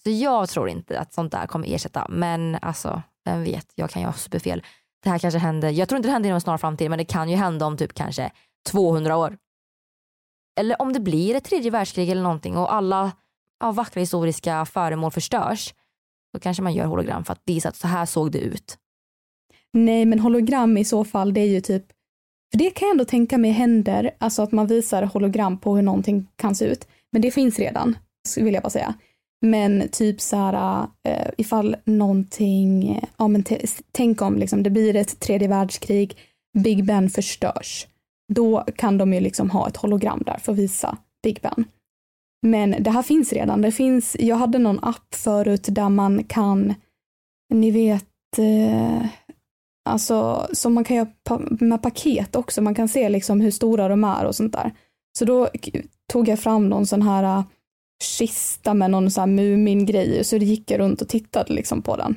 Så 0.03 0.09
jag 0.09 0.49
tror 0.49 0.69
inte 0.69 0.99
att 0.99 1.13
sånt 1.13 1.31
där 1.31 1.47
kommer 1.47 1.67
ersätta 1.67 2.07
men 2.09 2.57
alltså 2.61 3.01
vem 3.25 3.43
vet, 3.43 3.67
jag 3.75 3.89
kan 3.89 4.01
ju 4.01 4.05
ha 4.05 4.13
superfel. 4.13 4.63
Det 5.03 5.09
här 5.09 5.19
kanske 5.19 5.39
händer, 5.39 5.69
jag 5.69 5.89
tror 5.89 5.97
inte 5.97 6.09
det 6.09 6.13
händer 6.13 6.27
inom 6.27 6.35
en 6.35 6.41
snar 6.41 6.57
framtid 6.57 6.89
men 6.89 6.99
det 6.99 7.05
kan 7.05 7.29
ju 7.29 7.35
hända 7.35 7.65
om 7.65 7.77
typ 7.77 7.93
kanske 7.93 8.31
200 8.69 9.17
år. 9.17 9.37
Eller 10.59 10.81
om 10.81 10.93
det 10.93 10.99
blir 10.99 11.35
ett 11.35 11.43
tredje 11.43 11.71
världskrig 11.71 12.09
eller 12.09 12.23
någonting 12.23 12.57
och 12.57 12.73
alla 12.73 13.11
ja, 13.59 13.71
vackra 13.71 13.99
historiska 13.99 14.65
föremål 14.65 15.11
förstörs. 15.11 15.73
Då 16.33 16.39
kanske 16.39 16.63
man 16.63 16.73
gör 16.73 16.85
hologram 16.85 17.25
för 17.25 17.33
att 17.33 17.41
visa 17.45 17.69
att 17.69 17.75
så 17.75 17.87
här 17.87 18.05
såg 18.05 18.31
det 18.31 18.39
ut. 18.39 18.77
Nej, 19.73 20.05
men 20.05 20.19
hologram 20.19 20.77
i 20.77 20.85
så 20.85 21.05
fall, 21.05 21.33
det 21.33 21.41
är 21.41 21.47
ju 21.47 21.61
typ, 21.61 21.85
för 22.51 22.57
det 22.57 22.69
kan 22.69 22.85
jag 22.85 22.93
ändå 22.93 23.05
tänka 23.05 23.37
mig 23.37 23.51
händer, 23.51 24.11
alltså 24.17 24.41
att 24.41 24.51
man 24.51 24.67
visar 24.67 25.03
hologram 25.03 25.57
på 25.57 25.75
hur 25.75 25.83
någonting 25.83 26.27
kan 26.35 26.55
se 26.55 26.65
ut. 26.65 26.87
Men 27.11 27.21
det 27.21 27.31
finns 27.31 27.59
redan, 27.59 27.97
vill 28.37 28.53
jag 28.53 28.63
bara 28.63 28.69
säga. 28.69 28.93
Men 29.45 29.89
typ 29.91 30.21
så 30.21 30.35
här, 30.35 30.81
uh, 31.07 31.29
ifall 31.37 31.75
någonting, 31.85 32.89
eh, 32.89 33.03
ja 33.17 33.27
men 33.27 33.43
tänk 33.91 34.21
om 34.21 34.37
liksom 34.37 34.63
det 34.63 34.69
blir 34.69 34.95
ett 34.95 35.19
tredje 35.19 35.47
världskrig, 35.47 36.17
Big 36.57 36.85
Ben 36.85 37.09
förstörs. 37.09 37.87
Då 38.33 38.65
kan 38.75 38.97
de 38.97 39.13
ju 39.13 39.19
liksom 39.19 39.49
ha 39.49 39.67
ett 39.67 39.77
hologram 39.77 40.23
där 40.25 40.37
för 40.37 40.51
att 40.51 40.57
visa 40.57 40.97
Big 41.23 41.39
Ben. 41.41 41.65
Men 42.47 42.75
det 42.79 42.91
här 42.91 43.01
finns 43.01 43.33
redan. 43.33 43.61
Det 43.61 43.71
finns, 43.71 44.17
jag 44.19 44.35
hade 44.35 44.57
någon 44.57 44.79
app 44.83 45.15
förut 45.15 45.67
där 45.69 45.89
man 45.89 46.23
kan, 46.23 46.73
ni 47.53 47.71
vet, 47.71 48.37
eh, 48.37 49.05
alltså 49.85 50.47
som 50.53 50.73
man 50.73 50.83
kan 50.83 50.97
göra 50.97 51.09
med 51.49 51.81
paket 51.81 52.35
också. 52.35 52.61
Man 52.61 52.75
kan 52.75 52.87
se 52.87 53.09
liksom 53.09 53.41
hur 53.41 53.51
stora 53.51 53.87
de 53.87 54.03
är 54.03 54.25
och 54.25 54.35
sånt 54.35 54.53
där. 54.53 54.71
Så 55.17 55.25
då 55.25 55.49
tog 56.11 56.27
jag 56.27 56.39
fram 56.39 56.69
någon 56.69 56.87
sån 56.87 57.01
här 57.01 57.37
uh, 57.37 57.45
kista 58.03 58.73
med 58.73 58.91
någon 58.91 59.11
sån 59.11 59.21
här 59.21 59.27
Mumin-grej 59.27 60.23
så 60.23 60.37
det 60.37 60.45
gick 60.45 60.71
jag 60.71 60.79
runt 60.79 61.01
och 61.01 61.09
tittade 61.09 61.53
liksom 61.53 61.81
på 61.81 61.95
den. 61.95 62.15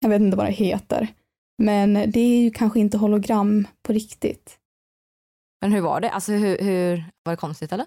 Jag 0.00 0.08
vet 0.08 0.20
inte 0.20 0.36
vad 0.36 0.46
det 0.46 0.52
heter. 0.52 1.08
Men 1.58 1.94
det 1.94 2.20
är 2.20 2.42
ju 2.42 2.50
kanske 2.50 2.80
inte 2.80 2.98
hologram 2.98 3.66
på 3.82 3.92
riktigt. 3.92 4.58
Men 5.60 5.72
hur 5.72 5.80
var 5.80 6.00
det? 6.00 6.10
Alltså 6.10 6.32
hur, 6.32 6.58
hur 6.58 7.04
var 7.22 7.32
det 7.32 7.36
konstigt 7.36 7.72
eller? 7.72 7.86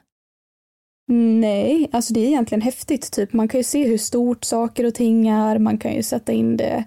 Nej, 1.11 1.89
alltså 1.91 2.13
det 2.13 2.19
är 2.19 2.27
egentligen 2.27 2.61
häftigt. 2.61 3.11
Typ. 3.11 3.33
Man 3.33 3.47
kan 3.47 3.59
ju 3.59 3.63
se 3.63 3.87
hur 3.87 3.97
stort 3.97 4.43
saker 4.43 4.85
och 4.85 4.95
ting 4.95 5.27
är. 5.27 5.59
Man 5.59 5.77
kan 5.77 5.93
ju 5.93 6.03
sätta 6.03 6.31
in 6.31 6.57
det 6.57 6.85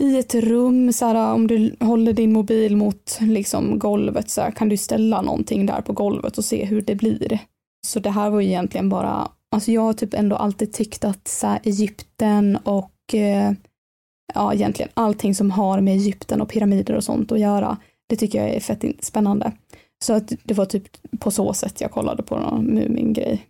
i 0.00 0.18
ett 0.18 0.34
rum. 0.34 0.92
Så 0.92 1.06
här, 1.06 1.34
om 1.34 1.46
du 1.46 1.76
håller 1.80 2.12
din 2.12 2.32
mobil 2.32 2.76
mot 2.76 3.18
liksom, 3.20 3.78
golvet 3.78 4.30
så 4.30 4.40
här, 4.40 4.50
kan 4.50 4.68
du 4.68 4.76
ställa 4.76 5.22
någonting 5.22 5.66
där 5.66 5.80
på 5.80 5.92
golvet 5.92 6.38
och 6.38 6.44
se 6.44 6.64
hur 6.64 6.82
det 6.82 6.94
blir. 6.94 7.38
Så 7.86 8.00
det 8.00 8.10
här 8.10 8.30
var 8.30 8.40
ju 8.40 8.46
egentligen 8.46 8.88
bara, 8.88 9.28
alltså 9.50 9.72
jag 9.72 9.82
har 9.82 9.92
typ 9.92 10.14
ändå 10.14 10.36
alltid 10.36 10.72
tyckt 10.72 11.04
att 11.04 11.28
så 11.28 11.46
här, 11.46 11.60
Egypten 11.64 12.56
och 12.56 13.14
eh, 13.14 13.52
ja, 14.34 14.54
egentligen 14.54 14.90
allting 14.94 15.34
som 15.34 15.50
har 15.50 15.80
med 15.80 15.94
Egypten 15.94 16.40
och 16.40 16.48
pyramider 16.48 16.94
och 16.94 17.04
sånt 17.04 17.32
att 17.32 17.40
göra, 17.40 17.76
det 18.08 18.16
tycker 18.16 18.38
jag 18.38 18.54
är 18.54 18.60
fett 18.60 19.04
spännande. 19.04 19.52
Så 20.04 20.12
att 20.12 20.32
det 20.44 20.54
var 20.54 20.66
typ 20.66 20.88
på 21.18 21.30
så 21.30 21.52
sätt 21.52 21.80
jag 21.80 21.90
kollade 21.90 22.22
på 22.22 22.38
någon 22.38 22.64
Mumin-grej. 22.64 23.46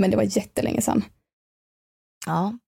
Men 0.00 0.10
det 0.10 0.16
var 0.16 0.36
jättelänge 0.36 0.80
sedan. 0.80 1.04
Ja. 2.26 2.58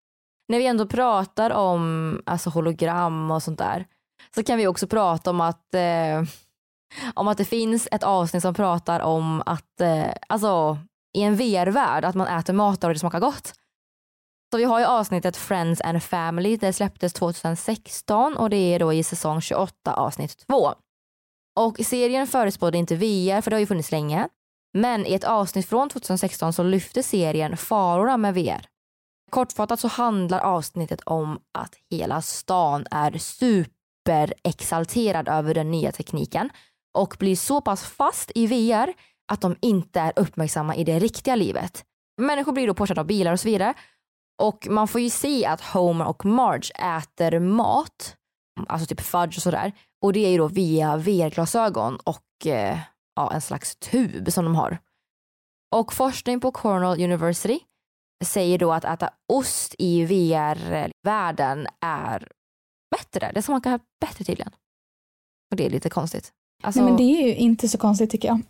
När 0.51 0.59
vi 0.59 0.66
ändå 0.66 0.86
pratar 0.86 1.51
om 1.51 2.22
alltså, 2.26 2.51
hologram 2.51 3.30
och 3.30 3.42
sånt 3.42 3.59
där 3.59 3.86
så 4.34 4.42
kan 4.42 4.59
vi 4.59 4.66
också 4.66 4.86
prata 4.86 5.30
om 5.30 5.40
att 5.40 5.74
eh, 5.74 6.22
om 7.14 7.28
att 7.28 7.38
det 7.38 7.44
finns 7.44 7.88
ett 7.92 8.03
avsnitt 8.03 8.42
som 8.42 8.55
pratar 8.55 9.01
om 9.01 9.42
att 9.46 9.80
eh, 9.80 10.11
alltså 10.28 10.78
i 11.18 11.22
en 11.22 11.36
VR-värld 11.36 12.05
att 12.05 12.14
man 12.14 12.26
äter 12.26 12.53
mat 12.53 12.84
och 12.84 12.92
det 12.92 12.98
smakar 12.98 13.20
gott. 13.20 13.53
Så 14.53 14.59
vi 14.59 14.64
har 14.64 14.78
ju 14.78 14.84
avsnittet 14.84 15.36
Friends 15.36 15.80
and 15.80 16.03
Family. 16.03 16.57
Det 16.57 16.72
släpptes 16.72 17.12
2016 17.12 18.36
och 18.36 18.51
det 18.51 18.57
är 18.57 18.78
då 18.78 18.92
i 18.92 19.03
säsong 19.03 19.40
28 19.40 19.94
avsnitt 19.94 20.46
2. 20.46 20.74
Och 21.61 21.76
serien 21.84 22.26
förespådde 22.26 22.78
inte 22.78 22.96
VR 22.96 23.40
för 23.40 23.51
det 23.51 23.57
har 23.57 23.61
ju 23.61 23.66
funnits 23.66 23.90
länge. 23.90 24.28
Men 24.72 25.07
i 25.07 25.14
ett 25.14 25.24
avsnitt 25.24 25.68
från 25.68 25.88
2016 25.88 26.53
så 26.53 26.62
lyfte 26.62 27.03
serien 27.03 27.57
farorna 27.57 28.16
med 28.16 28.34
VR. 28.34 28.66
Kortfattat 29.31 29.81
så 29.81 29.89
handlar 29.89 30.41
avsnittet 30.41 31.01
om 31.01 31.39
att 31.59 31.74
hela 31.91 32.22
stan 32.22 32.87
är 32.91 33.18
superexalterad 33.18 35.28
över 35.28 35.55
den 35.55 35.70
nya 35.70 35.93
tekniken 35.93 36.51
och 36.99 37.16
blir 37.18 37.37
så 37.37 37.61
pass 37.61 37.85
fast 37.85 38.31
i 38.35 38.47
VR 38.47 38.93
att 39.33 39.41
de 39.41 39.57
inte 39.61 40.01
är 40.01 40.12
uppmärksamma 40.16 40.76
i 40.76 40.85
det 40.85 40.99
riktiga 40.99 41.37
livet. 41.37 41.85
Människor 42.20 42.53
blir 42.53 42.66
då 42.66 42.74
påkörda 42.74 43.01
av 43.01 43.07
bilar 43.07 43.33
och 43.33 43.41
så 43.41 43.49
vidare 43.49 43.74
och 44.43 44.66
man 44.70 44.89
får 44.89 45.01
ju 45.01 45.11
se 45.11 45.47
att 45.47 45.61
Homer 45.61 46.07
och 46.07 46.24
Marge 46.24 46.99
äter 46.99 47.39
mat, 47.39 48.16
alltså 48.68 48.87
typ 48.87 49.01
fudge 49.01 49.39
och 49.39 49.43
sådär 49.43 49.72
och 50.03 50.12
det 50.12 50.26
är 50.26 50.31
ju 50.31 50.39
då 50.39 50.49
via 50.49 50.97
VR-glasögon 50.97 51.97
och 51.97 52.47
eh, 52.47 52.78
ja, 53.16 53.33
en 53.33 53.41
slags 53.41 53.76
tub 53.76 54.33
som 54.33 54.45
de 54.45 54.55
har. 54.55 54.78
Och 55.74 55.93
forskning 55.93 56.41
på 56.41 56.53
Cornell 56.53 57.05
University 57.05 57.61
säger 58.25 58.59
då 58.59 58.73
att 58.73 58.85
äta 58.85 59.11
ost 59.33 59.75
i 59.79 60.05
VR-världen 60.05 61.66
är 61.81 62.29
bättre. 62.97 63.31
Det 63.35 63.43
smakar 63.43 63.81
bättre 64.01 64.25
tydligen. 64.25 64.53
Och 65.51 65.57
det 65.57 65.66
är 65.66 65.71
lite 65.71 65.91
konstigt. 65.91 66.33
Alltså... 66.62 66.81
Nej 66.81 66.91
men 66.91 66.97
det 66.97 67.03
är 67.03 67.27
ju 67.27 67.35
inte 67.35 67.68
så 67.68 67.79
konstigt 67.79 68.11
tycker 68.11 68.29
jag. 68.29 68.41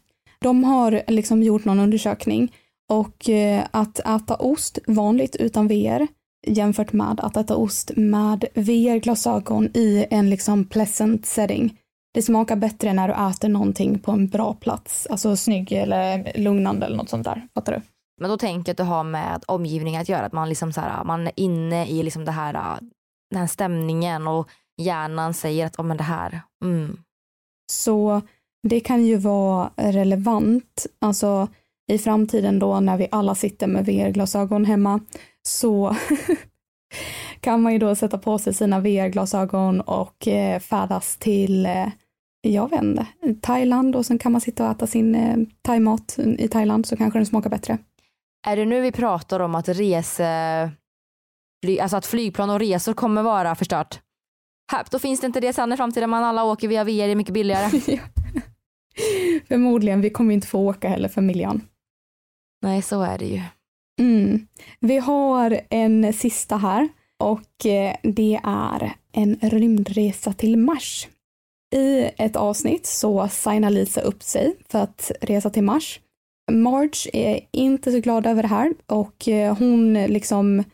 De 0.41 0.65
har 0.65 1.03
liksom 1.07 1.43
gjort 1.43 1.65
någon 1.65 1.81
undersökning 1.81 2.53
och 2.89 3.29
eh, 3.29 3.65
att 3.71 3.99
äta 3.99 4.37
ost 4.37 4.79
vanligt 4.87 5.37
utan 5.37 5.69
VR 5.69 6.07
jämfört 6.47 6.93
med 6.93 7.21
att 7.21 7.37
äta 7.37 7.57
ost 7.57 7.91
med 7.97 8.45
VR-glasögon 8.55 9.71
i 9.75 10.07
en 10.11 10.31
liksom 10.31 10.65
pleasant 10.65 11.27
setting. 11.27 11.79
Det 12.15 12.23
smakar 12.23 12.57
bättre 12.57 12.93
när 12.93 13.09
du 13.09 13.15
äter 13.31 13.49
någonting 13.49 13.99
på 13.99 14.13
en 14.13 14.29
bra 14.29 14.55
plats, 14.55 15.07
alltså 15.07 15.37
snygg 15.37 15.73
eller 15.73 16.33
lugnande 16.37 16.87
eller 16.87 16.97
något 16.97 17.09
sånt 17.09 17.25
där. 17.25 17.49
Fattar 17.55 17.73
du? 17.73 17.81
Men 18.21 18.31
då 18.31 18.39
tänker 18.39 18.69
jag 18.69 18.73
att 18.73 18.77
det 18.77 18.85
har 18.85 19.05
med 19.05 19.45
omgivningen 19.47 20.03
att 20.03 20.09
göra, 20.09 20.27
att 20.27 20.33
man 20.33 20.49
liksom 20.49 20.73
så 20.73 20.81
här, 20.81 21.01
ah, 21.01 21.05
man 21.05 21.27
är 21.27 21.33
inne 21.37 21.87
i 21.87 22.03
liksom 22.03 22.25
det 22.25 22.33
här, 22.33 22.55
ah, 22.55 22.79
den 23.31 23.41
här 23.41 23.47
stämningen 23.47 24.29
och 24.29 24.49
hjärnan 24.83 25.35
säger 25.35 25.67
att 25.67 25.79
oh, 25.79 25.85
men 25.85 25.97
det 25.97 26.03
här, 26.03 26.41
mm. 26.65 26.99
Så 27.73 28.23
det 28.69 28.81
kan 28.81 29.07
ju 29.07 29.17
vara 29.17 29.71
relevant, 29.77 30.87
alltså 30.99 31.49
i 31.93 31.99
framtiden 31.99 32.59
då 32.59 32.81
när 32.81 32.97
vi 32.97 33.09
alla 33.11 33.35
sitter 33.35 33.67
med 33.67 33.87
VR-glasögon 33.87 34.65
hemma 34.65 35.01
så 35.49 35.97
kan 37.41 37.63
man 37.63 37.73
ju 37.73 37.79
då 37.79 37.95
sätta 37.95 38.19
på 38.19 38.39
sig 38.39 38.55
sina 38.55 38.81
VR-glasögon 38.81 39.81
och 39.81 40.29
eh, 40.29 40.61
färdas 40.61 41.17
till, 41.17 41.67
eh, 41.67 41.89
jag 42.41 42.71
vet 42.71 42.83
inte, 42.83 43.07
Thailand 43.41 43.97
och 43.97 44.07
sen 44.07 44.19
kan 44.19 44.33
man 44.33 44.41
sitta 44.41 44.65
och 44.65 44.71
äta 44.71 44.87
sin 44.87 45.15
eh, 45.15 45.37
thaimat 45.63 46.19
i 46.39 46.49
Thailand 46.49 46.87
så 46.87 46.97
kanske 46.97 47.19
den 47.19 47.27
smakar 47.27 47.51
bättre. 47.51 47.79
Är 48.47 48.57
det 48.57 48.65
nu 48.65 48.81
vi 48.81 48.93
pratar 48.93 49.41
om 49.41 49.55
att 49.55 49.69
rese, 49.69 50.71
fly, 51.65 51.79
alltså 51.79 51.97
att 51.97 52.07
flygplan 52.07 52.51
och 52.51 52.61
resor 52.61 52.95
kommer 52.95 53.23
vara 53.23 53.55
förstört? 53.55 54.01
Här, 54.73 54.87
då 54.91 54.99
finns 54.99 55.21
det 55.21 55.27
inte 55.27 55.41
det 55.41 55.53
sen 55.53 55.73
i 55.73 55.77
framtiden 55.77 56.11
man 56.11 56.25
alla 56.25 56.45
åker 56.45 56.69
via 56.69 56.85
VR, 56.85 57.07
det 57.07 57.13
är 57.13 57.15
mycket 57.15 57.35
billigare. 57.35 57.71
Förmodligen, 59.49 60.01
vi 60.01 60.11
kommer 60.11 60.35
inte 60.35 60.47
få 60.47 60.59
åka 60.59 60.89
heller 60.89 61.09
för 61.09 61.21
miljön. 61.21 61.63
Nej, 62.63 62.83
så 62.83 63.03
är 63.03 63.19
det 63.19 63.27
ju. 63.27 63.43
Mm. 64.01 64.47
Vi 64.81 64.99
har 64.99 65.61
en 65.71 66.13
sista 66.13 66.57
här 66.57 66.89
och 67.19 67.67
eh, 67.67 67.97
det 68.03 68.41
är 68.45 68.93
en 69.13 69.39
rymdresa 69.43 70.33
till 70.33 70.57
Mars. 70.57 71.09
I 71.75 72.11
ett 72.17 72.37
avsnitt 72.37 72.87
så 72.87 73.29
signar 73.29 73.71
Lisa 73.71 74.01
upp 74.01 74.23
sig 74.23 74.57
för 74.69 74.79
att 74.79 75.13
resa 75.21 75.51
till 75.51 75.65
Mars. 75.65 76.01
Marge 76.51 77.11
är 77.13 77.41
inte 77.51 77.93
så 77.93 78.01
glad 78.01 78.27
över 78.27 78.43
det 78.43 78.49
här 78.49 78.75
och 78.87 79.29
eh, 79.29 79.57
hon 79.59 79.95
liksom 79.95 80.65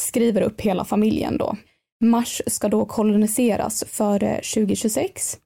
skriver 0.00 0.42
upp 0.42 0.60
hela 0.60 0.84
familjen 0.84 1.38
då. 1.38 1.56
Mars 2.04 2.42
ska 2.46 2.68
då 2.68 2.84
koloniseras 2.84 3.84
före 3.88 4.34
2026 4.34 5.38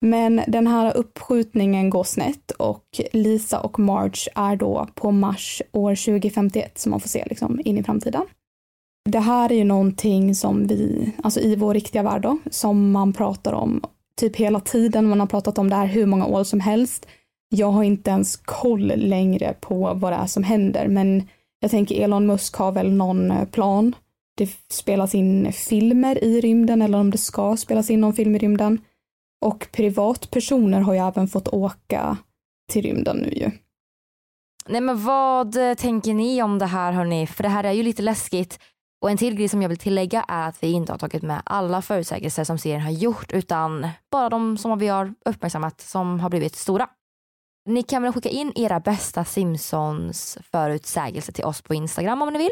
men 0.00 0.40
den 0.48 0.66
här 0.66 0.96
uppskjutningen 0.96 1.90
går 1.90 2.04
snett 2.04 2.50
och 2.50 3.00
Lisa 3.12 3.60
och 3.60 3.78
Marge 3.78 4.30
är 4.34 4.56
då 4.56 4.88
på 4.94 5.10
Mars 5.10 5.62
år 5.72 5.94
2051 5.94 6.78
som 6.78 6.90
man 6.90 7.00
får 7.00 7.08
se 7.08 7.24
liksom 7.26 7.60
in 7.64 7.78
i 7.78 7.82
framtiden. 7.82 8.22
Det 9.10 9.18
här 9.18 9.52
är 9.52 9.56
ju 9.56 9.64
någonting 9.64 10.34
som 10.34 10.66
vi, 10.66 11.12
alltså 11.22 11.40
i 11.40 11.56
vår 11.56 11.74
riktiga 11.74 12.02
värld 12.02 12.22
då, 12.22 12.38
som 12.50 12.90
man 12.90 13.12
pratar 13.12 13.52
om 13.52 13.82
typ 14.16 14.36
hela 14.36 14.60
tiden. 14.60 15.08
Man 15.08 15.20
har 15.20 15.26
pratat 15.26 15.58
om 15.58 15.70
det 15.70 15.76
här 15.76 15.86
hur 15.86 16.06
många 16.06 16.26
år 16.26 16.44
som 16.44 16.60
helst. 16.60 17.06
Jag 17.48 17.70
har 17.70 17.82
inte 17.82 18.10
ens 18.10 18.36
koll 18.36 18.92
längre 18.96 19.54
på 19.60 19.94
vad 19.94 20.12
det 20.12 20.16
är 20.16 20.26
som 20.26 20.42
händer, 20.42 20.88
men 20.88 21.28
jag 21.60 21.70
tänker 21.70 22.02
Elon 22.02 22.26
Musk 22.26 22.54
har 22.54 22.72
väl 22.72 22.92
någon 22.92 23.30
eh, 23.30 23.44
plan 23.44 23.94
det 24.38 24.50
spelas 24.72 25.14
in 25.14 25.52
filmer 25.52 26.24
i 26.24 26.40
rymden 26.40 26.82
eller 26.82 26.98
om 26.98 27.10
det 27.10 27.18
ska 27.18 27.56
spelas 27.56 27.90
in 27.90 28.00
någon 28.00 28.12
film 28.12 28.36
i 28.36 28.38
rymden. 28.38 28.80
Och 29.44 29.68
privatpersoner 29.72 30.80
har 30.80 30.94
ju 30.94 31.00
även 31.00 31.28
fått 31.28 31.48
åka 31.48 32.16
till 32.72 32.82
rymden 32.82 33.16
nu 33.16 33.28
ju. 33.28 33.50
Nej 34.68 34.80
men 34.80 35.04
vad 35.04 35.70
eh, 35.70 35.74
tänker 35.74 36.14
ni 36.14 36.42
om 36.42 36.58
det 36.58 36.66
här 36.66 36.92
hörni? 36.92 37.26
För 37.26 37.42
det 37.42 37.48
här 37.48 37.64
är 37.64 37.72
ju 37.72 37.82
lite 37.82 38.02
läskigt. 38.02 38.58
Och 39.00 39.10
en 39.10 39.16
till 39.16 39.34
grej 39.34 39.48
som 39.48 39.62
jag 39.62 39.68
vill 39.68 39.78
tillägga 39.78 40.24
är 40.28 40.48
att 40.48 40.62
vi 40.62 40.72
inte 40.72 40.92
har 40.92 40.98
tagit 40.98 41.22
med 41.22 41.42
alla 41.44 41.82
förutsägelser 41.82 42.44
som 42.44 42.58
serien 42.58 42.80
har 42.80 42.90
gjort 42.90 43.32
utan 43.32 43.88
bara 44.10 44.28
de 44.28 44.58
som 44.58 44.78
vi 44.78 44.88
har 44.88 45.14
uppmärksammat 45.24 45.80
som 45.80 46.20
har 46.20 46.30
blivit 46.30 46.56
stora. 46.56 46.88
Ni 47.68 47.82
kan 47.82 48.02
väl 48.02 48.12
skicka 48.12 48.28
in 48.28 48.52
era 48.54 48.80
bästa 48.80 49.24
Simpsons 49.24 50.38
förutsägelser 50.52 51.32
till 51.32 51.44
oss 51.44 51.62
på 51.62 51.74
Instagram 51.74 52.22
om 52.22 52.32
ni 52.32 52.38
vill. 52.38 52.50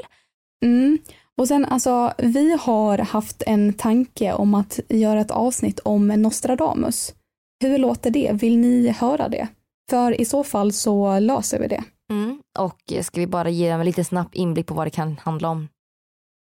Mm. 0.65 0.99
Och 1.37 1.49
sen 1.49 1.65
alltså, 1.65 2.13
vi 2.19 2.59
har 2.61 2.99
haft 2.99 3.43
en 3.47 3.73
tanke 3.73 4.33
om 4.33 4.55
att 4.55 4.81
göra 4.89 5.21
ett 5.21 5.31
avsnitt 5.31 5.79
om 5.79 6.09
Nostradamus. 6.09 7.15
Hur 7.61 7.79
låter 7.79 8.11
det? 8.11 8.33
Vill 8.33 8.59
ni 8.59 8.89
höra 8.89 9.29
det? 9.29 9.49
För 9.91 10.21
i 10.21 10.25
så 10.25 10.45
fall 10.45 10.73
så 10.73 11.19
löser 11.19 11.61
vi 11.61 11.69
det. 11.69 11.85
Mm. 12.11 12.41
Och 12.59 13.05
ska 13.05 13.21
vi 13.21 13.27
bara 13.27 13.51
ge 13.51 13.69
en 13.69 13.85
lite 13.85 14.05
snabb 14.05 14.29
inblick 14.33 14.67
på 14.67 14.75
vad 14.75 14.87
det 14.87 14.91
kan 14.91 15.17
handla 15.23 15.49
om? 15.49 15.69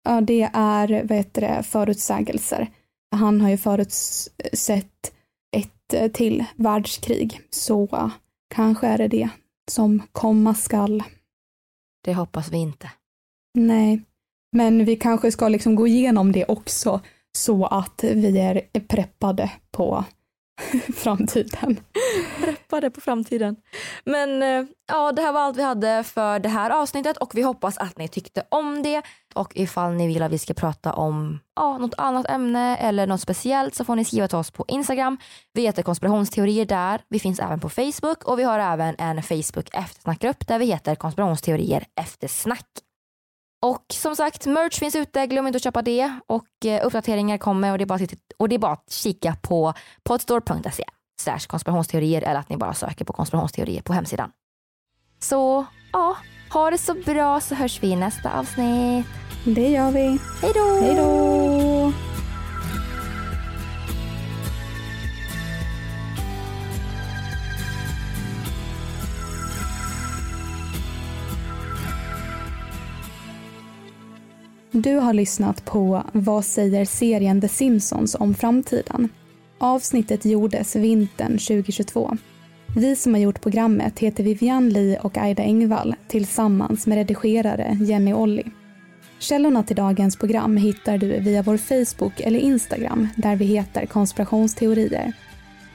Ja, 0.03 0.21
det 0.21 0.49
är 0.53 1.03
vad 1.03 1.17
heter 1.17 1.41
det, 1.41 1.63
förutsägelser. 1.63 2.67
Han 3.15 3.41
har 3.41 3.49
ju 3.49 3.57
förutsett 3.57 5.13
ett 5.51 6.13
till 6.13 6.45
världskrig, 6.55 7.41
så 7.49 8.11
kanske 8.55 8.87
är 8.87 8.97
det 8.97 9.07
det 9.07 9.29
som 9.71 10.01
komma 10.11 10.55
skall. 10.55 11.03
Det 12.03 12.13
hoppas 12.13 12.51
vi 12.51 12.57
inte. 12.57 12.91
Nej, 13.53 14.01
men 14.51 14.85
vi 14.85 14.95
kanske 14.95 15.31
ska 15.31 15.47
liksom 15.47 15.75
gå 15.75 15.87
igenom 15.87 16.31
det 16.31 16.45
också 16.45 17.01
så 17.37 17.65
att 17.65 18.03
vi 18.03 18.37
är 18.37 18.79
preppade 18.79 19.51
på 19.71 20.05
framtiden. 20.95 21.79
Preppade 22.39 22.89
på 22.89 23.01
framtiden. 23.01 23.55
Men 24.05 24.43
eh, 24.43 24.65
ja, 24.87 25.11
det 25.11 25.21
här 25.21 25.31
var 25.31 25.41
allt 25.41 25.57
vi 25.57 25.63
hade 25.63 26.03
för 26.03 26.39
det 26.39 26.49
här 26.49 26.69
avsnittet 26.69 27.17
och 27.17 27.31
vi 27.35 27.41
hoppas 27.41 27.77
att 27.77 27.97
ni 27.97 28.07
tyckte 28.07 28.43
om 28.49 28.83
det. 28.83 29.01
Och 29.35 29.51
ifall 29.55 29.93
ni 29.93 30.07
vill 30.07 30.23
att 30.23 30.31
vi 30.31 30.37
ska 30.37 30.53
prata 30.53 30.93
om 30.93 31.39
ja, 31.55 31.77
något 31.77 31.93
annat 31.97 32.29
ämne 32.29 32.77
eller 32.77 33.07
något 33.07 33.21
speciellt 33.21 33.75
så 33.75 33.85
får 33.85 33.95
ni 33.95 34.05
skriva 34.05 34.27
till 34.27 34.37
oss 34.37 34.51
på 34.51 34.65
Instagram. 34.67 35.17
Vi 35.53 35.61
heter 35.61 35.83
konspirationsteorier 35.83 36.65
där. 36.65 37.01
Vi 37.09 37.19
finns 37.19 37.39
även 37.39 37.59
på 37.59 37.69
Facebook 37.69 38.23
och 38.23 38.39
vi 38.39 38.43
har 38.43 38.59
även 38.59 38.95
en 38.97 39.23
Facebook 39.23 39.69
eftersnackgrupp 39.73 40.47
där 40.47 40.59
vi 40.59 40.65
heter 40.65 40.95
konspirationsteorier 40.95 41.85
eftersnack. 41.95 42.67
Och 43.61 43.85
som 43.93 44.15
sagt, 44.15 44.45
merch 44.45 44.79
finns 44.79 44.95
ute, 44.95 45.27
glöm 45.27 45.47
inte 45.47 45.57
att 45.57 45.63
köpa 45.63 45.81
det. 45.81 46.19
Och 46.27 46.65
eh, 46.65 46.85
uppdateringar 46.85 47.37
kommer 47.37 47.71
och 47.71 47.77
det, 47.77 47.83
är 47.83 47.85
bara, 47.85 47.99
och 48.37 48.49
det 48.49 48.55
är 48.55 48.59
bara 48.59 48.73
att 48.73 48.91
kika 48.91 49.35
på 49.41 49.73
podstore.se 50.03 50.83
slash 51.21 51.39
konspirationsteorier 51.47 52.21
eller 52.21 52.39
att 52.39 52.49
ni 52.49 52.57
bara 52.57 52.73
söker 52.73 53.05
på 53.05 53.13
konspirationsteorier 53.13 53.81
på 53.81 53.93
hemsidan. 53.93 54.31
Så 55.19 55.65
ja, 55.93 56.17
ha 56.53 56.71
det 56.71 56.77
så 56.77 56.93
bra 56.93 57.39
så 57.39 57.55
hörs 57.55 57.83
vi 57.83 57.87
i 57.87 57.95
nästa 57.95 58.39
avsnitt. 58.39 59.05
Det 59.45 59.69
gör 59.69 59.91
vi. 59.91 60.19
Hej 60.41 60.51
då! 60.53 60.79
Hej 60.81 60.95
då! 60.95 62.16
Du 74.71 74.95
har 74.95 75.13
lyssnat 75.13 75.65
på 75.65 76.03
Vad 76.11 76.45
säger 76.45 76.85
serien 76.85 77.41
The 77.41 77.47
Simpsons 77.47 78.15
om 78.15 78.33
framtiden? 78.33 79.09
Avsnittet 79.57 80.25
gjordes 80.25 80.75
vintern 80.75 81.31
2022. 81.31 82.17
Vi 82.75 82.95
som 82.95 83.13
har 83.13 83.21
gjort 83.21 83.41
programmet 83.41 83.99
heter 83.99 84.23
Vivian 84.23 84.69
Lee 84.69 84.99
och 84.99 85.17
Aida 85.17 85.43
Engvall 85.43 85.95
tillsammans 86.07 86.87
med 86.87 86.95
redigerare 86.95 87.77
Jenny 87.81 88.13
Olli. 88.13 88.43
Källorna 89.19 89.63
till 89.63 89.75
dagens 89.75 90.15
program 90.15 90.57
hittar 90.57 90.97
du 90.97 91.19
via 91.19 91.41
vår 91.41 91.57
Facebook 91.57 92.19
eller 92.19 92.39
Instagram 92.39 93.07
där 93.15 93.35
vi 93.35 93.45
heter 93.45 93.85
konspirationsteorier. 93.85 95.13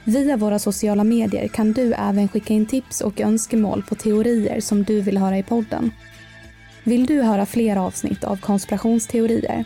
Via 0.03 0.37
våra 0.37 0.59
sociala 0.59 1.03
medier 1.03 1.47
kan 1.47 1.73
du 1.73 1.93
även 1.93 2.27
skicka 2.27 2.53
in 2.53 2.65
tips 2.65 3.01
och 3.01 3.21
önskemål 3.21 3.83
på 3.89 3.95
teorier 3.95 4.59
som 4.59 4.83
du 4.83 5.01
vill 5.01 5.17
höra 5.17 5.37
i 5.37 5.43
podden. 5.43 5.91
Vill 6.83 7.05
du 7.05 7.21
höra 7.21 7.45
fler 7.45 7.75
avsnitt 7.75 8.23
av 8.23 8.35
konspirationsteorier? 8.35 9.65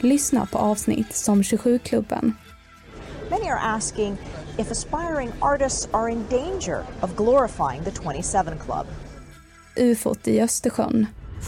Lyssna 0.00 0.46
på 0.46 0.58
avsnitt 0.58 1.12
som 1.16 1.42
27-klubben. 1.42 2.34
Many 3.30 3.48
are 3.50 3.58
asking 3.76 4.16
if 4.58 4.70
aspiring 4.70 5.30
artists 5.40 5.88
are 5.92 6.12
in 6.12 6.24
danger 6.30 6.82
of 7.00 7.16
glorifying 7.16 7.84
the 7.84 7.90
27 7.90 8.58
Club. 8.66 8.86
UFOt 9.76 10.28
i 10.28 10.40
Östersjön 10.40 11.06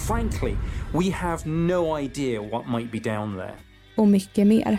Frankly, 0.08 0.56
we 0.94 1.10
have 1.10 1.46
no 1.50 1.98
idea 1.98 2.40
what 2.42 2.68
might 2.68 2.92
be 2.92 2.98
down 2.98 3.36
there. 3.36 3.54
och 3.96 4.08
mycket 4.08 4.46
mer. 4.46 4.78